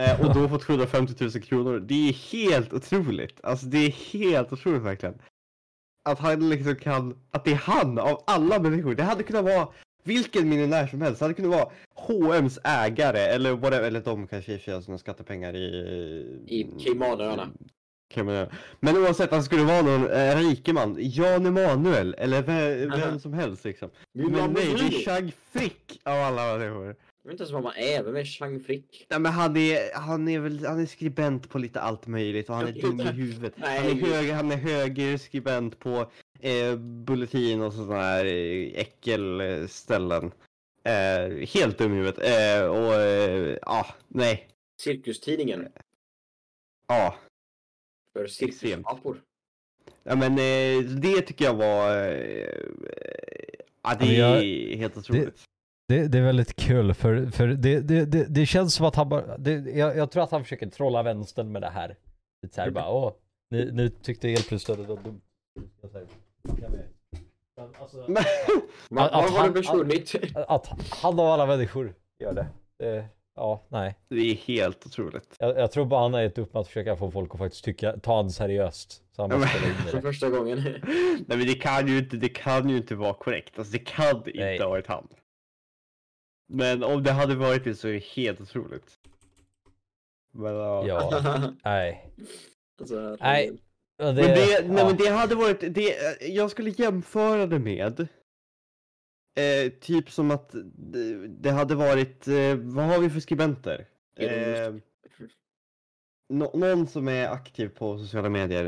Eh, 0.00 0.20
och 0.20 0.34
då 0.34 0.48
fått 0.48 0.64
750 0.70 1.14
000 1.24 1.30
kronor. 1.42 1.80
Det 1.80 2.08
är 2.08 2.12
helt 2.12 2.72
otroligt. 2.72 3.40
Alltså 3.42 3.66
det 3.66 3.78
är 3.78 3.90
helt 3.90 4.52
otroligt 4.52 4.82
verkligen. 4.82 5.18
Att 6.02 6.18
han 6.18 6.48
liksom 6.48 6.76
kan, 6.76 7.18
att 7.30 7.44
det 7.44 7.50
är 7.50 7.56
han 7.56 7.98
av 7.98 8.24
alla 8.26 8.58
människor. 8.58 8.94
Det 8.94 9.02
hade 9.02 9.22
kunnat 9.22 9.44
vara 9.44 9.68
vilken 10.04 10.48
miljonär 10.48 10.86
som 10.86 11.02
helst. 11.02 11.18
Det 11.18 11.24
hade 11.24 11.34
kunnat 11.34 11.50
vara 11.50 11.70
H&M's 11.94 12.58
ägare 12.64 13.18
eller 13.18 13.52
whatever, 13.52 13.86
eller 13.86 14.00
de 14.00 14.26
kanske 14.26 14.52
i 14.52 14.74
och 14.76 14.84
sina 14.84 14.98
skattepengar 14.98 15.56
i... 15.56 15.66
I 16.46 16.84
Caymanöarna. 16.84 17.48
Caymanöarna. 18.14 18.50
Men 18.80 18.96
oavsett, 18.96 19.30
han 19.30 19.42
skulle 19.42 19.62
vara 19.62 19.82
någon 19.82 20.10
eh, 20.10 20.36
rikeman. 20.36 20.96
Jan 20.98 21.46
Emanuel 21.46 22.14
eller 22.18 22.42
vem, 22.42 23.00
vem 23.00 23.20
som 23.20 23.32
helst 23.32 23.64
liksom. 23.64 23.90
Men 24.12 24.52
nej, 24.52 24.74
det 24.78 24.96
är 24.96 25.04
Chang 25.04 25.32
Frick 25.52 26.00
av 26.04 26.20
alla 26.20 26.58
människor. 26.58 26.96
Jag 27.22 27.28
vet 27.28 27.32
inte 27.34 27.42
ens 27.42 27.52
vad 27.52 27.62
man 27.62 27.76
är, 27.76 28.02
vem 28.02 28.16
är 28.16 28.24
Chang 28.24 28.60
Frick? 28.60 29.06
Nej 29.10 29.20
men 29.20 29.32
han 29.32 29.56
är, 29.56 29.94
han 29.94 30.28
är 30.28 30.38
väl, 30.40 30.66
han 30.66 30.80
är 30.80 30.86
skribent 30.86 31.48
på 31.50 31.58
lite 31.58 31.80
allt 31.80 32.06
möjligt 32.06 32.48
och 32.48 32.54
han 32.54 32.66
är 32.68 32.72
dum 32.72 33.00
i 33.00 33.04
huvudet. 33.04 33.54
Han 33.56 33.68
är, 33.70 33.82
Nej. 33.94 33.94
hög, 34.02 34.30
han 34.30 34.50
är 34.52 34.56
högerskribent 34.56 35.78
på 35.78 36.10
eh, 36.40 36.76
Bulletin 36.76 37.62
och 37.62 37.72
sådana 37.72 38.02
här 38.02 38.24
eh, 38.24 38.80
äckelställen. 38.80 40.32
Eh, 40.84 41.46
helt 41.48 41.78
dum 41.78 41.92
i 41.92 41.96
huvudet. 41.96 42.18
Eh, 42.18 42.66
och 42.66 42.94
eh, 42.94 43.58
ja, 43.62 43.86
nej. 44.08 44.48
Cirkustidningen 44.80 45.68
Ja. 46.88 47.14
för 48.12 48.26
cirkusapor. 48.26 49.22
ja 50.02 50.16
men 50.16 50.32
eh, 50.32 50.84
det 50.90 51.20
tycker 51.20 51.44
jag 51.44 51.54
var, 51.54 52.06
eh, 52.06 52.64
ja 53.82 53.94
det 54.00 54.16
är 54.16 54.76
helt 54.76 54.96
otroligt. 54.96 55.24
Det, 55.36 55.49
det 55.98 56.18
är 56.18 56.22
väldigt 56.22 56.56
kul 56.56 56.94
för, 56.94 57.26
för 57.26 57.46
det, 57.46 57.80
det, 57.80 58.04
det, 58.04 58.24
det 58.34 58.46
känns 58.46 58.74
som 58.74 58.86
att 58.86 58.94
han 58.96 59.08
bara, 59.08 59.38
det, 59.38 59.52
jag, 59.52 59.96
jag 59.96 60.10
tror 60.10 60.22
att 60.22 60.30
han 60.30 60.42
försöker 60.44 60.66
trolla 60.70 61.02
vänstern 61.02 61.52
med 61.52 61.62
det 61.62 61.70
här. 61.70 61.96
Lite 62.42 62.54
såhär 62.54 62.70
bara, 62.70 62.88
åh, 62.90 63.12
ni, 63.50 63.70
ni 63.72 63.90
tyckte 63.90 64.28
elprisstödet 64.28 64.86
var 64.88 64.96
dumt. 64.96 65.20
Alltså, 67.80 68.04
Men, 68.90 69.04
Att 69.04 69.12
har 69.12 69.38
han- 69.38 69.52
det 69.52 69.62
försvunnit? 69.62 70.14
att 70.48 70.66
han 71.02 71.20
av 71.20 71.26
alla 71.26 71.46
människor 71.46 71.94
gör 72.22 72.32
det. 72.32 72.46
det 72.78 73.04
ja, 73.36 73.62
nej. 73.68 73.94
det 74.08 74.16
är 74.30 74.34
helt 74.34 74.86
otroligt. 74.86 75.36
Jag, 75.38 75.58
jag 75.58 75.72
tror 75.72 75.84
bara 75.84 76.00
han 76.00 76.14
har 76.14 76.20
gett 76.20 76.38
upp 76.38 76.54
med 76.54 76.60
att 76.60 76.66
försöka 76.66 76.96
få 76.96 77.10
folk 77.10 77.34
att 77.34 77.38
faktiskt 77.38 77.64
tycka, 77.64 77.96
ta 78.02 78.16
han 78.16 78.30
seriöst. 78.30 79.02
Så 79.16 79.22
han 79.22 79.30
Ja, 79.30 79.38
måste 79.38 79.58
men- 79.66 79.74
För 79.86 79.96
det. 79.96 80.02
första 80.02 80.28
gången. 80.30 80.58
Nej 81.26 81.38
men 81.38 81.46
det 81.46 81.54
kan 81.54 81.88
ju 81.88 81.98
inte, 81.98 82.16
det 82.16 82.28
kan 82.28 82.68
ju 82.68 82.76
inte 82.76 82.94
vara 82.94 83.14
korrekt. 83.14 83.58
Alltså 83.58 83.72
det 83.72 83.78
kan 83.78 84.22
Nej. 84.34 84.52
inte 84.52 84.64
ha 84.64 84.70
varit 84.70 84.86
han. 84.86 85.08
Men 86.52 86.82
om 86.82 87.02
det 87.02 87.12
hade 87.12 87.34
varit 87.34 87.64
det 87.64 87.74
så 87.74 87.88
är 87.88 87.92
det 87.92 88.04
helt 88.04 88.40
otroligt. 88.40 88.98
Men, 90.32 90.54
ja. 90.54 90.86
Ja, 90.86 91.52
nej. 91.64 92.10
alltså, 92.80 93.16
Nej. 93.20 93.50
Men 93.98 94.14
men, 94.14 94.16
det, 94.16 94.22
nej, 94.34 94.78
ja. 94.78 94.86
men 94.86 94.96
det 94.96 95.08
hade 95.08 95.34
varit, 95.34 95.74
det, 95.74 95.96
jag 96.20 96.50
skulle 96.50 96.70
jämföra 96.70 97.46
det 97.46 97.58
med 97.58 98.00
eh, 99.34 99.72
typ 99.80 100.10
som 100.10 100.30
att 100.30 100.50
det, 100.74 101.28
det 101.28 101.50
hade 101.50 101.74
varit, 101.74 102.28
eh, 102.28 102.54
vad 102.56 102.84
har 102.84 102.98
vi 102.98 103.10
för 103.10 103.20
skribenter? 103.20 103.86
Eh, 104.16 104.74
nå- 106.28 106.52
någon 106.54 106.86
som 106.86 107.08
är 107.08 107.28
aktiv 107.28 107.68
på 107.68 107.98
sociala 107.98 108.28
medier. 108.28 108.64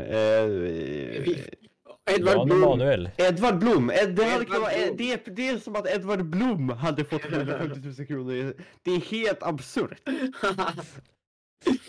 Eh, 2.05 2.15
Edvard 2.15 2.37
Jan 2.37 2.47
Blom. 2.47 2.63
Emanuel. 2.63 3.09
Edvard 3.17 3.59
Blom! 3.59 3.89
Ed, 3.89 4.15
det, 4.15 4.23
hade 4.23 4.43
Edvard 4.43 4.47
kunnat 4.47 4.73
Blom. 4.85 4.97
det, 4.97 5.11
är, 5.13 5.31
det 5.31 5.47
är 5.49 5.57
som 5.57 5.75
att 5.75 5.87
Edvard 5.87 6.25
Blom 6.25 6.69
hade 6.69 7.05
fått 7.05 7.25
150 7.25 7.79
000 7.97 8.07
kronor. 8.07 8.53
Det 8.83 8.91
är 8.91 8.99
helt 8.99 9.43
absurt. 9.43 10.01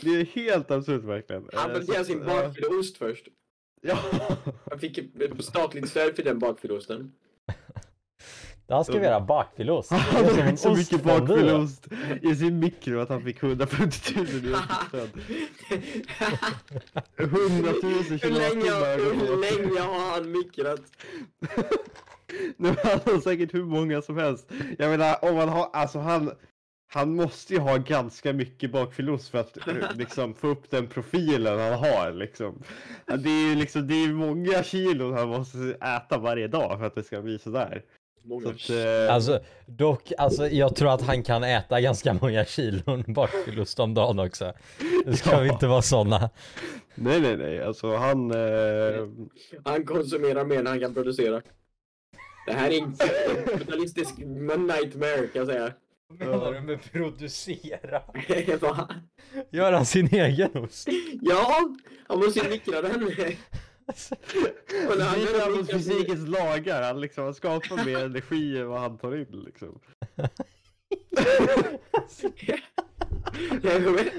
Det 0.00 0.10
är 0.10 0.24
helt 0.24 0.70
absurt 0.70 1.04
verkligen. 1.04 1.48
Han 1.52 1.70
Eh, 1.70 1.78
beställde 1.78 2.04
så 2.04 2.12
sin 2.12 2.22
eh, 2.22 2.26
bakfylleost 2.26 2.96
först. 2.96 3.28
Ja. 3.82 3.98
Han 4.70 4.78
fick 4.78 4.98
statligt 5.40 5.88
stöd 5.88 6.16
för 6.16 6.22
den 6.22 6.38
bakfylleosten. 6.38 7.12
Han 8.68 8.84
ska 8.84 9.02
göra 9.02 9.20
bakfylost. 9.20 9.90
Han 9.90 10.36
lagt 10.36 10.60
så 10.60 10.74
mycket 10.74 11.04
bakfylleost 11.04 11.88
i 12.22 12.34
sin 12.34 12.58
mikro 12.58 13.00
att 13.00 13.08
han 13.08 13.22
fick 13.22 13.42
150 13.42 14.14
000 14.16 14.26
i 14.26 14.54
stöd. 14.88 15.10
100 17.16 17.70
000 17.82 17.92
Hur 18.02 18.30
länge, 18.30 18.54
hur 18.54 19.14
kilowattimmar. 19.14 19.64
länge 19.64 19.80
har 19.80 20.14
han 20.14 20.30
mikrat? 20.32 20.80
Nej, 22.56 22.76
Han 22.82 23.14
har 23.14 23.20
säkert 23.20 23.54
hur 23.54 23.64
många 23.64 24.02
som 24.02 24.16
helst. 24.16 24.50
Jag 24.78 24.90
menar 24.90 25.24
om 25.24 25.34
man 25.34 25.48
har, 25.48 25.70
alltså 25.72 25.98
han, 25.98 26.30
han 26.92 27.14
måste 27.14 27.54
ju 27.54 27.60
ha 27.60 27.76
ganska 27.76 28.32
mycket 28.32 28.72
bakfyllost 28.72 29.28
för 29.28 29.38
att 29.38 29.56
liksom 29.96 30.34
få 30.34 30.46
upp 30.48 30.70
den 30.70 30.86
profilen 30.86 31.58
han 31.60 31.72
har 31.78 32.12
liksom. 32.12 32.62
Det 33.06 33.30
är 33.30 33.48
ju 33.48 33.54
liksom, 33.54 33.86
det 33.86 33.94
är 33.94 34.08
många 34.12 34.62
kilon 34.62 35.12
han 35.14 35.28
måste 35.28 35.58
äta 35.80 36.18
varje 36.18 36.48
dag 36.48 36.78
för 36.78 36.86
att 36.86 36.94
det 36.94 37.02
ska 37.02 37.22
bli 37.22 37.38
sådär. 37.38 37.82
Så 38.24 38.28
Många. 38.28 38.50
att, 38.50 38.70
eh, 38.70 39.14
Alltså 39.14 39.40
dock, 39.66 40.12
alltså 40.18 40.48
jag 40.48 40.76
tror 40.76 40.94
att 40.94 41.02
han 41.02 41.22
kan 41.22 41.44
äta 41.44 41.80
ganska 41.80 42.14
många 42.14 42.44
kilon 42.44 43.04
bakfyllost 43.14 43.80
om 43.80 43.94
dagen 43.94 44.18
också. 44.18 44.52
Det 45.04 45.16
ska 45.16 45.30
Ja. 45.30 45.40
vi 45.40 45.48
inte 45.48 45.66
vara 45.66 45.82
sådana. 45.82 46.30
nej 46.94 47.20
nej 47.20 47.36
nej, 47.36 47.62
alltså 47.62 47.96
han... 47.96 48.30
Eh, 48.30 49.06
Han 49.64 49.84
konsumerar 49.86 50.44
mer 50.44 50.58
än 50.58 50.66
han 50.66 50.80
kan 50.80 50.94
producera. 50.94 51.42
Det 52.46 52.52
här 52.52 52.70
är 52.70 52.78
en 52.82 52.96
kapitalistisk 53.46 54.18
nightmare 54.18 55.16
kan 55.16 55.28
jag 55.40 55.46
säga. 55.46 55.72
Vad 56.08 56.28
menar 56.28 56.52
du 56.52 56.60
med 56.60 56.92
producera? 56.92 58.02
Va? 58.60 58.88
Göra 59.50 59.84
sin 59.84 60.14
egen 60.14 60.56
ost? 60.56 60.88
ja, 61.22 61.68
han 62.08 62.18
måste 62.18 62.40
ju 62.40 62.48
mikra 62.50 62.82
den. 62.82 63.08
Och 64.90 64.98
när 64.98 65.04
han 65.04 65.18
mikrar 65.20 65.56
sin- 65.64 65.66
fysikens 65.66 66.28
lagar, 66.28 66.82
han 66.82 67.00
liksom 67.00 67.24
han 67.24 67.34
skapar 67.34 67.84
mer 67.84 68.04
energi 68.04 68.58
än 68.58 68.68
vad 68.68 68.80
han 68.80 68.98
tar 68.98 69.16
in 69.16 69.42
liksom. 69.46 69.80
Jag 73.62 73.82
du? 73.82 74.10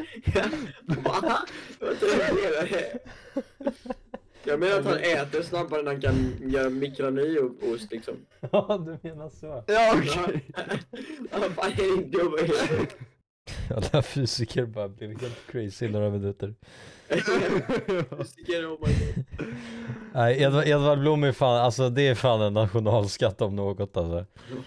Jag 4.43 4.60
menar 4.60 4.80
att 4.80 4.86
han 4.86 4.97
äter 4.97 5.41
snabbare 5.41 5.80
än 5.80 5.88
han 5.88 6.01
kan 6.01 6.34
göra 6.49 6.69
mikra 6.69 7.10
ny 7.10 7.39
o- 7.39 7.56
ost 7.62 7.91
liksom. 7.91 8.15
Ja, 8.51 8.78
du 9.01 9.10
menar 9.10 9.30
så. 9.30 9.63
Ja 9.67 9.93
okej. 9.97 10.45
Är 11.32 12.19
huvudet? 12.19 12.95
Alla 13.75 14.01
fysiker 14.01 14.65
bara 14.65 14.89
blev 14.89 15.21
helt 15.21 15.47
crazy 15.47 15.86
i 15.86 15.89
några 15.89 16.10
minuter. 16.10 16.55
Fysiker, 17.10 18.65
oh 18.65 18.88
my 18.88 18.93
god. 18.93 19.25
Nej, 20.13 20.41
Edvard, 20.41 20.67
Edvard 20.67 20.99
Blom 20.99 21.23
är 21.23 21.31
fan, 21.31 21.58
alltså 21.62 21.89
det 21.89 22.08
är 22.08 22.15
fan 22.15 22.41
en 22.41 22.53
nationalskatt 22.53 23.41
om 23.41 23.55
något 23.55 23.97
alltså. 23.97 24.25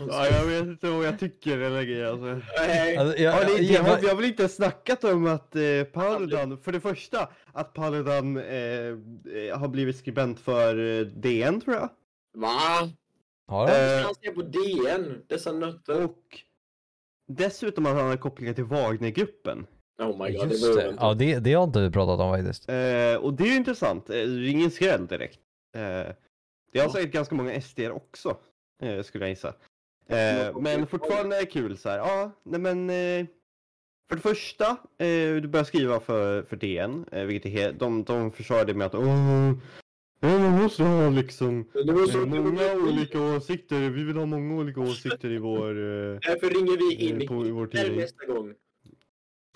Ja 0.08 0.26
jag 0.26 0.44
vet 0.44 0.62
inte 0.62 0.88
vad 0.90 1.06
jag 1.06 1.18
tycker 1.18 1.58
eller 1.58 1.82
grejer 1.82 2.04
alltså. 2.04 2.40
Nej. 2.58 2.96
alltså 2.96 3.18
jag, 3.22 3.32
Har 3.32 3.44
ni, 3.44 3.72
jag, 3.72 3.82
har, 3.82 3.98
vi 4.00 4.08
har 4.08 4.14
väl 4.16 4.24
inte 4.24 4.48
snackat 4.48 5.04
om 5.04 5.26
att 5.26 5.56
eh, 5.56 5.62
Paludan, 5.92 6.58
för 6.58 6.72
det 6.72 6.80
första, 6.80 7.28
att 7.52 7.74
Paludan 7.74 8.36
eh, 8.36 8.44
eh, 8.54 9.58
har 9.58 9.68
blivit 9.68 9.96
skribent 9.96 10.40
för 10.40 11.00
eh, 11.00 11.06
DN 11.06 11.60
tror 11.60 11.76
jag. 11.76 11.88
Va? 12.36 12.48
har 13.48 13.68
Eh, 13.68 13.74
han? 13.74 13.98
Ska 13.98 14.06
han 14.06 14.14
se 14.14 14.30
på 14.30 14.42
DN? 14.42 15.22
Dessa 15.28 15.52
nötter? 15.52 16.04
Och 16.04 16.18
dessutom 17.28 17.86
att 17.86 17.94
han 17.96 18.06
har 18.06 18.16
kopplingar 18.16 18.52
till 18.54 18.64
Wagnergruppen. 18.64 19.66
Oh 20.02 20.24
my 20.24 20.32
god, 20.36 20.50
Just 20.50 20.74
det 20.76 20.82
det. 20.82 20.96
Ja, 21.00 21.14
det, 21.14 21.38
det 21.38 21.52
har 21.52 21.64
inte 21.64 21.80
vi 21.80 21.90
pratat 21.90 22.20
om 22.20 22.34
faktiskt. 22.36 22.68
Eh, 22.68 23.14
och 23.24 23.34
det 23.34 23.44
är 23.44 23.48
ju 23.48 23.54
intressant, 23.56 24.10
eh, 24.10 24.14
det 24.14 24.20
är 24.22 24.48
ingen 24.48 24.70
skräll 24.70 25.06
direkt. 25.06 25.38
Eh, 25.76 25.80
det 26.72 26.78
har 26.78 26.86
Ja. 26.86 26.92
säkert 26.92 27.12
ganska 27.12 27.34
många 27.34 27.60
SD 27.60 27.80
också, 27.80 28.36
eh, 28.82 29.02
skulle 29.02 29.24
jag 29.24 29.30
gissa. 29.30 29.54
Eh, 30.06 30.58
men 30.60 30.86
fortfarande 30.86 31.36
är 31.36 31.40
det 31.40 31.46
kul 31.46 31.78
så 31.78 31.88
här. 31.88 31.98
Ja, 31.98 32.30
nej 32.42 32.60
men. 32.60 32.90
Eh, 32.90 33.26
för 34.08 34.16
det 34.16 34.22
första, 34.22 34.66
eh, 34.98 35.34
du 35.42 35.48
börjar 35.48 35.64
skriva 35.64 36.00
för, 36.00 36.42
för 36.42 36.56
DN, 36.56 37.04
eh, 37.12 37.24
vilket 37.24 37.52
är 37.52 37.56
he- 37.58 37.72
de, 37.78 38.04
de 38.04 38.32
försvarar 38.32 38.64
det 38.64 38.74
med 38.74 38.86
att 38.86 38.94
ja, 40.20 40.38
man 40.38 40.62
måste 40.62 40.82
ha 40.82 41.10
liksom 41.10 41.68
Det 41.86 41.92
var 41.92 42.06
så 42.06 42.18
eh, 42.20 42.26
många 42.26 42.72
olika 42.74 43.20
åsikter. 43.22 43.90
Vi 43.90 44.04
vill 44.04 44.16
ha 44.16 44.26
många 44.26 44.54
olika 44.54 44.80
åsikter 44.80 45.30
i 45.30 45.38
vår... 45.38 45.68
Eh, 45.70 46.18
Därför 46.20 46.50
ringer 46.50 46.88
vi 46.88 46.94
in 47.08 47.22
Eh, 47.22 47.28
på- 47.28 47.46
i 47.46 47.50
vår 47.50 47.66
tidning. 47.66 47.98
nästa 48.00 48.26
gång. 48.26 48.54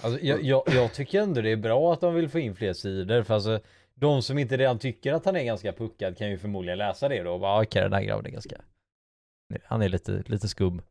Alltså, 0.02 0.20
jag, 0.24 0.42
jag, 0.42 0.62
jag 0.66 0.94
tycker 0.94 1.20
ändå 1.20 1.40
det 1.40 1.50
är 1.50 1.56
bra 1.56 1.92
att 1.92 2.00
de 2.00 2.14
vill 2.14 2.28
få 2.28 2.38
in 2.38 2.54
fler 2.54 2.72
sidor 2.72 3.22
för 3.22 3.34
alltså 3.34 3.60
de 3.94 4.22
som 4.22 4.38
inte 4.38 4.56
redan 4.56 4.78
tycker 4.78 5.12
att 5.12 5.24
han 5.24 5.36
är 5.36 5.44
ganska 5.44 5.72
puckad 5.72 6.18
kan 6.18 6.30
ju 6.30 6.38
förmodligen 6.38 6.78
läsa 6.78 7.08
det 7.08 7.22
då 7.22 7.32
och 7.32 7.40
bara 7.40 7.62
okej 7.62 7.82
den 7.82 7.92
här 7.92 8.02
grabben 8.02 8.26
är 8.26 8.30
ganska 8.30 8.56
han 9.64 9.82
är 9.82 9.88
lite, 9.88 10.22
lite 10.26 10.48
skum. 10.48 10.82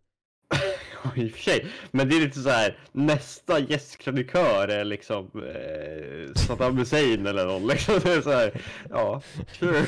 i 1.15 1.27
och 1.27 1.31
för 1.31 1.39
sig. 1.39 1.65
Men 1.91 2.09
det 2.09 2.15
är 2.17 2.19
lite 2.21 2.39
så 2.39 2.49
här, 2.49 2.77
nästa 2.91 3.59
gästkrönikör 3.59 4.67
är 4.67 4.83
liksom 4.85 5.25
eh, 5.35 6.33
Saddam 6.35 6.77
Hussein 6.77 7.27
eller 7.27 7.45
någon. 7.45 7.67
Liksom. 7.71 7.99
Det 8.03 8.13
är 8.13 8.21
så 8.21 8.31
här, 8.31 8.61
ja, 8.89 9.21
sure. 9.59 9.81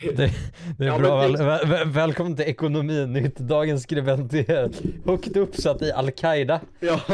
Det, 0.00 0.30
det 0.78 0.84
är 0.84 0.88
Ja, 0.88 0.98
bra. 0.98 1.20
Väl, 1.20 1.36
väl, 1.36 1.66
väl, 1.68 1.88
välkommen 1.88 2.36
till 2.36 2.44
Ekonominytt. 2.44 3.36
Dagens 3.36 3.82
skribent 3.82 4.34
är 4.34 4.70
högt 5.06 5.36
uppsatt 5.36 5.82
i 5.82 5.92
Al-Qaida. 5.92 6.60
Ja. 6.80 7.00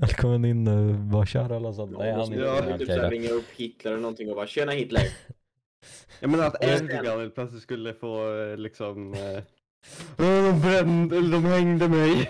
Välkommen 0.00 0.44
in 0.44 0.68
uh, 0.68 0.96
Bashar 0.96 1.50
eller 1.56 1.72
sånt. 1.72 1.98
Nej, 1.98 2.12
han 2.12 2.32
är 2.32 2.38
Ja, 2.44 2.58
inte 2.58 2.78
typ 2.78 2.88
såhär 2.88 3.10
ringa 3.10 3.30
upp 3.30 3.44
Hitler 3.56 3.92
eller 3.92 4.00
någonting 4.02 4.30
och 4.30 4.36
bara 4.36 4.46
tjena 4.46 4.72
Hitler. 4.72 5.02
Jag 6.20 6.30
menar 6.30 6.46
att 6.46 6.64
Erdogan 6.64 7.30
plötsligt 7.30 7.62
skulle 7.62 7.94
få 7.94 8.38
eh, 8.40 8.56
liksom 8.56 9.14
eh, 9.14 9.20
"Åh, 9.20 9.38
de 10.16 10.60
brände, 10.62 11.20
de 11.30 11.44
hängde 11.44 11.88
mig. 11.88 12.28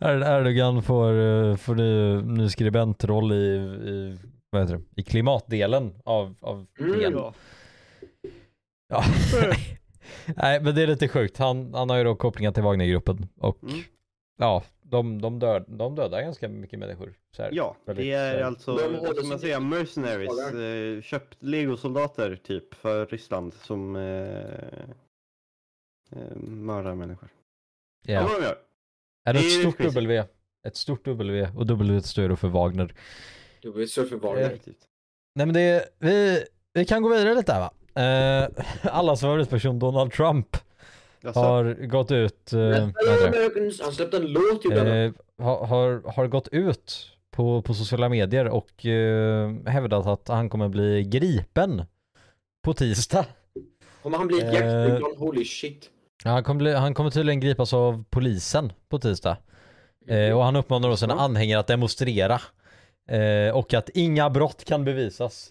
Er- 0.00 0.38
Erdogan 0.40 0.82
får, 0.82 1.12
eh, 1.20 1.56
får 1.56 1.74
ny, 1.74 2.22
ny 2.22 2.48
skribentroll 2.48 3.32
i, 3.32 3.36
i, 3.36 4.18
vad 4.50 4.62
heter 4.62 4.74
det, 4.76 5.00
i 5.00 5.04
klimatdelen 5.04 5.94
av, 6.04 6.34
av 6.40 6.66
Mm. 6.80 6.98
DN. 6.98 7.12
Ja. 7.12 7.34
Ja. 8.88 9.04
Nej 10.36 10.60
men 10.60 10.74
det 10.74 10.82
är 10.82 10.86
lite 10.86 11.08
sjukt. 11.08 11.38
Han, 11.38 11.74
han 11.74 11.90
har 11.90 11.96
ju 11.96 12.04
då 12.04 12.14
kopplingar 12.14 12.52
till 12.52 12.62
Wagnergruppen 12.62 13.28
och 13.40 13.62
Mm. 13.62 13.74
ja, 14.38 14.62
de, 14.82 15.20
de, 15.20 15.38
död, 15.38 15.64
de 15.68 15.94
dödar 15.94 16.20
ganska 16.22 16.48
mycket 16.48 16.78
människor. 16.78 17.14
Så 17.36 17.42
här. 17.42 17.50
Ja, 17.52 17.76
Väldigt, 17.86 18.04
det 18.04 18.12
är 18.12 18.42
alltså, 18.42 18.72
vad 19.02 19.16
ska 19.16 19.26
man 19.26 19.38
säga, 19.38 19.60
mercenaries, 19.60 20.52
eh, 20.54 21.02
köpt 21.02 21.36
legosoldater 21.42 22.36
typ 22.44 22.74
för 22.74 23.06
Ryssland 23.06 23.54
som 23.54 23.96
eh, 23.96 24.88
mördar 26.40 26.94
människor. 26.94 27.28
Ja. 28.06 28.12
Ja. 28.12 28.22
vad 28.22 28.40
de 28.40 28.44
gör. 28.44 28.58
Är 29.24 29.32
det 29.32 29.38
det 29.40 29.46
ett 29.46 29.56
är 29.56 29.60
stort 29.60 29.76
crazy. 29.76 29.94
W? 29.94 30.24
Ett 30.66 30.76
stort 30.76 31.06
W 31.06 31.48
och 31.56 31.66
W 31.66 32.02
står 32.02 32.36
för 32.36 32.48
Wagner. 32.48 32.94
Så 33.62 33.68
Eh, 33.68 34.06
förvarnad. 34.08 34.42
Definitivt. 34.42 34.84
Nej 35.34 35.46
men 35.46 35.54
det, 35.54 35.88
vi, 35.98 36.44
vi 36.72 36.84
kan 36.84 37.02
gå 37.02 37.08
vidare 37.08 37.34
lite 37.34 37.52
här 37.52 37.60
va. 37.60 37.72
Eh, 38.02 38.48
allas 38.82 39.20
favoritperson 39.20 39.78
Donald 39.78 40.12
Trump 40.12 40.56
Alltså, 41.24 41.40
har 41.40 41.86
gått 41.86 42.10
ut, 42.10 42.52
eh, 42.52 42.58
det? 42.58 42.92
Americans! 43.28 43.80
Han 43.80 43.92
släppte 43.92 44.16
en 44.16 44.32
låt 44.32 44.64
han. 44.64 44.86
Eh, 44.86 45.12
har, 45.38 45.66
har, 45.66 46.12
har 46.12 46.26
gått 46.26 46.48
ut 46.48 47.10
på, 47.30 47.62
på 47.62 47.74
sociala 47.74 48.08
medier 48.08 48.48
och 48.48 48.86
eh, 48.86 49.52
hävdat 49.66 50.06
att 50.06 50.28
han 50.28 50.48
kommer 50.48 50.68
bli 50.68 51.02
gripen 51.04 51.82
på 52.62 52.74
tisdag. 52.74 53.26
Kommer 54.02 54.18
han 54.18 54.26
bli 54.26 54.40
eh, 54.42 54.52
hjärtflygplan? 54.52 55.16
Holy 55.16 55.44
shit. 55.44 55.90
Ja, 56.24 56.30
Han 56.30 56.44
kommer, 56.44 56.58
bli, 56.58 56.72
han 56.74 56.94
kommer 56.94 57.10
tydligen 57.10 57.40
gripas 57.40 57.72
av 57.72 58.04
polisen 58.10 58.72
på 58.88 58.98
tisdag. 58.98 59.36
Eh, 60.08 60.36
och 60.36 60.44
han 60.44 60.56
uppmanar 60.56 60.88
då 60.88 60.96
sina 60.96 61.14
anhängare 61.14 61.60
att 61.60 61.66
demonstrera. 61.66 62.40
Eh, 63.10 63.56
och 63.56 63.74
att 63.74 63.88
inga 63.88 64.30
brott 64.30 64.64
kan 64.64 64.84
bevisas. 64.84 65.50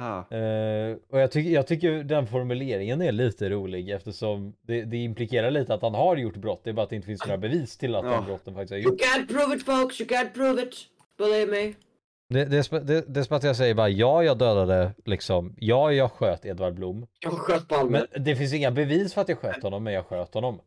ah, 0.00 0.18
Eh, 0.36 0.96
och 1.10 1.20
jag, 1.20 1.32
tycker 1.32 1.50
jag 1.50 1.66
tycker 1.66 1.92
den 2.04 2.26
formuleringen 2.26 3.02
är 3.02 3.12
lite 3.12 3.48
rolig 3.50 3.90
eftersom 3.90 4.54
det, 4.62 4.82
det 4.84 4.96
implikerar 4.96 5.50
lite 5.50 5.74
att 5.74 5.82
han 5.82 5.94
har 5.94 6.16
gjort 6.16 6.36
brott. 6.36 6.60
Det 6.64 6.70
är 6.70 6.74
bara 6.74 6.82
att 6.82 6.90
det 6.90 6.96
inte 6.96 7.06
finns 7.06 7.26
några 7.26 7.38
bevis 7.38 7.76
till 7.78 7.94
att 7.94 8.04
Ja. 8.04 8.10
de 8.10 8.24
brotten 8.26 8.54
faktiskt 8.54 8.70
har 8.72 8.78
You 8.78 8.90
gjorts. 8.90 9.04
can't 9.04 9.28
prove 9.28 9.56
it 9.56 9.64
folks, 9.66 10.00
you 10.00 10.08
can't 10.10 10.34
prove 10.34 10.62
it. 10.62 10.74
Believe 11.18 11.50
me. 11.52 11.74
Det, 12.28 12.44
det, 12.44 12.70
det, 12.70 13.14
det 13.14 13.20
är 13.20 13.24
som 13.24 13.36
att 13.36 13.42
jag 13.42 13.56
säger 13.56 13.74
bara 13.74 13.88
ja, 13.88 14.22
jag 14.24 14.38
dödade 14.38 14.94
liksom. 15.04 15.54
Ja, 15.58 15.92
jag 15.92 16.12
sköt 16.12 16.44
Edvard 16.44 16.74
Blom. 16.74 17.06
Jag 17.20 17.32
sköt 17.32 17.68
Palme. 17.68 18.06
Men 18.12 18.24
det 18.24 18.36
finns 18.36 18.52
inga 18.52 18.70
bevis 18.70 19.14
för 19.14 19.20
att 19.20 19.28
jag 19.28 19.38
sköt 19.38 19.62
honom, 19.62 19.84
men 19.84 19.92
jag 19.92 20.06
sköt 20.06 20.34
honom. 20.34 20.60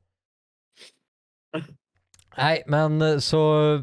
Nej, 2.38 2.64
men 2.66 3.01
eh, 3.01 3.18
så 3.18 3.82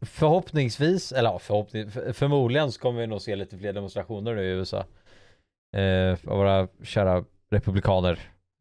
förhoppningsvis, 0.00 1.12
eller 1.12 1.30
ja, 1.30 1.38
förhoppning, 1.38 1.90
för, 1.90 2.12
förmodligen 2.12 2.72
så 2.72 2.80
kommer 2.80 3.00
vi 3.00 3.06
nog 3.06 3.20
se 3.20 3.36
lite 3.36 3.58
fler 3.58 3.72
demonstrationer 3.72 4.34
nu 4.34 4.42
i 4.42 4.50
USA. 4.50 4.84
Eh, 5.76 6.12
av 6.12 6.38
våra 6.38 6.68
kära 6.82 7.24
republikaner. 7.50 8.18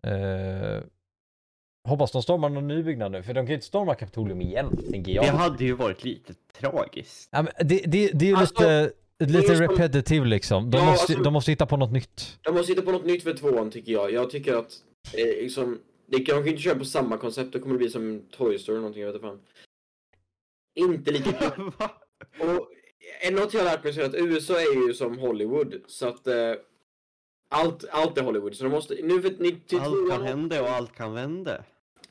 Eh, 0.07 0.83
hoppas 1.87 2.11
de 2.11 2.21
stormar 2.23 2.49
någon 2.49 2.67
ny 2.67 2.83
byggnad 2.83 3.11
nu, 3.11 3.23
för 3.23 3.33
de 3.33 3.39
kan 3.39 3.47
ju 3.47 3.53
inte 3.53 3.65
storma 3.65 3.95
Kapitolium 3.95 4.41
igen, 4.41 4.77
tänker 4.91 5.11
jag. 5.11 5.25
det 5.25 5.29
hade 5.31 5.63
ju 5.63 5.73
varit 5.73 6.03
lite 6.03 6.33
tragiskt. 6.59 7.29
Ja, 7.31 7.41
men 7.41 7.67
det, 7.67 7.77
det, 7.85 8.11
det 8.13 8.25
är 8.25 8.29
ju 8.29 8.35
Alltså, 8.35 8.63
lite, 8.63 8.93
lite 9.37 9.55
som- 9.55 9.67
repetitive 9.67 10.25
liksom. 10.25 10.71
De, 10.71 10.77
Ja, 10.77 10.85
måste, 10.85 11.01
alltså- 11.13 11.23
de 11.23 11.33
måste 11.33 11.51
hitta 11.51 11.65
på 11.65 11.77
något 11.77 11.91
nytt. 11.91 12.37
De 12.43 12.53
måste 12.55 12.71
hitta 12.71 12.81
på 12.81 12.91
något 12.91 13.05
nytt 13.05 13.23
för 13.23 13.33
tvåan 13.33 13.71
tycker 13.71 13.91
jag. 13.91 14.11
Jag 14.11 14.29
tycker 14.29 14.53
att 14.55 14.71
eh, 15.13 15.25
liksom, 15.25 15.79
det 16.07 16.17
kan 16.19 16.35
de 16.35 16.41
kan 16.43 16.47
inte 16.47 16.61
köra 16.61 16.75
på 16.79 16.85
samma 16.85 17.17
koncept. 17.17 17.53
Då 17.53 17.59
kommer 17.59 17.73
det 17.73 17.77
bli 17.79 17.89
som 17.89 18.21
Toy 18.31 18.59
Story 18.59 18.73
eller 18.75 18.81
någonting, 18.81 19.01
jag 19.03 19.07
vet 19.13 19.15
inte 19.15 19.27
fan. 19.27 19.39
Inte 20.75 21.11
lika? 21.11 21.29
Och 22.39 22.67
en 23.27 23.33
något 23.35 23.53
jag 23.53 23.61
har 23.61 23.65
lärt 23.71 23.83
mig 23.83 23.93
så 23.93 24.01
är 24.01 24.05
att 24.05 24.15
USA 24.15 24.53
är 24.61 24.87
ju 24.87 24.93
som 24.93 25.17
Hollywood. 25.19 25.75
Så 25.87 26.07
att 26.07 26.27
eh, 26.27 26.35
allt, 27.51 27.85
allt 27.91 28.17
är 28.17 28.21
Hollywood. 28.23 28.55
Så 28.55 28.63
de 28.63 28.69
måste, 28.69 28.93
nu 29.03 29.21
för, 29.21 29.33
ni, 29.39 29.51
till 29.51 29.79
allt 29.79 29.87
tvåan- 29.87 30.09
kan 30.09 30.23
hända 30.27 30.61
och 30.61 30.69
allt 30.69 30.95
kan 30.95 31.13
vända. 31.13 31.63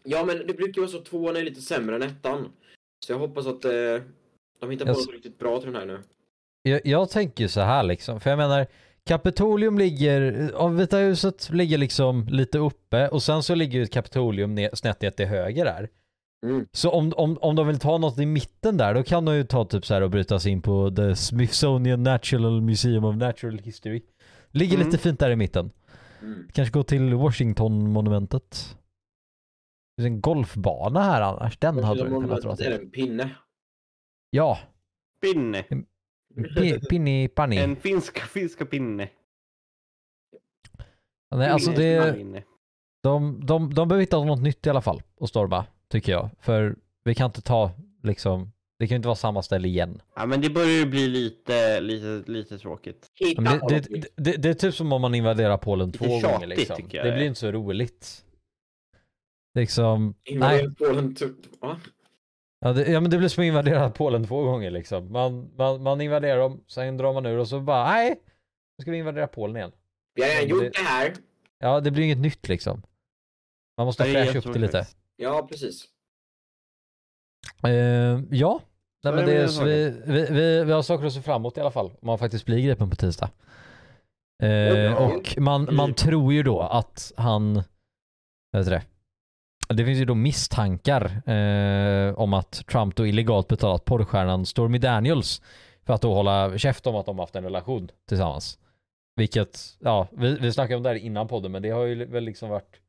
Ja 0.04 0.24
men 0.24 0.46
det 0.46 0.54
brukar 0.54 0.80
vara 0.80 0.90
så 0.90 0.98
att 0.98 1.04
tvåan 1.04 1.36
är 1.36 1.42
lite 1.42 1.60
sämre 1.60 1.96
än 1.96 2.02
ettan. 2.02 2.48
Så 3.06 3.12
jag 3.12 3.18
hoppas 3.18 3.46
att 3.46 3.64
eh, 3.64 3.70
de 4.60 4.70
hittar 4.70 4.84
på 4.84 4.90
Jag 4.90 4.96
något 4.96 5.12
riktigt 5.12 5.38
bra 5.38 5.58
till 5.60 5.72
den 5.72 5.80
här 5.80 5.86
nu. 5.86 6.00
Jag, 6.62 6.80
jag 6.84 7.10
tänker 7.10 7.48
så 7.48 7.60
här 7.60 7.82
liksom, 7.82 8.20
för 8.20 8.30
jag 8.30 8.36
menar 8.36 8.66
Kapitolium 9.04 9.78
ligger, 9.78 10.50
av 10.54 10.76
Vita 10.76 10.96
huset 10.98 11.50
ligger 11.50 11.78
liksom 11.78 12.26
lite 12.30 12.58
uppe 12.58 13.08
och 13.08 13.22
sen 13.22 13.42
så 13.42 13.54
ligger 13.54 13.78
ju 13.78 13.86
Kapitolium 13.86 14.68
snett 14.72 15.02
ner 15.02 15.10
till 15.10 15.26
höger 15.26 15.64
där. 15.64 15.88
Mm. 16.46 16.66
Så 16.72 16.90
om, 16.90 17.12
om, 17.16 17.38
om 17.40 17.56
de 17.56 17.66
vill 17.66 17.78
ta 17.78 17.98
något 17.98 18.18
i 18.18 18.26
mitten 18.26 18.76
där, 18.76 18.94
då 18.94 19.02
kan 19.02 19.24
de 19.24 19.34
ju 19.34 19.44
ta 19.44 19.64
typ 19.64 19.86
så 19.86 19.94
här 19.94 20.02
och 20.02 20.10
bryta 20.10 20.40
sig 20.40 20.52
in 20.52 20.62
på 20.62 20.90
The 20.96 21.16
Smithsonian 21.16 22.02
Natural 22.02 22.60
Museum 22.60 23.04
of 23.04 23.16
Natural 23.16 23.58
History. 23.58 24.02
Ligger 24.50 24.74
Mm. 24.76 24.86
lite 24.86 24.98
fint 24.98 25.20
där 25.20 25.30
i 25.30 25.36
mitten. 25.36 25.70
Mm. 26.22 26.48
Kanske 26.52 26.72
gå 26.72 26.82
till 26.82 27.14
Washington-monumentet. 27.14 28.76
Det 29.96 30.02
finns 30.02 30.06
en 30.14 30.20
golfbana 30.20 31.02
här 31.02 31.20
annars, 31.22 31.58
den 31.58 31.84
hade 31.84 32.04
du 32.04 32.08
kunnat 32.10 32.42
dra 32.42 32.54
Det 32.54 32.64
är 32.64 32.76
till. 32.76 32.84
en 32.86 32.90
pinne. 32.90 33.30
Ja, 34.30 34.58
Pinne. 35.22 35.64
pi- 36.34 36.86
pinni 36.88 37.28
panni. 37.28 37.56
En 37.56 37.76
finska, 37.76 38.20
finska 38.20 38.66
pinne. 38.66 39.08
Nej, 41.34 41.48
alltså 41.48 41.70
det... 41.70 42.14
Pinne. 42.16 42.44
De, 43.02 43.46
de, 43.46 43.74
de 43.74 43.88
behöver 43.88 44.00
hitta 44.00 44.24
något 44.24 44.40
nytt 44.42 44.66
i 44.66 44.70
alla 44.70 44.80
fall 44.82 45.02
att 45.20 45.28
storma, 45.28 45.66
tycker 45.88 46.12
jag. 46.12 46.30
För 46.40 46.76
vi 47.04 47.14
kan 47.14 47.26
inte 47.26 47.42
ta, 47.42 47.70
liksom, 48.02 48.52
det 48.80 48.86
kan 48.86 48.94
ju 48.94 48.96
inte 48.96 49.08
vara 49.08 49.16
samma 49.16 49.42
ställe 49.42 49.68
igen. 49.68 50.02
Ja 50.16 50.26
men 50.26 50.40
det 50.40 50.50
börjar 50.50 50.70
ju 50.70 50.86
bli 50.86 51.08
lite, 51.08 51.80
lite, 51.80 52.30
lite 52.32 52.58
tråkigt. 52.58 53.06
På 53.36 53.42
det, 53.42 53.80
det, 53.80 54.06
det, 54.16 54.32
det 54.36 54.48
är 54.48 54.54
typ 54.54 54.74
som 54.74 54.92
om 54.92 55.02
man 55.02 55.14
invaderar 55.14 55.56
Polen 55.56 55.92
två 55.92 56.04
gånger 56.04 56.20
tjatigt, 56.20 56.48
liksom. 56.48 56.76
tycker 56.76 56.98
jag 56.98 57.06
Det 57.06 57.12
blir 57.12 57.26
inte 57.26 57.40
så 57.40 57.52
roligt. 57.52 58.24
Liksom, 59.54 60.14
nej. 60.24 60.34
Invadera 60.34 60.74
Polen, 60.78 61.14
typ. 61.14 61.36
Va? 61.60 61.80
Ja, 62.60 62.72
det, 62.72 62.90
ja 62.90 63.00
men 63.00 63.10
det 63.10 63.18
blir 63.18 63.28
som 63.28 63.42
att 63.42 63.46
invadera 63.46 63.90
Polen 63.90 64.26
två 64.26 64.42
gånger 64.42 64.70
liksom. 64.70 65.12
Man, 65.12 65.50
man, 65.56 65.82
man 65.82 66.00
invaderar 66.00 66.38
dem, 66.38 66.64
sen 66.66 66.96
drar 66.96 67.12
man 67.12 67.26
ur 67.26 67.38
och 67.38 67.48
så 67.48 67.60
bara, 67.60 67.92
nej! 67.92 68.08
Nu 68.78 68.82
ska 68.82 68.90
vi 68.90 68.98
invadera 68.98 69.26
Polen 69.26 69.56
igen. 69.56 69.72
Vi 70.14 70.22
har 70.22 70.28
redan 70.28 70.48
Ja, 70.48 70.64
gjort 70.64 70.74
det 70.74 70.82
här. 70.82 71.12
Ja, 71.58 71.80
det 71.80 71.90
blir 71.90 72.04
inget 72.04 72.18
nytt 72.18 72.48
liksom. 72.48 72.82
Man 73.76 73.86
måste 73.86 74.04
fräscha 74.04 74.38
upp 74.38 74.52
det 74.52 74.58
lite. 74.58 74.86
Ja, 75.16 75.46
precis. 75.50 75.88
Eh, 77.64 78.20
ja, 78.30 78.60
Nej, 79.04 79.12
men 79.14 79.26
det 79.26 79.36
är, 79.36 79.46
så 79.46 79.64
vi, 79.64 79.94
vi, 80.04 80.26
vi, 80.30 80.64
vi 80.64 80.72
har 80.72 80.82
saker 80.82 81.06
att 81.06 81.12
se 81.12 81.22
fram 81.22 81.42
emot 81.42 81.56
i 81.56 81.60
alla 81.60 81.70
fall. 81.70 81.86
Om 81.86 82.06
man 82.06 82.18
faktiskt 82.18 82.46
blir 82.46 82.58
gripen 82.60 82.90
på 82.90 82.96
tisdag. 82.96 83.30
Eh, 84.42 84.48
Ja. 84.50 84.96
och 85.14 85.38
man, 85.38 85.64
man 85.64 85.84
Mm. 85.84 85.94
tror 85.94 86.32
ju 86.32 86.42
då 86.42 86.60
att 86.60 87.12
han, 87.16 87.54
vad 88.50 88.60
heter 88.62 88.70
det? 88.70 88.82
Det 89.74 89.84
finns 89.84 89.98
ju 89.98 90.04
då 90.04 90.14
misstankar 90.14 91.30
eh, 91.30 92.14
om 92.18 92.34
att 92.34 92.52
Trump 92.66 92.96
då 92.96 93.06
illegalt 93.06 93.48
betalat 93.48 93.84
porrstjärnan 93.84 94.46
Stormy 94.46 94.78
Daniels 94.78 95.42
för 95.84 95.92
att 95.94 96.02
då 96.02 96.14
hålla 96.14 96.58
käft 96.58 96.86
om 96.86 96.96
att 96.96 97.06
de 97.06 97.18
haft 97.18 97.36
en 97.36 97.44
relation 97.44 97.90
tillsammans. 98.08 98.58
Vilket, 99.16 99.58
ja, 99.80 100.08
vi, 100.12 100.34
vi 100.40 100.52
snackade 100.52 100.76
om 100.76 100.82
det 100.82 100.88
här 100.88 100.96
innan 100.96 101.28
podden 101.28 101.52
men 101.52 101.62
det 101.62 101.70
har 101.70 101.84
ju 101.84 102.04
väl 102.04 102.24
liksom 102.24 102.48
varit 102.48 102.80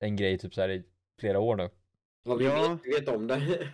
en 0.00 0.16
grej 0.16 0.38
typ 0.38 0.54
så 0.54 0.60
här 0.60 0.68
i 0.68 0.82
flera 1.20 1.40
år 1.40 1.56
nu. 1.56 1.68
Vad 2.24 2.38
vi 2.38 2.44
Ja. 2.44 2.68
vet, 2.68 2.78
vi 2.84 2.90
vet 3.00 3.08
om 3.08 3.26
det. 3.26 3.42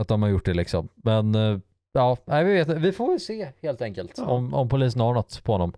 Att 0.00 0.08
de 0.08 0.22
har 0.22 0.28
gjort 0.28 0.44
det 0.44 0.54
liksom. 0.54 0.88
Men 0.94 1.34
eh, 1.34 1.58
ja, 1.92 2.16
nej, 2.24 2.44
vi 2.44 2.52
vet 2.52 2.68
Vi 2.68 2.92
får 2.92 3.10
väl 3.10 3.20
se 3.20 3.48
helt 3.62 3.82
enkelt 3.82 4.12
Ja. 4.16 4.24
om, 4.24 4.54
om 4.54 4.68
polisen 4.68 5.00
har 5.00 5.14
något 5.14 5.42
på 5.44 5.52
honom. 5.52 5.72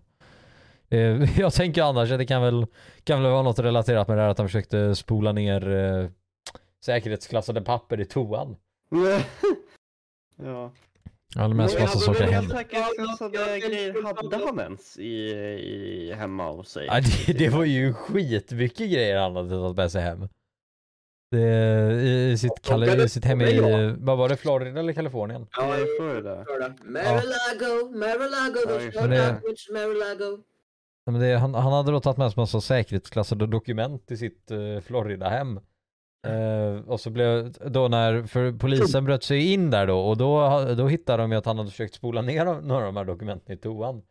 Eh, 0.89 1.39
jag 1.39 1.53
tänker 1.53 1.83
annars 1.83 2.11
att 2.11 2.17
det 2.19 2.25
kan 2.25 2.41
väl, 2.41 2.65
kan 3.03 3.23
väl 3.23 3.31
vara 3.31 3.43
något 3.43 3.59
relaterat 3.59 4.07
med 4.07 4.17
det 4.17 4.21
här 4.21 4.29
att 4.29 4.37
han 4.37 4.47
försökte 4.47 4.95
spola 4.95 5.31
ner 5.31 5.69
eh, 5.69 6.07
säkerhetsklassade 6.85 7.61
papper 7.61 7.99
i 7.99 8.05
toan. 8.05 8.55
ja. 10.43 10.71
Ja, 11.35 11.47
det 11.47 11.53
mest 11.55 11.79
massa 11.79 11.93
jag 11.95 12.01
saker 12.01 12.31
händer. 12.31 12.63
Grejer 13.69 14.03
hade 14.03 14.45
han 14.45 14.59
ens 14.59 14.97
i, 14.97 15.09
i 15.09 16.13
hemma 16.17 16.51
hos 16.51 16.69
sig? 16.69 16.85
Ja, 16.85 17.01
det, 17.27 17.33
det 17.33 17.49
var 17.49 17.63
ju 17.63 17.93
skitmycket 17.93 18.91
grejer 18.91 19.19
han 19.19 19.35
hade 19.35 19.49
tagit 19.49 19.77
med 19.77 19.91
sig 19.91 20.01
hem. 20.01 20.29
Det, 21.31 21.39
i, 22.01 22.31
i, 22.31 22.37
sitt, 22.37 22.61
Kali, 22.61 23.03
i 23.03 23.09
sitt 23.09 23.25
hem 23.25 23.41
i, 23.41 23.59
vad 23.97 24.17
var 24.17 24.29
det, 24.29 24.37
Florida 24.37 24.79
eller 24.79 24.93
Kalifornien? 24.93 25.47
Ja, 25.57 25.75
det. 26.21 26.45
Mar-a-Lago, 26.83 27.97
Mar-a-Lago, 27.97 28.59
Ja, 28.65 28.79
there's 28.79 29.07
no 29.07 29.15
language, 29.15 29.69
Mar-a-Lago. 29.73 30.43
Ja, 31.05 31.11
Men 31.11 31.21
det, 31.21 31.37
han, 31.37 31.53
han 31.53 31.73
hade 31.73 31.91
då 31.91 31.99
tagit 31.99 32.17
med 32.17 32.31
sig 32.31 32.41
massa 32.41 32.61
säkerhetsklassade 32.61 33.47
dokument 33.47 34.11
i 34.11 34.17
sitt 34.17 34.51
uh, 34.51 34.79
Florida-hem. 34.79 35.59
Eh, 36.27 36.89
och 36.89 36.99
så 36.99 37.09
blev 37.09 37.51
då 37.51 37.87
när, 37.87 38.23
för 38.23 38.51
polisen 38.51 39.05
bröt 39.05 39.23
sig 39.23 39.53
in 39.53 39.69
där 39.69 39.87
då 39.87 39.99
och 39.99 40.17
då, 40.17 40.65
då 40.77 40.87
hittade 40.87 41.23
de 41.23 41.31
ju 41.31 41.37
att 41.37 41.45
han 41.45 41.57
hade 41.57 41.69
försökt 41.69 41.93
spola 41.93 42.21
ner 42.21 42.45
några 42.45 42.87
av 42.87 42.93
de 42.93 42.97
här 42.97 43.05
dokumenten 43.05 43.55
i 43.55 43.57
toan. 43.57 44.01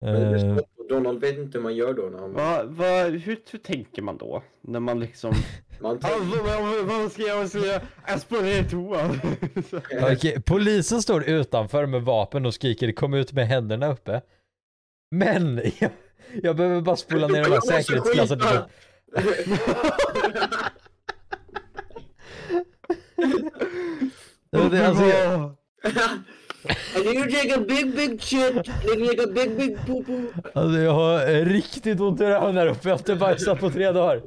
Men 0.00 0.62
Donald 0.94 1.20
vet 1.20 1.38
inte 1.38 1.58
hur 1.58 1.62
man 1.62 1.74
gör 1.74 1.94
då 1.94 2.02
när 2.02 2.18
han... 2.18 2.32
Va, 2.32 2.62
va, 2.64 3.02
hur, 3.04 3.40
hur 3.50 3.58
tänker 3.58 4.02
man 4.02 4.16
då? 4.16 4.42
När 4.60 4.80
man 4.80 5.00
liksom... 5.00 5.32
Man 5.80 5.98
tänker... 5.98 6.42
vad, 6.42 6.62
vad, 6.62 6.84
vad 6.84 7.12
ska 7.12 7.22
jag 7.22 7.50
säga? 7.50 7.80
Jag 8.06 8.20
spårar 8.20 8.46
i 8.46 8.64
toan. 8.70 9.20
okej, 10.12 10.42
polisen 10.46 11.02
står 11.02 11.24
utanför 11.24 11.86
med 11.86 12.02
vapen 12.02 12.46
och 12.46 12.54
skriker 12.54 12.92
kom 12.92 13.14
ut 13.14 13.32
med 13.32 13.48
händerna 13.48 13.92
uppe. 13.92 14.20
Men 15.10 15.56
jag, 15.78 15.90
jag 16.42 16.56
behöver 16.56 16.80
bara 16.80 16.96
spola 16.96 17.28
ner 17.28 17.44
de 17.44 17.50
här 17.50 17.82
skita. 17.82 18.68
Men 24.50 24.70
det, 24.70 24.88
alltså, 24.88 25.04
jag, 25.04 25.54
And 26.96 27.04
you 27.04 27.30
take 27.30 27.56
a 27.56 27.60
big 27.60 27.94
big 27.96 28.20
shit, 28.20 28.68
you 28.84 29.06
take 29.06 29.22
a 29.22 29.26
big 29.26 29.56
big 29.56 29.86
poo 29.86 30.02
poo. 30.04 30.22
alltså 30.54 30.78
jag 30.78 30.92
har 30.92 31.44
riktigt 31.44 32.00
ont 32.00 32.20
i 32.20 32.24
röven 32.24 32.54
där 32.54 32.66
uppe, 32.66 32.88
jag 32.88 32.94
har 32.94 32.98
inte 32.98 33.16
bajsat 33.16 33.60
på 33.60 33.70
tre 33.70 33.92
dagar. 33.92 34.22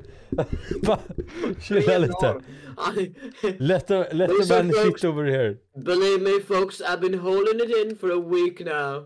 Chilla 1.61 1.97
lite. 1.97 2.35
Let 3.59 3.91
a, 3.91 4.05
let 4.11 4.29
man 4.49 4.71
shit 4.71 5.05
over 5.05 5.25
here. 5.25 5.57
Believe 5.75 6.21
me 6.21 6.39
folks, 6.39 6.81
I've 6.81 6.99
been 7.01 7.19
holding 7.19 7.59
it 7.59 7.77
in 7.85 7.95
for 7.97 8.11
a 8.11 8.19
week 8.19 8.59
now. 8.59 9.05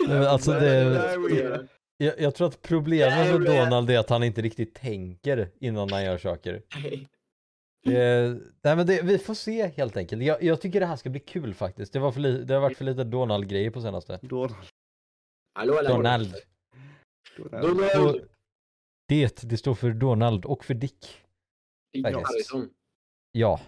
Nej, 0.00 0.08
men 0.08 0.22
Alltså 0.22 0.52
det, 0.52 1.66
jag, 1.98 2.20
jag 2.20 2.34
tror 2.34 2.48
att 2.48 2.62
problemet 2.62 3.40
med. 3.40 3.60
Donald 3.60 3.90
är 3.90 3.98
att 3.98 4.10
han 4.10 4.22
inte 4.22 4.42
riktigt 4.42 4.74
tänker 4.74 5.48
innan 5.60 5.92
han 5.92 6.04
gör 6.04 6.18
saker. 6.18 6.62
Hey. 6.68 7.06
Det, 7.86 8.38
nej 8.62 8.76
men 8.76 8.86
det, 8.86 9.02
vi 9.02 9.18
får 9.18 9.34
se 9.34 9.66
helt 9.66 9.96
enkelt. 9.96 10.22
Jag, 10.22 10.42
jag 10.42 10.60
tycker 10.60 10.80
det 10.80 10.86
här 10.86 10.96
ska 10.96 11.10
bli 11.10 11.20
kul 11.20 11.54
faktiskt. 11.54 11.92
Det, 11.92 11.98
var 11.98 12.12
för 12.12 12.20
li, 12.20 12.44
det 12.44 12.54
har 12.54 12.60
varit 12.60 12.78
för 12.78 12.84
lite 12.84 13.04
Donald-grejer 13.04 13.70
på 13.70 13.80
senaste. 13.80 14.18
Donald. 14.22 14.54
Hallå, 15.54 15.74
hallå. 15.74 15.88
Donald. 15.88 16.34
Donald. 17.36 18.06
Och 18.06 18.20
det, 19.08 19.42
det 19.42 19.56
står 19.56 19.74
för 19.74 19.90
Donald 19.90 20.44
och 20.44 20.64
för 20.64 20.74
Dick. 20.74 21.06
Dick. 21.92 22.06
Harrison. 22.06 22.68
Ja. 23.32 23.60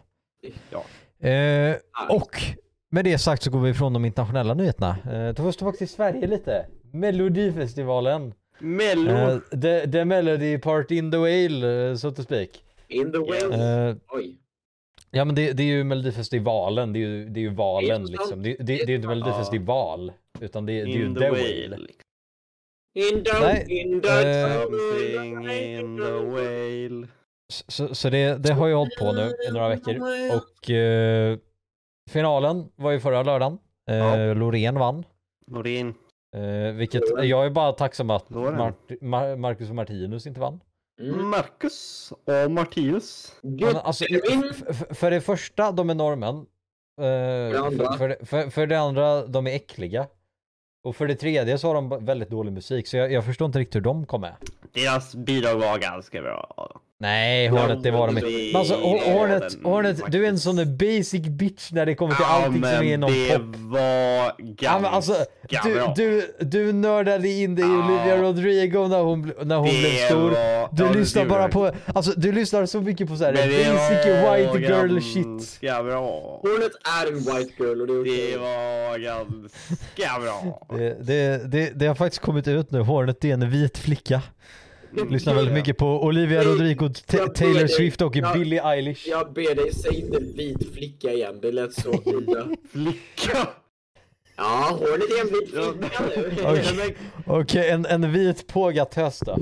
Ja. 0.71 0.85
Eh, 1.29 1.77
och 2.11 2.43
med 2.91 3.05
det 3.05 3.19
sagt 3.19 3.43
så 3.43 3.51
går 3.51 3.61
vi 3.61 3.71
ifrån 3.71 3.93
de 3.93 4.05
internationella 4.05 4.55
nyheterna. 4.55 4.97
Eh, 5.13 5.35
till 5.35 5.45
först 5.45 5.59
tillbaka 5.59 5.79
till 5.79 5.89
Sverige 5.89 6.27
lite. 6.27 6.67
Melodifestivalen. 6.93 8.35
Mello. 8.59 9.13
Eh, 9.13 9.39
the, 9.39 9.91
the 9.93 10.05
Melody 10.05 10.59
Part 10.59 10.91
in 10.91 11.11
the 11.11 11.17
Whale, 11.19 11.91
eh, 11.91 11.97
so 11.97 12.11
to 12.11 12.23
speak. 12.23 12.65
In 12.89 13.13
the. 13.13 13.19
Eh, 13.19 13.97
Oj. 14.09 14.39
ja 15.11 15.25
men 15.25 15.35
det, 15.35 15.53
det 15.53 15.63
är 15.63 15.67
ju 15.67 15.85
Melodifestivalen, 15.85 16.93
det 16.93 16.99
är 16.99 17.01
ju, 17.01 17.29
det 17.29 17.41
är 17.41 17.43
ju 17.43 17.55
valen 17.55 18.03
Det 18.05 18.09
är 18.09 18.13
liksom. 18.13 18.43
Det, 18.43 18.57
det, 18.59 18.65
det 18.65 18.83
är 18.83 18.89
ju 18.89 18.95
inte 18.97 19.09
Melodifestival. 19.09 20.13
Utan 20.41 20.67
det, 20.67 20.73
det 20.73 20.81
är 20.81 20.87
ju 20.97 21.15
The 21.15 21.21
the 21.21 21.31
Whale. 21.31 21.69
whale. 21.69 21.87
In 22.95 23.25
the, 23.25 23.41
Nej, 23.41 23.67
in 23.69 24.01
the 24.01 24.09
Something 24.09 25.51
in 25.51 25.97
the 25.99 26.11
whale. 26.13 27.07
Så, 27.69 27.95
så 27.95 28.11
det, 28.11 28.37
det 28.43 28.53
har 28.53 28.67
ju 28.67 28.75
hållit 28.75 28.99
på 28.99 29.13
nu 29.13 29.33
i 29.49 29.53
några 29.53 29.69
veckor. 29.69 29.97
Och 30.37 30.71
eh, 30.71 31.39
finalen 32.11 32.69
var 32.77 32.91
ju 32.91 33.01
förra 33.01 33.23
lördagen. 33.23 33.59
Eh, 33.91 33.97
Ja. 33.97 34.35
Loreen 34.35 34.75
vann. 34.79 35.05
Eh, 36.37 36.73
vilket, 36.75 37.03
jag 37.23 37.47
är 37.47 37.51
bara 37.51 37.73
tacksam 37.73 38.11
att 38.11 38.31
Loreen. 38.31 38.57
Mart, 38.57 38.91
Mar, 39.01 39.37
Marcus 39.37 39.69
och 39.69 39.75
Martinus 39.75 40.27
inte 40.27 40.41
vann. 40.41 40.61
Mm. 41.01 41.29
Marcus 41.29 42.13
och 42.45 42.51
Martinus. 42.51 43.33
Men 43.43 43.77
alltså, 43.77 44.05
f- 44.71 44.83
för 44.91 45.11
det 45.11 45.21
första, 45.21 45.73
de 45.73 45.91
är 45.91 45.95
norrmän. 45.95 46.37
Eh, 46.37 47.05
för, 47.71 47.97
för, 47.99 48.25
för, 48.25 48.51
för 48.51 48.67
det 48.67 48.81
andra, 48.81 49.27
de 49.27 49.47
är 49.47 49.51
äckliga. 49.55 50.07
Och 50.85 50.97
för 50.97 51.07
det 51.07 51.15
tredje 51.15 51.59
så 51.59 51.67
har 51.69 51.75
de 51.75 52.05
väldigt 52.05 52.31
dålig 52.31 52.53
musik, 52.53 52.87
så 52.89 52.97
jag, 52.97 53.13
jag 53.13 53.25
förstår 53.25 53.47
inte 53.47 53.59
riktigt 53.59 53.77
hur 53.77 53.81
de 53.81 54.07
kom 54.07 54.21
med. 54.21 54.35
Deras 54.73 55.15
bidrag 55.15 55.55
var 55.59 55.79
ganska 55.79 56.23
bra. 56.23 56.81
Nej, 57.01 57.49
Hornet, 57.49 57.83
det 57.83 57.91
var 57.91 58.07
de 58.07 58.19
inte. 58.19 58.31
Men 58.53 58.57
alltså, 58.57 58.75
Hor- 58.75 59.13
Hornet, 59.13 59.59
Hornet, 59.65 60.01
du 60.09 60.25
är 60.25 60.29
en 60.29 60.39
sån 60.39 60.57
där 60.57 60.65
basic 60.65 61.23
bitch 61.23 61.73
när 61.73 61.87
det 61.87 61.95
kommer 61.95 62.15
till 62.15 62.25
allting 62.25 62.53
som 62.63 62.69
är 62.71 62.83
inom 62.83 63.13
det 63.13 63.29
pop. 63.39 63.43
var 63.57 64.33
ganska 64.39 64.65
Ja, 64.65 64.79
men 64.79 64.85
alltså, 64.95 65.15
du, 65.65 65.75
bra. 65.75 65.93
du, 65.97 66.35
du 66.41 66.73
nördade 66.73 67.29
in 67.29 67.55
dig 67.55 67.65
i 67.65 67.69
Ja. 67.69 67.85
Olivia 67.87 68.23
Rodrigo 68.23 68.89
när 68.89 69.01
hon, 69.03 69.33
när 69.45 69.57
hon 69.57 69.67
Det 69.67 69.81
blev 69.81 70.07
stor. 70.07 70.31
Du 70.31 70.37
ja, 70.37 70.71
det 70.93 70.99
lyssnar 70.99 71.25
bara 71.25 71.49
på, 71.49 71.71
alltså 71.87 72.13
du 72.17 72.33
lyssnar 72.33 72.67
så 72.67 72.81
mycket 72.81 73.09
på 73.09 73.17
så 73.17 73.25
här 73.25 73.33
Men 73.33 73.49
det 73.49 73.57
basic 73.57 74.25
var 74.25 74.37
white 74.37 74.73
girl 74.73 75.01
shit. 75.01 75.61
ganska 75.61 75.83
bra. 75.83 76.41
Hornet 76.43 76.73
är 77.03 77.07
en 77.13 77.19
white 77.19 77.53
girl 77.63 77.81
och 77.81 77.87
det 77.87 77.93
är. 78.11 78.33
Det 78.33 78.39
var 78.39 78.99
ganska 78.99 80.21
bra. 80.21 80.67
Det, 80.79 80.97
det, 81.03 81.51
det, 81.53 81.71
det 81.75 81.87
har 81.87 81.95
faktiskt 81.95 82.23
kommit 82.23 82.49
ut 82.49 82.71
nu, 82.71 82.81
Hornet 82.81 83.25
är 83.25 83.33
en 83.35 83.51
vit 83.51 83.79
flicka. 83.79 84.23
Lyssnar 85.11 85.35
väldigt 85.35 85.55
mycket 85.55 85.77
på 85.77 86.03
Olivia 86.05 86.43
Rodrigo, 86.45 86.89
Ta- 87.07 87.27
Taylor 87.29 87.67
Swift 87.67 88.03
och. 88.03 88.17
Billie 88.35 88.61
Eilish. 88.65 89.07
Jag 89.09 89.33
ber 89.33 89.55
dig, 89.55 89.75
säg 89.75 90.01
inte 90.01 90.19
vit 90.21 90.75
flicka 90.75 91.13
igen. 91.13 91.39
Det 91.43 91.53
lät 91.53 91.73
så 91.75 92.03
illa. 92.07 92.47
Flicka. 92.73 93.49
Ja, 94.37 94.69
Hornet 94.81 95.11
är 95.11 95.21
en 95.21 95.27
vit 95.33 95.51
flicka 95.51 96.73
nu. 96.87 96.95
Okej. 97.27 97.71
En, 97.71 97.87
en 97.87 98.13
vit 98.13 98.47
pågatös 98.47 99.19
då. 99.21 99.39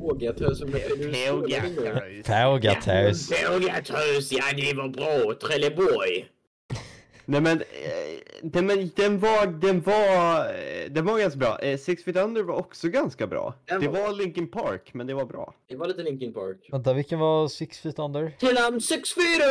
Pågatös 0.00 0.58
som. 0.58 0.70
Pågatös. 2.26 3.28
Pågatös, 3.48 4.32
ja 4.32 4.44
det 4.56 4.74
var 4.76 4.88
bra. 4.88 5.34
Trelleborg. 5.34 6.26
Nej 7.24 7.40
men, 7.40 7.58
eh, 7.60 7.64
den, 8.42 8.66
men 8.66 8.90
den 8.96 9.18
var, 9.18 9.46
den 9.46 9.80
var, 9.80 10.44
eh, 10.44 10.90
den 10.90 11.04
var 11.04 11.18
ganska 11.18 11.38
bra. 11.38 11.58
Eh, 11.58 11.78
Six 11.78 12.04
Feet 12.04 12.16
Under 12.16 12.42
var 12.42 12.54
också 12.54 12.88
ganska 12.88 13.26
bra. 13.26 13.54
Den 13.64 13.80
Det 13.80 13.88
var- 13.88 14.00
var 14.02 14.12
Linkin 14.12 14.48
Park, 14.50 14.90
men 14.94 15.06
det 15.06 15.14
var 15.14 15.24
bra. 15.24 15.54
Det 15.68 15.76
var 15.76 15.86
lite 15.86 16.02
Linkin 16.02 16.32
Park. 16.34 16.68
Vänta, 16.72 16.92
vilken 16.92 17.18
var 17.18 17.48
Six 17.48 17.78
Feet 17.78 17.98
Under? 17.98 18.30
Till 18.38 18.48
I'm 18.56 18.78
six 18.80 19.14
feet 19.14 19.42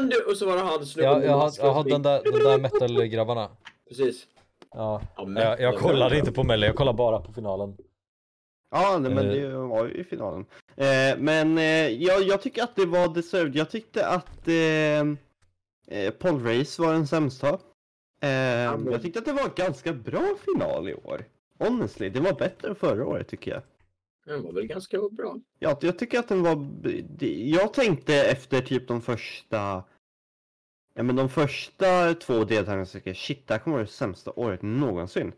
under! 0.00 0.28
Och 0.30 0.36
så 0.36 0.46
var 0.46 0.56
det 0.56 0.62
han 0.62 0.86
snubben 0.86 1.12
Ja, 1.12 1.24
jag 1.24 1.38
mask 1.38 1.60
jag 1.62 1.74
smink. 1.74 1.88
den 1.94 2.02
där, 2.02 2.22
de 2.24 2.30
där 2.38 2.58
metal-grabbarna. 2.58 3.48
Precis. 3.88 4.26
Ja. 4.74 5.02
Ja, 5.16 5.28
Jag, 5.36 5.60
jag 5.60 5.78
kollade 5.78 6.18
inte 6.18 6.32
på 6.32 6.42
Mello, 6.44 6.66
jag 6.66 6.76
kollade 6.76 6.96
bara 6.98 7.20
på 7.20 7.32
finalen. 7.32 7.76
Ja, 8.70 8.98
nej, 8.98 9.14
men 9.14 9.26
det 9.28 9.48
var 9.56 9.84
ju 9.86 9.94
i 9.94 10.04
finalen. 10.04 10.46
Eh, 10.76 11.18
men 11.18 11.58
eh, 11.58 11.64
jag, 11.88 12.22
jag 12.22 12.42
tycker 12.42 12.62
att 12.62 12.76
det 12.76 12.86
var 12.86 13.14
deserved. 13.14 13.56
Jag 13.56 13.70
tyckte 13.70 14.06
att 14.06 14.48
eh, 14.48 15.04
eh, 15.90 16.10
Paul 16.10 16.42
Race 16.44 16.82
var 16.82 16.92
den 16.92 17.06
sämsta. 17.06 17.48
Eh, 18.22 18.30
Jag 18.30 19.02
tyckte 19.02 19.18
att 19.18 19.24
det 19.24 19.32
var 19.32 19.44
en 19.44 19.54
ganska 19.56 19.92
bra 19.92 20.34
final 20.44 20.88
i 20.88 20.94
år. 20.94 21.24
Honestly, 21.58 22.08
det 22.08 22.20
var 22.20 22.32
bättre 22.32 22.68
än 22.68 22.74
förra 22.74 23.06
året 23.06 23.28
tycker 23.28 23.50
jag. 23.50 23.62
Den 24.26 24.42
var 24.42 24.52
väl 24.52 24.66
ganska 24.66 24.98
bra. 25.10 25.40
Ja, 25.58 25.78
jag 25.80 25.98
tycker 25.98 26.18
att 26.18 26.28
den 26.28 26.42
var... 26.42 26.66
Jag 27.44 27.74
tänkte 27.74 28.14
efter 28.14 28.60
typ 28.60 28.88
de 28.88 29.00
första... 29.02 29.84
Ja 30.94 31.02
men 31.02 31.16
de 31.16 31.28
första 31.28 32.14
två 32.14 32.44
deltagarna 32.44 32.86
så 32.86 32.92
tycker 32.98 33.10
jag 33.10 33.16
shit, 33.16 33.46
det 33.46 33.54
här 33.54 33.58
kommer 33.60 33.76
vara 33.76 33.84
det 33.86 33.90
sämsta 33.92 34.32
året 34.36 34.62
någonsin. 34.62 35.32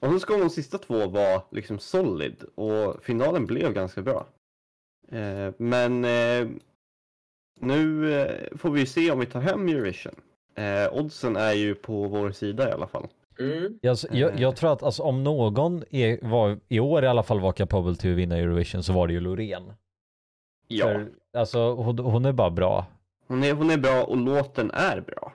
Och 0.00 0.12
så 0.12 0.20
ska 0.20 0.36
de 0.36 0.50
sista 0.50 0.78
två 0.78 1.06
vara 1.06 1.42
liksom 1.50 1.78
solid 1.78 2.44
och 2.54 3.04
finalen 3.04 3.46
blev 3.46 3.72
ganska 3.72 4.02
bra. 4.02 4.26
Eh, 5.08 5.54
men 5.56 6.04
eh, 6.04 6.48
nu 7.60 8.14
eh, 8.20 8.58
får 8.58 8.70
vi 8.70 8.86
se 8.86 9.10
om 9.10 9.18
vi 9.20 9.26
tar 9.26 9.40
hem 9.40 9.68
Eurovision. 9.68 10.14
Eh, 10.54 10.92
oddsen 10.98 11.36
är 11.36 11.52
ju 11.52 11.74
på 11.74 12.08
vår 12.08 12.30
sida 12.30 12.68
i 12.68 12.72
alla 12.72 12.86
fall. 12.86 13.06
Mm. 13.40 13.78
Jag, 13.82 13.96
jag, 14.10 14.40
jag 14.40 14.56
tror 14.56 14.72
att 14.72 14.82
alltså, 14.82 15.02
om 15.02 15.24
någon 15.24 15.84
är, 15.90 16.18
var, 16.22 16.58
i 16.68 16.80
år 16.80 17.04
i 17.04 17.06
alla 17.06 17.22
fall 17.22 17.40
var 17.40 17.52
kapabel 17.52 17.96
till 17.96 18.10
att 18.12 18.18
vinna 18.18 18.36
Eurovision 18.36 18.82
så 18.82 18.92
var 18.92 19.06
det 19.06 19.12
ju 19.12 19.20
Loreen. 19.20 19.72
Ja, 20.68 20.86
För, 20.86 21.08
alltså 21.38 21.74
hon, 21.74 21.98
hon 21.98 22.24
är 22.24 22.32
bara 22.32 22.50
bra. 22.50 22.86
hon 23.26 23.44
är, 23.44 23.52
hon 23.52 23.70
är 23.70 23.76
bra 23.76 24.04
och 24.04 24.16
låten 24.16 24.70
är 24.70 25.00
bra. 25.00 25.32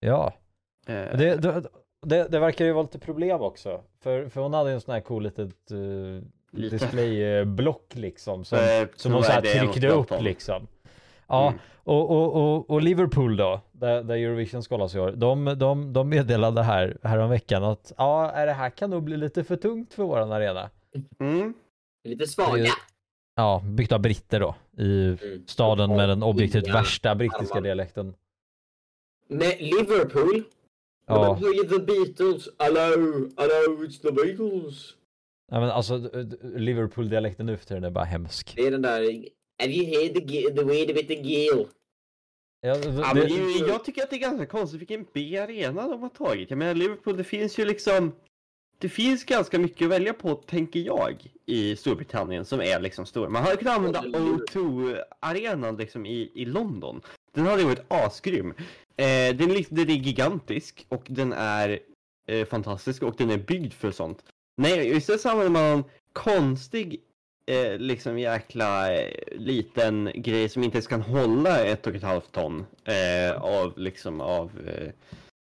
Ja. 0.00 0.32
Eh, 0.86 0.94
Det, 0.94 1.36
det, 1.36 1.62
det, 2.06 2.28
det 2.28 2.38
verkar 2.38 2.64
ju 2.64 2.72
vara 2.72 2.82
lite 2.82 2.98
problem 2.98 3.40
också. 3.40 3.80
För, 4.02 4.28
för 4.28 4.40
hon 4.40 4.54
hade 4.54 4.70
ju 4.70 4.74
en 4.74 4.80
sån 4.80 4.94
här 4.94 5.00
cool 5.00 5.22
litet 5.22 5.72
uh, 5.72 6.22
Lite. 6.52 6.76
displayblock 6.76 7.94
liksom. 7.94 8.44
Som, 8.44 8.58
eh, 8.58 8.88
som 8.96 9.12
hon 9.12 9.22
så 9.22 9.32
här 9.32 9.40
tryckte 9.40 9.88
upp 9.88 10.10
liksom. 10.20 10.66
Ja, 11.30 11.46
Mm. 11.48 11.60
och, 11.84 12.10
och, 12.10 12.34
och, 12.56 12.70
och 12.70 12.82
Liverpool 12.82 13.36
då, 13.36 13.60
där, 13.72 14.02
där 14.02 14.14
Eurovision 14.16 14.62
ska 14.62 14.74
hållas 14.74 14.94
i 14.94 14.98
år, 14.98 15.12
de, 15.12 15.44
de, 15.58 15.92
de 15.92 16.08
meddelade 16.08 16.62
här, 16.62 16.98
häromveckan 17.02 17.64
att 17.64 17.92
ja, 17.96 18.30
är 18.30 18.46
det 18.46 18.52
här 18.52 18.70
kan 18.70 18.90
nog 18.90 19.02
bli 19.02 19.16
lite 19.16 19.44
för 19.44 19.56
tungt 19.56 19.94
för 19.94 20.02
våran 20.02 20.32
arena. 20.32 20.70
Mm. 21.20 21.54
Lite 22.08 22.26
svaga. 22.26 22.66
Ja, 23.36 23.62
byggt 23.64 23.92
av 23.92 24.00
britter 24.00 24.40
då, 24.40 24.54
i 24.78 25.06
Mm. 25.06 25.46
staden 25.46 25.96
med 25.96 26.08
den 26.08 26.22
objektivt 26.22 26.68
värsta 26.74 27.14
brittiska 27.14 27.60
dialekten. 27.60 28.14
Nej, 29.28 29.58
Liverpool. 29.60 30.42
Ja. 31.06 31.24
De 31.24 31.36
höjer 31.44 31.64
the 31.64 31.78
Beatles. 31.78 32.48
Hello, 32.58 33.28
hello, 33.36 33.84
it's 33.84 34.02
the 34.02 34.12
Beatles. 34.12 34.94
Ja, 35.52 35.60
men 35.60 35.70
alltså 35.70 36.10
Liverpool-dialekten 36.42 37.46
nu 37.46 37.56
för 37.56 37.66
tiden 37.66 37.84
är 37.84 37.90
bara 37.90 38.04
hemsk. 38.04 38.52
Det 38.56 38.66
är 38.66 38.70
den 38.70 38.82
där... 38.82 39.24
Have 39.60 39.72
you 39.72 39.86
heard 39.86 40.14
the, 40.14 40.50
the 40.56 40.64
way 40.64 40.86
with 40.86 41.08
the 41.08 41.14
gill? 41.14 41.66
Ja, 42.60 42.74
d- 42.74 42.80
Ja, 42.86 43.14
det, 43.14 43.28
men 43.28 43.58
Jag, 43.58 43.68
jag 43.68 43.84
tycker 43.84 44.02
att 44.02 44.10
det 44.10 44.16
är 44.16 44.20
ganska 44.20 44.46
konstigt 44.46 44.80
vilken 44.80 45.06
B-arena 45.12 45.88
de 45.88 46.02
har 46.02 46.08
tagit. 46.08 46.50
Jag 46.50 46.58
menar 46.58 46.74
Liverpool, 46.74 47.16
det 47.16 47.24
finns 47.24 47.58
ju 47.58 47.64
liksom... 47.64 48.12
Det 48.78 48.88
finns 48.88 49.24
ganska 49.24 49.58
mycket 49.58 49.84
att 49.84 49.90
välja 49.90 50.12
på, 50.12 50.34
tänker 50.34 50.80
jag, 50.80 51.32
i 51.46 51.76
Storbritannien 51.76 52.44
som 52.44 52.60
är 52.60 52.80
liksom 52.80 53.06
stor. 53.06 53.28
Man 53.28 53.42
hade 53.42 53.56
kunnat 53.56 53.76
använda 53.76 54.00
O2-arenan 54.00 55.76
liksom 55.76 56.06
i, 56.06 56.30
i 56.34 56.44
London. 56.44 57.00
Den 57.34 57.46
hade 57.46 57.62
ju 57.62 57.68
varit 57.68 57.84
asgrym. 57.88 58.50
Eh, 58.96 59.36
den, 59.36 59.50
är 59.50 59.74
den 59.74 59.90
är 59.90 59.94
gigantisk 59.94 60.86
och 60.88 61.02
den 61.08 61.32
är 61.32 61.78
eh, 62.28 62.46
fantastisk 62.46 63.02
och 63.02 63.14
den 63.18 63.30
är 63.30 63.38
byggd 63.38 63.72
för 63.72 63.90
sånt. 63.90 64.24
Nej, 64.62 64.96
istället 64.96 65.20
så 65.20 65.28
använder 65.28 65.52
man 65.52 65.62
en 65.78 65.84
konstig 66.12 67.00
eh, 67.46 67.78
liksom 67.78 68.18
jäkla 68.18 68.94
eh, 68.94 69.10
liten 69.32 70.10
grej 70.14 70.48
som 70.48 70.62
inte 70.62 70.76
ens 70.76 70.86
kan 70.86 71.02
hålla 71.02 71.64
ett 71.64 71.86
och 71.86 71.94
ett 71.94 72.02
halvt 72.02 72.32
ton 72.32 72.66
eh, 72.84 73.42
av 73.42 73.78
liksom 73.78 74.20
av 74.20 74.50
eh, 74.66 74.92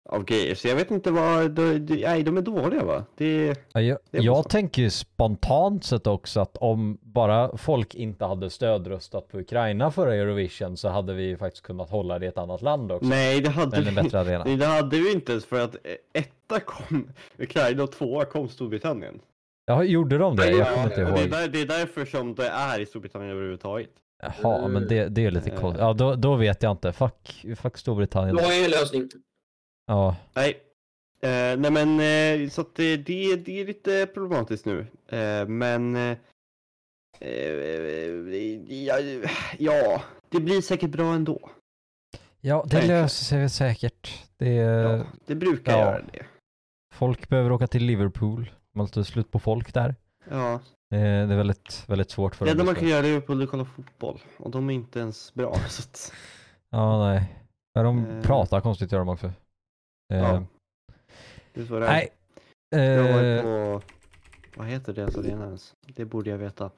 av 0.10 0.26
grejer. 0.26 0.56
Så 0.56 0.68
jag 0.68 0.76
vet 0.76 0.92
inte 0.92 1.12
vad, 1.12 1.52
de, 1.52 1.86
de, 1.86 1.96
nej 1.96 2.24
de 2.24 2.38
är 2.38 2.42
dåliga 2.42 2.84
va? 2.84 3.04
Det, 3.16 3.56
ja, 3.74 3.82
jag, 3.82 3.98
det 4.12 4.18
jag 4.20 4.50
tänker 4.50 4.82
ju 4.82 4.90
spontant 4.90 5.84
sett 5.84 6.08
också 6.08 6.40
att 6.40 6.58
om 6.58 6.98
bara 7.02 7.58
folk 7.58 7.96
inte 7.96 8.26
hade 8.26 8.50
stödröstat 8.50 9.28
på 9.28 9.40
Ukraina 9.40 9.92
förra 9.92 10.16
Eurovision 10.16 10.78
så 10.78 10.90
hade 10.90 11.14
vi 11.14 11.24
ju 11.24 11.38
faktiskt 11.38 11.64
kunnat 11.64 11.90
hålla 11.90 12.20
det 12.20 12.26
i 12.26 12.30
ett 12.30 12.38
annat 12.38 12.62
land 12.62 12.92
också. 12.92 13.10
nej 13.10 13.42
det 13.42 13.50
hade 13.50 13.78
en 13.78 13.96
bättre 13.96 14.20
arena. 14.20 14.44
nej, 14.44 14.58
det 14.58 14.66
hade 14.66 14.98
vi 14.98 15.12
inte 15.12 15.40
för 15.40 15.60
att 15.60 15.76
eh, 15.76 16.22
etta 16.22 16.60
kom 16.60 17.10
Ukraina 17.38 17.84
och 17.84 17.92
tvåa 17.92 18.26
kom 18.26 18.50
Storbritannien. 18.50 19.20
Ja, 19.70 19.84
gjorde 19.84 20.18
de 20.18 20.36
det? 20.36 20.52
Jag 20.52 20.74
kommer 20.74 20.84
inte 20.84 21.06
och 21.06 21.12
det, 21.12 21.20
är 21.20 21.22
ihåg. 21.22 21.32
där, 21.32 21.48
det 21.48 21.62
är 21.62 21.66
därför 21.66 22.06
som 22.06 22.36
det 22.36 22.48
är 22.48 22.80
i 22.80 22.86
Storbritannien 22.86 23.32
överhuvudtaget. 23.32 23.90
Jaha, 24.44 24.68
men 24.68 24.88
det, 24.88 25.08
det 25.10 25.26
är 25.26 25.32
lite 25.32 25.50
Eh. 25.52 25.60
konstigt. 25.60 25.82
Ja, 25.82 25.94
då, 25.94 26.16
då 26.16 26.36
vet 26.36 26.64
jag 26.64 26.72
inte. 26.72 26.94
Fuck, 26.94 27.46
fuck 27.58 27.78
Storbritannien. 27.78 28.36
Då 28.36 28.42
har 28.44 28.52
jag 28.52 28.64
en 28.66 28.72
lösning. 28.72 29.10
Ja, 29.88 30.16
Nej. 30.34 30.58
Eh, 31.22 31.60
nej 31.60 31.72
men 31.72 32.00
eh, 32.00 32.50
så 32.50 32.62
att 32.62 32.76
det, 32.76 32.98
det, 32.98 33.36
det 33.36 33.62
är 33.62 33.66
lite 33.66 34.06
problematiskt 34.14 34.66
nu. 34.66 34.80
Eh, 35.10 35.48
men 35.48 35.96
eh, 35.96 36.18
eh, 37.20 37.30
ja, 38.86 39.00
ja, 39.60 40.02
det 40.30 40.40
blir 40.40 40.62
säkert 40.62 40.90
bra 40.90 41.14
ändå. 41.14 41.50
ja 42.42 42.64
det 42.64 42.70
Kanske. 42.72 42.88
löser 42.88 43.26
sig 43.26 43.50
säkert. 43.50 44.24
Det, 44.38 44.50
Ja, 44.54 45.04
det 45.26 45.36
brukar 45.36 45.72
ja. 45.72 45.80
göra 45.80 46.02
det. 46.14 46.26
Folk 46.96 47.30
behöver 47.30 47.52
åka 47.52 47.68
till 47.68 47.84
Liverpool. 47.86 48.52
Man 48.78 48.84
måste 48.84 49.04
slut 49.04 49.32
på 49.32 49.40
folk 49.40 49.74
där. 49.74 49.96
Ja. 50.30 50.54
Eh, 50.54 50.60
Det 50.90 50.98
är 51.34 51.38
väldigt, 51.38 51.84
väldigt 51.90 52.10
svårt 52.12 52.36
för 52.36 52.46
Det 52.46 52.52
enda 52.52 52.64
dem. 52.64 52.66
man 52.66 52.76
kan 52.76 52.88
göra 52.88 53.08
är 53.08 53.18
att 53.18 53.50
kolla 53.50 53.66
fotboll. 53.66 54.20
Och 54.38 54.52
de 54.52 54.70
är 54.70 54.74
inte 54.74 55.00
ens 55.00 55.34
bra. 55.34 55.54
Så 55.70 55.82
att, 55.82 56.14
Ja, 56.70 57.06
nej. 57.06 57.36
Ja, 57.74 57.84
de 57.84 58.06
Eh. 58.06 58.22
pratar 58.24 58.62
konstigt 58.62 58.92
gör 58.92 59.00
de 59.00 59.10
också. 59.10 59.28
Eh, 59.28 60.18
ja. 60.18 60.44
Det 61.54 61.62
är 61.62 61.66
så 61.66 61.80
det 61.80 61.88
är. 61.88 61.92
Nej. 61.92 62.10
Jag 62.70 63.14
var 63.14 63.24
Eh, 63.24 63.42
på, 63.42 63.82
vad 64.58 64.68
heter 64.68 64.94
det 64.94 65.12
så 65.12 65.20
arena 65.20 65.46
ens? 65.46 65.76
Det 65.82 66.06
borde 66.06 66.30
jag 66.30 66.38
veta. 66.38 66.72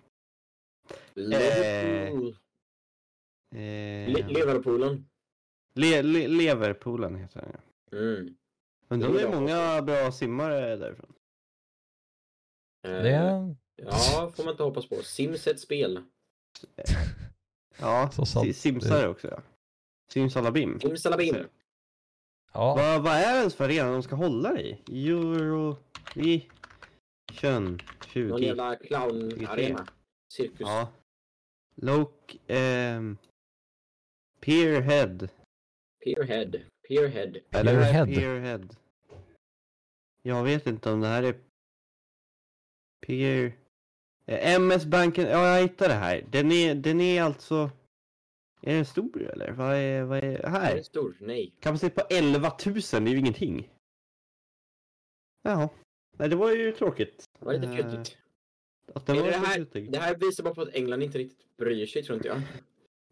Liverpool. 1.14 2.28
Eh, 3.56 3.60
Le- 4.14 4.28
Liverpoolen. 4.28 5.06
Le, 5.74 6.02
le, 6.02 6.28
Leverpoolen 6.28 7.16
heter 7.16 7.42
den 7.42 7.52
ja. 7.54 7.98
Mm. 7.98 8.36
Men 8.88 9.00
de 9.00 9.18
är 9.18 9.32
många 9.40 9.82
bra 9.82 10.12
simmare 10.12 10.76
därifrån. 10.76 11.14
Eh, 12.84 12.92
det 12.92 13.10
är... 13.10 13.56
Ja, 13.76 14.32
får 14.36 14.44
man 14.44 14.52
inte 14.52 14.64
hoppas 14.64 14.90
på. 14.90 14.96
Sims 14.96 15.48
är 15.48 15.52
ett 15.52 15.60
spel. 15.60 16.04
Ja, 17.82 18.12
simsare 18.54 19.08
också 19.08 19.28
ja. 19.28 19.42
Simsalabim. 20.12 20.80
Simsalabim. 20.80 21.36
Ja, 22.54 22.76
Vad, 22.76 23.04
vad 23.04 23.14
är 23.14 23.34
det 23.34 23.40
ens 23.40 23.56
för 23.56 23.64
arena 23.66 23.92
de 23.92 24.04
ska 24.04 24.16
hålla 24.16 24.62
i? 24.62 24.82
Eurovision 24.88 25.80
20. 28.08 28.30
Någon 28.30 28.42
jävla 28.42 28.76
clown-arena. 28.76 29.88
Cirkus. 30.34 30.60
Ja. 30.60 30.88
Lok... 31.76 32.38
ehm... 32.48 33.18
Peerhead. 34.40 35.28
Peerhead. 36.04 36.52
Peerhead. 36.88 37.34
Eller 37.52 37.74
Peerhead? 37.74 38.06
Peerhead? 38.06 38.68
Jag 40.22 40.44
vet 40.44 40.68
inte 40.68 40.92
om 40.92 41.02
det 41.02 41.08
här 41.08 41.24
är... 41.24 41.36
Peer... 43.10 43.54
MS-banken, 44.26 45.28
ja 45.28 45.56
jag 45.58 45.62
hittade 45.62 45.94
det 45.94 46.00
här. 46.00 46.26
Den 46.30 46.52
är, 46.52 46.76
den 46.76 47.02
är 47.02 47.22
alltså... 47.24 47.70
Är 48.62 48.76
den 48.76 48.86
stor 48.86 49.30
eller? 49.34 49.52
Vad 49.52 49.76
är, 49.76 50.04
vad 50.04 50.24
är... 50.24 50.48
Här! 50.48 50.76
den 50.76 50.84
stor? 50.84 51.18
Nej. 51.20 51.54
Kapacitet 51.60 51.96
på 51.96 52.02
11 52.10 52.52
000, 52.66 52.76
det 52.76 52.98
är 52.98 53.08
ju 53.08 53.18
ingenting. 53.18 53.70
Jaha. 55.44 55.70
Nej, 56.18 56.30
det 56.30 56.36
var 56.36 56.52
ju 56.52 56.72
tråkigt. 56.72 57.24
Det 57.40 57.46
var 57.46 57.54
lite 57.54 57.76
fjuttigt. 57.76 58.18
Att 58.94 59.06
den 59.06 59.18
Är 59.18 59.22
var 59.22 59.28
det, 59.28 59.38
här, 59.38 59.56
fjuttig. 59.56 59.92
det 59.92 60.00
här 60.00 60.16
visar 60.16 60.44
bara 60.44 60.54
på 60.54 60.62
att 60.62 60.76
England 60.76 61.04
inte 61.04 61.18
riktigt 61.18 61.58
bryr 61.58 61.86
sig, 61.86 62.04
tror 62.04 62.16
inte 62.16 62.28
jag. 62.28 62.38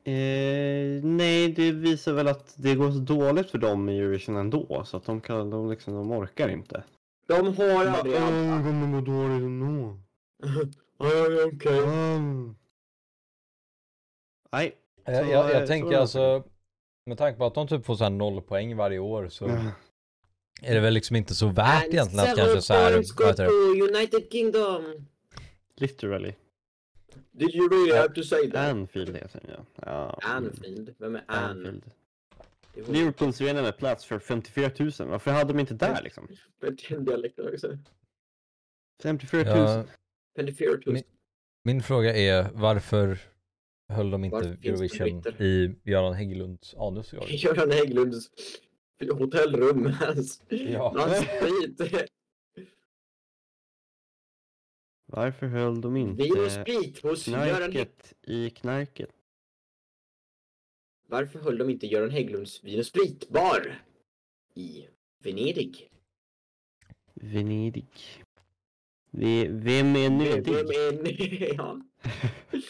Eh, 0.03 1.03
nej, 1.03 1.51
det 1.51 1.71
visar 1.71 2.13
väl 2.13 2.27
att 2.27 2.55
det 2.57 2.75
går 2.75 2.91
så 2.91 2.99
dåligt 2.99 3.51
för 3.51 3.57
dem 3.57 3.89
i 3.89 3.99
Eurovision 3.99 4.35
ändå. 4.35 4.83
Så 4.85 4.97
att 4.97 5.05
de 5.05 5.21
kan, 5.21 5.49
de 5.49 5.69
liksom, 5.69 5.93
de 5.93 6.11
orkar 6.11 6.49
inte. 6.49 6.83
De 7.27 7.57
har 7.57 7.85
aldrig 7.85 8.15
Åh, 8.15 8.23
allt. 8.23 8.65
kommer 8.65 8.87
må 8.87 9.01
dåligt 9.01 9.43
ändå. 9.43 9.99
Ja, 10.99 11.07
okej. 11.53 11.79
Mm. 11.79 12.55
Nej. 14.51 14.75
jag, 15.05 15.25
så, 15.25 15.31
jag, 15.31 15.51
jag 15.51 15.67
tänker 15.67 15.97
alltså, 15.97 16.43
med 17.05 17.17
tanke 17.17 17.37
på 17.37 17.45
att 17.45 17.53
de 17.55 17.67
typ 17.67 17.85
får 17.85 17.95
så 17.95 18.03
här 18.03 18.11
noll 18.11 18.41
poäng 18.41 18.75
varje 18.75 18.99
år 18.99 19.29
så 19.29 19.45
Ja. 19.47 19.71
är 20.61 20.73
det 20.75 20.79
väl 20.79 20.93
liksom 20.93 21.15
inte 21.15 21.35
så 21.35 21.47
värt 21.47 21.83
And 21.83 21.93
egentligen 21.93 22.29
att 22.29 22.35
kanske 22.35 22.61
så 22.61 22.73
här, 22.73 23.47
to 23.47 23.83
United 23.95 24.31
Kingdom. 24.31 25.07
Literally. 25.75 26.33
Did 27.31 27.55
you 27.55 27.69
really 27.69 27.97
have 27.97 28.13
to 28.13 28.23
say 28.23 28.51
that? 28.51 28.69
Anfield 28.71 29.15
heter 29.15 29.39
den 29.39 29.51
ja. 29.75 29.83
ja. 29.85 30.19
Anfield? 30.23 30.95
Vem 30.97 31.15
är 31.15 31.23
Ann? 31.27 31.43
Anfield. 31.57 31.83
Var- 32.81 32.93
Liverpools 32.93 33.41
arena 33.41 33.61
med 33.61 33.77
plats 33.77 34.05
för 34.05 34.19
54 34.19 34.71
000. 34.79 34.91
Varför 35.09 35.31
hade 35.31 35.53
de 35.53 35.59
inte 35.59 35.73
där 35.73 36.01
liksom? 36.03 36.27
Den 36.89 37.05
dialekten 37.05 37.53
också. 37.53 37.77
54 39.03 39.43
000. 39.43 39.57
Ja, 39.57 39.83
54 40.35 40.69
000. 40.71 40.81
Min- 40.85 41.03
min 41.63 41.83
fråga 41.83 42.15
är 42.15 42.49
varför 42.53 43.19
höll 43.93 44.11
de 44.11 44.23
inte 44.23 44.37
Eurovision 44.63 45.23
i 45.39 45.75
Göran 45.83 46.13
Hägglunds 46.13 46.75
anus? 46.75 47.13
igår? 47.13 47.25
Göran 47.29 47.71
Hägglunds 47.71 48.29
hotellrum. 49.11 49.85
Hans, 50.01 50.41
Ja. 50.49 50.93
hans 50.97 51.17
sprit. 51.17 52.07
Varför 55.05 55.47
höll 55.47 55.81
de 55.81 55.93
Vin 55.93 56.11
och 56.11 56.19
inte 56.25 56.49
sprit 56.49 57.03
hos 57.03 57.27
Göran 57.27 57.47
knarket 57.71 58.13
i 58.21 58.49
knarket? 58.49 59.09
Varför 61.09 61.39
höll 61.39 61.57
de 61.57 61.69
inte 61.69 61.87
Göran 61.87 62.09
Hägglunds 62.09 62.63
vin 62.63 62.79
och 62.79 62.85
spritbar 62.85 63.81
i 64.53 64.87
Venedig? 65.23 65.89
Venedig. 67.13 67.85
Vi, 69.11 69.47
vem 69.47 69.95
är 69.95 70.09
Vem 70.09 70.17
nödig? 70.17 71.41
är 71.41 71.53
ja. 71.57 71.81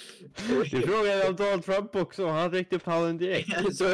Du 0.72 0.82
frågade 0.82 1.28
om 1.30 1.36
Donald 1.36 1.64
Trump 1.66 1.96
också, 1.96 2.28
han 2.28 2.52
räckte 2.52 2.76
upp 2.76 2.84
handen 2.86 3.18
direkt. 3.18 3.50
so 3.78 3.86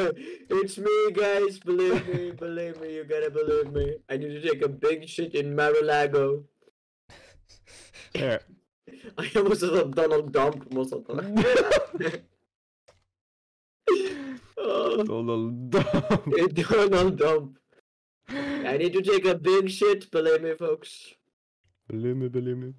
it's 0.48 0.78
me 0.80 1.14
guys, 1.14 1.60
believe 1.60 2.00
me, 2.08 2.32
believe 2.32 2.80
me, 2.80 2.86
you 2.86 3.04
gotta 3.04 3.30
believe 3.30 3.70
me. 3.72 3.92
I 4.14 4.18
need 4.18 4.42
to 4.42 4.48
take 4.48 4.64
a 4.64 4.68
big 4.68 5.08
shit 5.08 5.34
in 5.34 5.54
Mar-a-Lago. 5.54 6.44
Jag 9.34 9.48
måste 9.48 9.66
ta 9.66 9.84
Donald 9.84 10.32
Dump, 10.32 10.70
måste 10.72 10.96
jag 10.96 11.06
ta. 11.06 11.22
Donald 14.56 15.72
Trump. 15.72 16.54
Donald 16.90 17.18
Dump. 17.18 17.58
I 18.28 18.76
need 18.78 18.92
to 18.92 19.02
take 19.02 19.24
a 19.26 19.34
big 19.34 19.68
shit, 19.68 20.10
believe 20.10 20.42
me 20.42 20.54
folks. 20.56 21.14
Believe 21.88 22.16
me, 22.16 22.28
believe 22.28 22.56
me. 22.56 22.74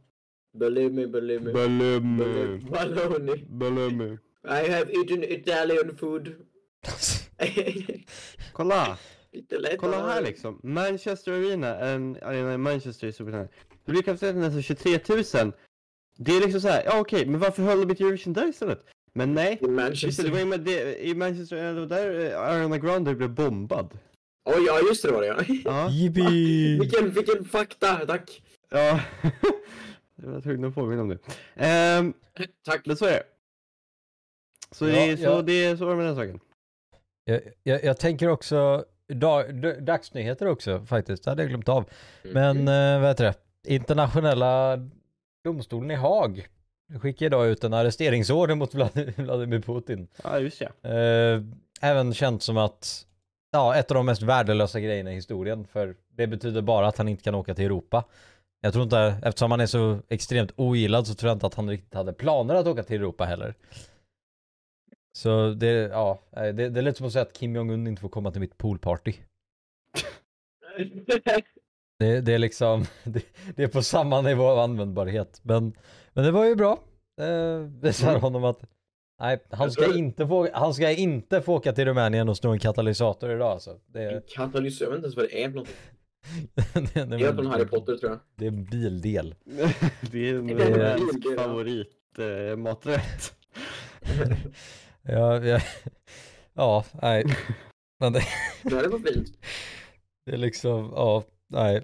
Believe 0.58 0.94
me, 0.94 1.06
believe 1.06 1.42
me. 1.44 1.52
Believe 1.52 2.04
me. 2.04 2.60
Baloney. 2.70 3.46
Believe 3.58 3.96
me. 3.96 4.18
I 4.46 4.68
have 4.70 4.90
eaten 4.90 5.24
Italian 5.24 5.96
food. 5.96 6.36
Kolla! 8.54 8.98
Kolla 9.78 10.08
här 10.08 10.22
liksom. 10.22 10.60
Manchester 10.64 11.32
Arena, 11.32 11.80
en 11.80 12.18
arena 12.22 12.54
i 12.54 12.58
Manchester 12.58 13.08
i 13.08 13.12
Storbritannien. 13.12 13.50
Det 13.86 13.92
blir 13.92 14.02
kapaciteten 14.02 14.40
nästan 14.40 14.62
23 14.62 15.00
000. 15.42 15.54
Det 16.18 16.32
är 16.32 16.42
liksom 16.42 16.62
så 16.62 16.68
här, 16.68 16.84
ja 16.86 17.00
okej, 17.00 17.26
men 17.26 17.40
varför 17.40 17.64
höll 17.64 17.80
de 17.80 17.90
inte 17.90 18.04
Eurovision 18.04 18.34
där 18.34 18.48
istället? 18.48 18.86
Men 19.18 19.34
nej. 19.34 19.54
I 19.62 19.66
det, 19.66 19.72
Manchester. 19.72 20.24
det 20.24 20.30
var 20.32 20.40
ju 20.40 20.46
med 20.46 20.60
det, 20.60 21.06
i 21.08 21.16
Manchester, 21.16 21.74
det 21.74 21.80
var 21.80 21.88
där 21.88 22.32
eh, 22.32 22.40
Ariana 22.40 22.78
Grande 22.78 23.16
blev 23.16 23.30
bombad. 23.30 23.98
Oj, 24.46 24.64
ja 24.68 24.80
just 24.90 25.02
det 25.02 25.08
det 25.08 25.14
var 25.14 25.22
det 25.22 25.28
ja. 25.28 25.44
Ja. 25.66 25.88
Vilken, 26.82 27.10
vilken 27.12 27.46
fakta, 27.46 28.06
tack. 28.06 28.42
Ja. 28.70 29.00
Jag 30.24 30.30
var 30.32 30.42
tvungen 30.42 30.66
att 30.66 30.76
påminna 30.76 31.02
om 31.02 31.10
det. 31.10 31.18
Ehm, 31.56 32.14
Tack. 32.66 32.86
men 32.86 32.98
så 32.98 33.06
är 33.06 33.12
det. 33.12 33.24
Så, 34.72 34.88
Ja, 34.88 34.92
det, 34.96 35.12
är, 35.12 35.18
så 35.18 35.24
ja. 35.24 35.42
det 35.42 35.78
så 35.78 35.86
är 35.86 35.90
det 35.90 35.96
med 35.96 36.06
den 36.06 36.16
saken. 36.16 36.40
Jag, 37.26 37.42
jag, 37.64 37.84
jag 37.84 37.98
tänker 38.00 38.28
också, 38.30 38.86
dag, 39.08 39.56
dagsnyheter 39.84 40.48
också 40.48 40.86
faktiskt, 40.86 41.24
det 41.24 41.32
hade 41.32 41.42
jag 41.44 41.50
glömt 41.50 41.70
av. 41.70 41.90
Men 42.24 42.58
Mm. 42.58 42.96
eh, 42.96 43.02
vad 43.02 43.10
heter 43.10 43.24
det? 43.24 43.34
Internationella 43.74 44.78
domstolen 45.44 45.92
i 45.92 45.96
Haag 45.96 46.48
skickar 47.02 47.26
idag 47.26 47.48
ut 47.48 47.64
en 47.64 47.74
arresteringsorder 47.74 48.56
mot 48.56 48.74
Vlad- 48.74 49.14
Vladimir 49.22 49.60
Putin. 49.60 50.08
Ja, 50.24 50.40
just 50.40 50.62
ja. 50.62 50.90
Eh, 50.90 51.42
även 51.82 52.14
känt 52.14 52.44
som 52.44 52.58
att, 52.58 53.06
ja, 53.52 53.76
ett 53.76 53.92
av 53.92 53.96
de 53.96 54.06
mest 54.06 54.22
värdelösa 54.22 54.80
grejerna 54.80 55.12
i 55.12 55.16
historien. 55.16 55.68
För 55.68 55.96
det 56.10 56.28
betyder 56.28 56.62
bara 56.62 56.88
att 56.88 56.98
han 56.98 57.08
inte 57.08 57.24
kan 57.24 57.36
åka 57.36 57.54
till 57.56 57.66
Europa. 57.66 58.04
Jag 58.62 58.74
tror 58.74 58.84
inte, 58.84 59.16
eftersom 59.24 59.52
han 59.52 59.60
är 59.62 59.66
så 59.66 60.00
extremt 60.10 60.52
ogillad 60.56 61.08
så 61.08 61.14
tror 61.16 61.30
jag 61.30 61.36
inte 61.36 61.46
att 61.48 61.54
han 61.56 61.70
riktigt 61.70 61.94
hade 61.94 62.14
planer 62.14 62.56
att 62.56 62.68
åka 62.68 62.84
till 62.84 62.96
Europa 62.96 63.26
heller. 63.26 63.54
Så 65.18 65.50
det, 65.52 65.68
ja, 65.72 66.20
nej, 66.30 66.54
det, 66.54 66.70
det 66.70 66.80
är 66.80 66.82
lite 66.82 66.98
som 66.98 67.08
att 67.08 67.14
säga 67.14 67.22
att 67.24 67.34
Kim 67.34 67.56
Jong-Un 67.56 67.88
inte 67.88 68.02
får 68.02 68.10
komma 68.10 68.32
till 68.32 68.42
mitt 68.42 68.58
poolparty. 68.58 69.14
Det, 72.00 72.22
det 72.22 72.34
är 72.34 72.40
liksom, 72.40 72.86
det, 73.04 73.22
det 73.56 73.64
är 73.64 73.68
på 73.68 73.82
samma 73.82 74.22
nivå 74.22 74.44
av 74.48 74.60
användbarhet. 74.60 75.40
Men, 75.44 75.74
men 76.14 76.24
det 76.26 76.32
var 76.32 76.46
ju 76.46 76.56
bra. 76.56 76.80
Eh, 77.22 77.60
Det 77.62 77.94
sa 77.94 78.10
Mm. 78.10 78.22
honom 78.22 78.44
att 78.44 78.60
nej, 79.22 79.44
han 79.50 79.72
ska, 79.72 79.96
inte 79.98 80.28
få, 80.28 80.48
han 80.54 80.74
ska 80.74 80.92
inte 80.92 81.42
få 81.42 81.54
åka 81.56 81.74
till 81.74 81.86
Rumänien 81.86 82.30
och 82.30 82.38
sno 82.38 82.52
en 82.52 82.60
katalysator 82.60 83.32
idag 83.32 83.52
alltså. 83.52 83.80
Det, 83.88 84.04
En 84.04 84.22
katalysator, 84.36 84.94
jag 84.94 85.02
vet 85.02 85.06
inte 85.06 85.06
ens 85.06 85.16
vad 85.18 85.26
det 85.26 85.44
är 85.44 85.50
för 85.50 85.58
något. 85.58 85.68
det, 87.20 87.26
är 87.26 87.34
från 87.34 87.46
Harry 87.46 87.66
Potter 87.66 87.98
tror 87.98 88.12
jag. 88.12 88.20
det 88.36 88.46
är 88.46 88.48
en 88.48 88.66
bildel. 88.66 89.36
det 90.12 90.30
är 90.30 90.36
en 90.36 90.48
Det 90.48 90.64
är 90.64 91.32
en 91.32 91.38
favorit 91.38 92.20
eh, 92.52 92.58
maträtt. 92.58 93.34
Ja, 95.02 95.46
ja, 95.46 95.60
ja 96.54 96.86
nej. 97.02 97.26
Men 98.00 98.14
det, 98.14 98.22
det 98.64 98.88
var 98.88 99.00
fint. 99.00 99.28
det 100.26 100.32
är 100.32 100.38
liksom, 100.38 100.92
ja, 100.96 101.24
nej. 101.48 101.84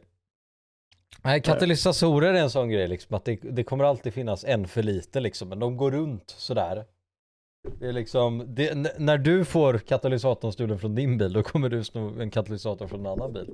Nej, 1.23 1.41
katalysatorer 1.41 2.33
är 2.33 2.41
en 2.41 2.49
sån 2.49 2.69
grej 2.69 2.87
liksom, 2.87 3.15
att 3.15 3.25
det, 3.25 3.35
det 3.35 3.63
kommer 3.63 3.83
alltid 3.83 4.13
finnas 4.13 4.43
en 4.43 4.67
för 4.67 4.83
lite 4.83 5.19
liksom, 5.19 5.49
men 5.49 5.59
de 5.59 5.77
går 5.77 5.91
runt 5.91 6.29
sådär. 6.29 6.85
Det 7.79 7.87
är 7.87 7.93
liksom, 7.93 8.55
det, 8.55 8.69
n- 8.69 8.87
när 8.97 9.17
du 9.17 9.45
får 9.45 9.77
katalysatorn 9.77 10.51
stulen 10.53 10.79
från 10.79 10.95
din 10.95 11.17
bil, 11.17 11.33
då 11.33 11.43
kommer 11.43 11.69
du 11.69 11.83
sno 11.83 12.21
en 12.21 12.31
katalysator 12.31 12.87
från 12.87 12.99
en 12.99 13.05
annan 13.05 13.33
bil. 13.33 13.47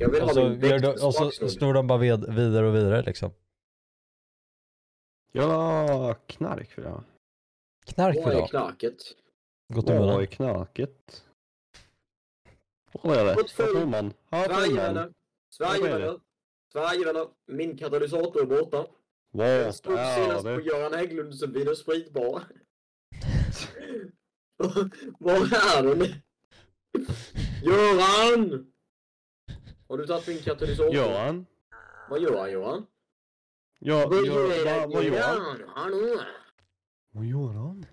Jag 0.00 0.08
vill 0.10 0.22
Och 0.22 0.26
ha 0.28 0.34
så, 0.34 0.48
min 0.48 0.60
gör 0.60 0.78
de, 0.78 0.88
och 0.88 1.14
så 1.14 1.30
snor 1.48 1.74
de 1.74 1.86
bara 1.86 1.98
vid, 1.98 2.34
vidare 2.34 2.66
och 2.68 2.74
vidare 2.74 3.02
liksom. 3.02 3.30
Ja, 5.32 6.14
knark 6.26 6.70
för 6.70 6.82
det. 6.82 7.00
Knark 7.86 8.16
Vad 8.16 8.24
vill 8.24 8.32
är 8.32 8.34
du 8.34 8.40
ha? 8.40 8.48
knarket? 8.48 8.96
Gått 9.74 9.90
i 9.90 9.92
Vad 9.92 10.22
är 10.22 10.26
knaket? 10.26 11.24
Vad 13.02 13.16
är 13.16 13.24
det? 13.24 13.34
Vad 13.34 13.46
tror 13.46 13.86
man? 13.86 14.12
Tror 14.30 14.94
man? 14.94 15.14
Sverigevänner. 15.50 16.20
Sverigevänner. 16.72 17.26
Min 17.46 17.76
katalysator 17.78 18.42
är 18.42 18.46
borta. 18.46 18.86
Stod 19.72 19.94
är 19.94 20.14
senast 20.24 20.42
på 20.44 20.48
det? 20.48 20.62
Göran 20.62 20.92
Hägglunds 20.94 21.42
Vin 21.42 21.68
och 21.68 21.76
spritbar. 21.76 22.42
Var 25.18 25.32
är 25.34 25.82
den? 25.82 26.08
Göran! 27.64 28.66
Har 29.88 29.98
du 29.98 30.06
tagit 30.06 30.26
min 30.28 30.38
katalysator? 30.38 30.94
Johan? 30.94 31.46
Vad 32.10 32.20
gör 32.20 32.38
han 32.38 32.52
Johan? 32.52 32.86
Ja, 33.78 34.06
Vad 34.08 34.26
gör 34.26 34.64
vad 34.64 34.92
vad 34.92 35.04
gör 35.04 35.22
han? 35.22 35.36
Göran? 35.36 35.74
Vad 37.12 37.24
gör 37.24 37.52
han? 37.52 37.86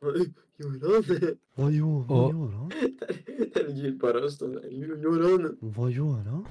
Göran? 0.00 1.28
Vad 1.54 1.72
gör 1.72 1.98
Och- 2.00 2.06
vad 2.08 2.32
gör 2.34 2.48
han? 2.48 2.72
Den 3.54 3.76
djupa 3.76 4.14
rösten. 4.14 4.52
Göran? 4.70 5.58
Vad 5.60 5.90
gör 5.90 6.04
han? 6.24 6.46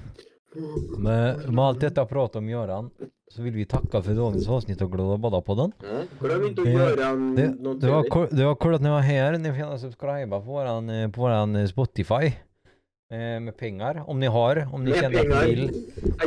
Med, 0.98 1.52
med 1.52 1.64
allt 1.64 1.80
detta 1.80 2.06
prat 2.06 2.36
om 2.36 2.48
Göran, 2.48 2.90
så 3.30 3.42
vill 3.42 3.54
vi 3.54 3.64
tacka 3.64 4.02
för 4.02 4.14
dagens 4.14 4.48
avsnitt 4.48 4.82
av 4.82 4.90
Glada 4.90 5.16
Badar-podden. 5.16 5.72
Ja, 5.82 6.26
glöm 6.28 6.46
inte 6.46 6.62
att 6.62 6.68
göra 6.68 7.12
Det, 7.12 7.48
något 7.60 7.80
det, 7.80 7.90
var, 7.90 8.36
det 8.36 8.44
var 8.44 8.54
kul 8.54 8.74
att 8.74 8.82
ni 8.82 8.88
var 8.88 9.00
här. 9.00 9.38
Ni 9.38 9.48
får 9.48 9.58
gärna 9.58 9.78
subscriba 9.78 10.40
på 10.40 10.46
våran, 10.46 10.90
eh, 10.90 11.10
på 11.10 11.20
våran 11.20 11.56
eh, 11.56 11.66
Spotify. 11.66 12.32
Eh, 13.12 13.40
med 13.40 13.56
pengar, 13.56 14.04
om 14.06 14.20
ni 14.20 14.26
har, 14.26 14.68
om 14.74 14.84
ni 14.84 14.90
Med 14.90 15.00
känner 15.00 15.16
att 15.18 15.22
pengar. 15.22 15.46
ni 15.46 15.54
vill. 15.54 15.70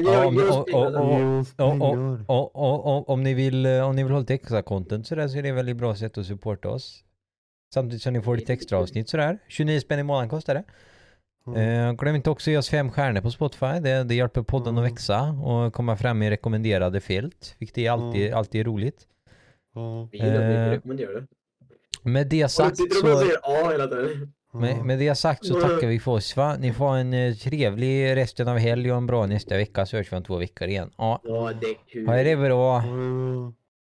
Och- 0.07 0.73
och- 0.73 0.95
och- 0.95 1.81
och- 1.81 1.91
och-. 1.91 2.19
Och, 2.27 2.55
och, 2.55 2.97
och 2.97 3.09
om 3.09 3.23
ni 3.23 3.33
vill, 3.33 3.65
eh, 3.65 3.87
om 3.89 3.95
ni 3.95 4.03
vill 4.03 4.11
ha 4.11 4.19
lite 4.19 4.33
extra 4.33 4.61
content 4.61 5.07
sådär 5.07 5.27
så 5.27 5.37
är 5.37 5.43
det 5.43 5.49
ett 5.49 5.55
väldigt 5.55 5.77
bra 5.77 5.95
sätt 5.95 6.17
att 6.17 6.25
supporta 6.25 6.69
oss. 6.69 7.03
Samtidigt 7.73 8.01
som 8.01 8.13
ni 8.13 8.21
får 8.21 8.35
lite 8.35 8.53
extra 8.53 8.77
avsnitt 8.79 9.09
sådär. 9.09 9.37
29 9.47 9.79
spänn 9.79 9.99
i 9.99 10.03
månaden 10.03 10.29
kostar 10.29 10.53
det. 10.53 10.63
Mm. 11.47 11.87
Eh, 11.89 11.93
glöm 11.93 12.15
inte 12.15 12.29
också 12.29 12.49
att 12.49 12.51
ge 12.51 12.57
oss 12.57 12.69
fem 12.69 12.91
stjärnor 12.91 13.21
på 13.21 13.31
Spotify. 13.31 13.79
Det, 13.81 14.03
det 14.03 14.15
hjälper 14.15 14.41
podden 14.41 14.73
Mm. 14.73 14.83
att 14.85 14.91
växa 14.91 15.21
och 15.21 15.73
komma 15.73 15.97
fram 15.97 16.21
i 16.23 16.29
rekommenderade 16.29 17.01
fält. 17.01 17.55
Vilket 17.59 17.77
är 17.77 17.91
alltid, 17.91 18.25
Mm. 18.25 18.37
alltid 18.37 18.65
roligt. 18.65 19.07
Ja. 19.75 20.07
Vi 20.11 20.17
gillar 20.17 20.31
det, 20.39 20.45
Eh, 20.55 20.69
vi 20.69 20.75
rekommenderar 20.75 21.13
det. 21.13 21.27
Med 22.09 22.27
det 22.27 22.49
sagt 22.49 22.77
så... 22.77 23.07
hela 23.71 23.87
tiden. 23.87 24.33
Med, 24.53 24.85
med 24.85 24.99
det 24.99 25.15
sagt 25.15 25.45
så 25.45 25.61
tackar 25.61 25.87
vi 25.87 25.99
för 25.99 26.11
oss 26.11 26.37
va. 26.37 26.55
Ni 26.59 26.73
får 26.73 26.95
en 26.95 27.13
eh, 27.13 27.33
trevlig 27.33 28.15
resten 28.15 28.47
av 28.47 28.57
helg 28.57 28.91
och 28.91 28.97
en 28.97 29.07
bra 29.07 29.25
nästa 29.25 29.57
vecka 29.57 29.85
så 29.85 29.97
hörs 29.97 30.11
vi 30.11 30.17
om 30.17 30.23
två 30.23 30.37
veckor 30.37 30.67
igen. 30.67 30.91
Ja, 30.97 31.21
Ja, 31.23 31.51
det 31.61 31.67
är 31.67 31.75
kul. 31.91 32.07
ha 32.07 32.15
det 32.15 32.35
bra. 32.35 32.83
Ja. 32.85 33.53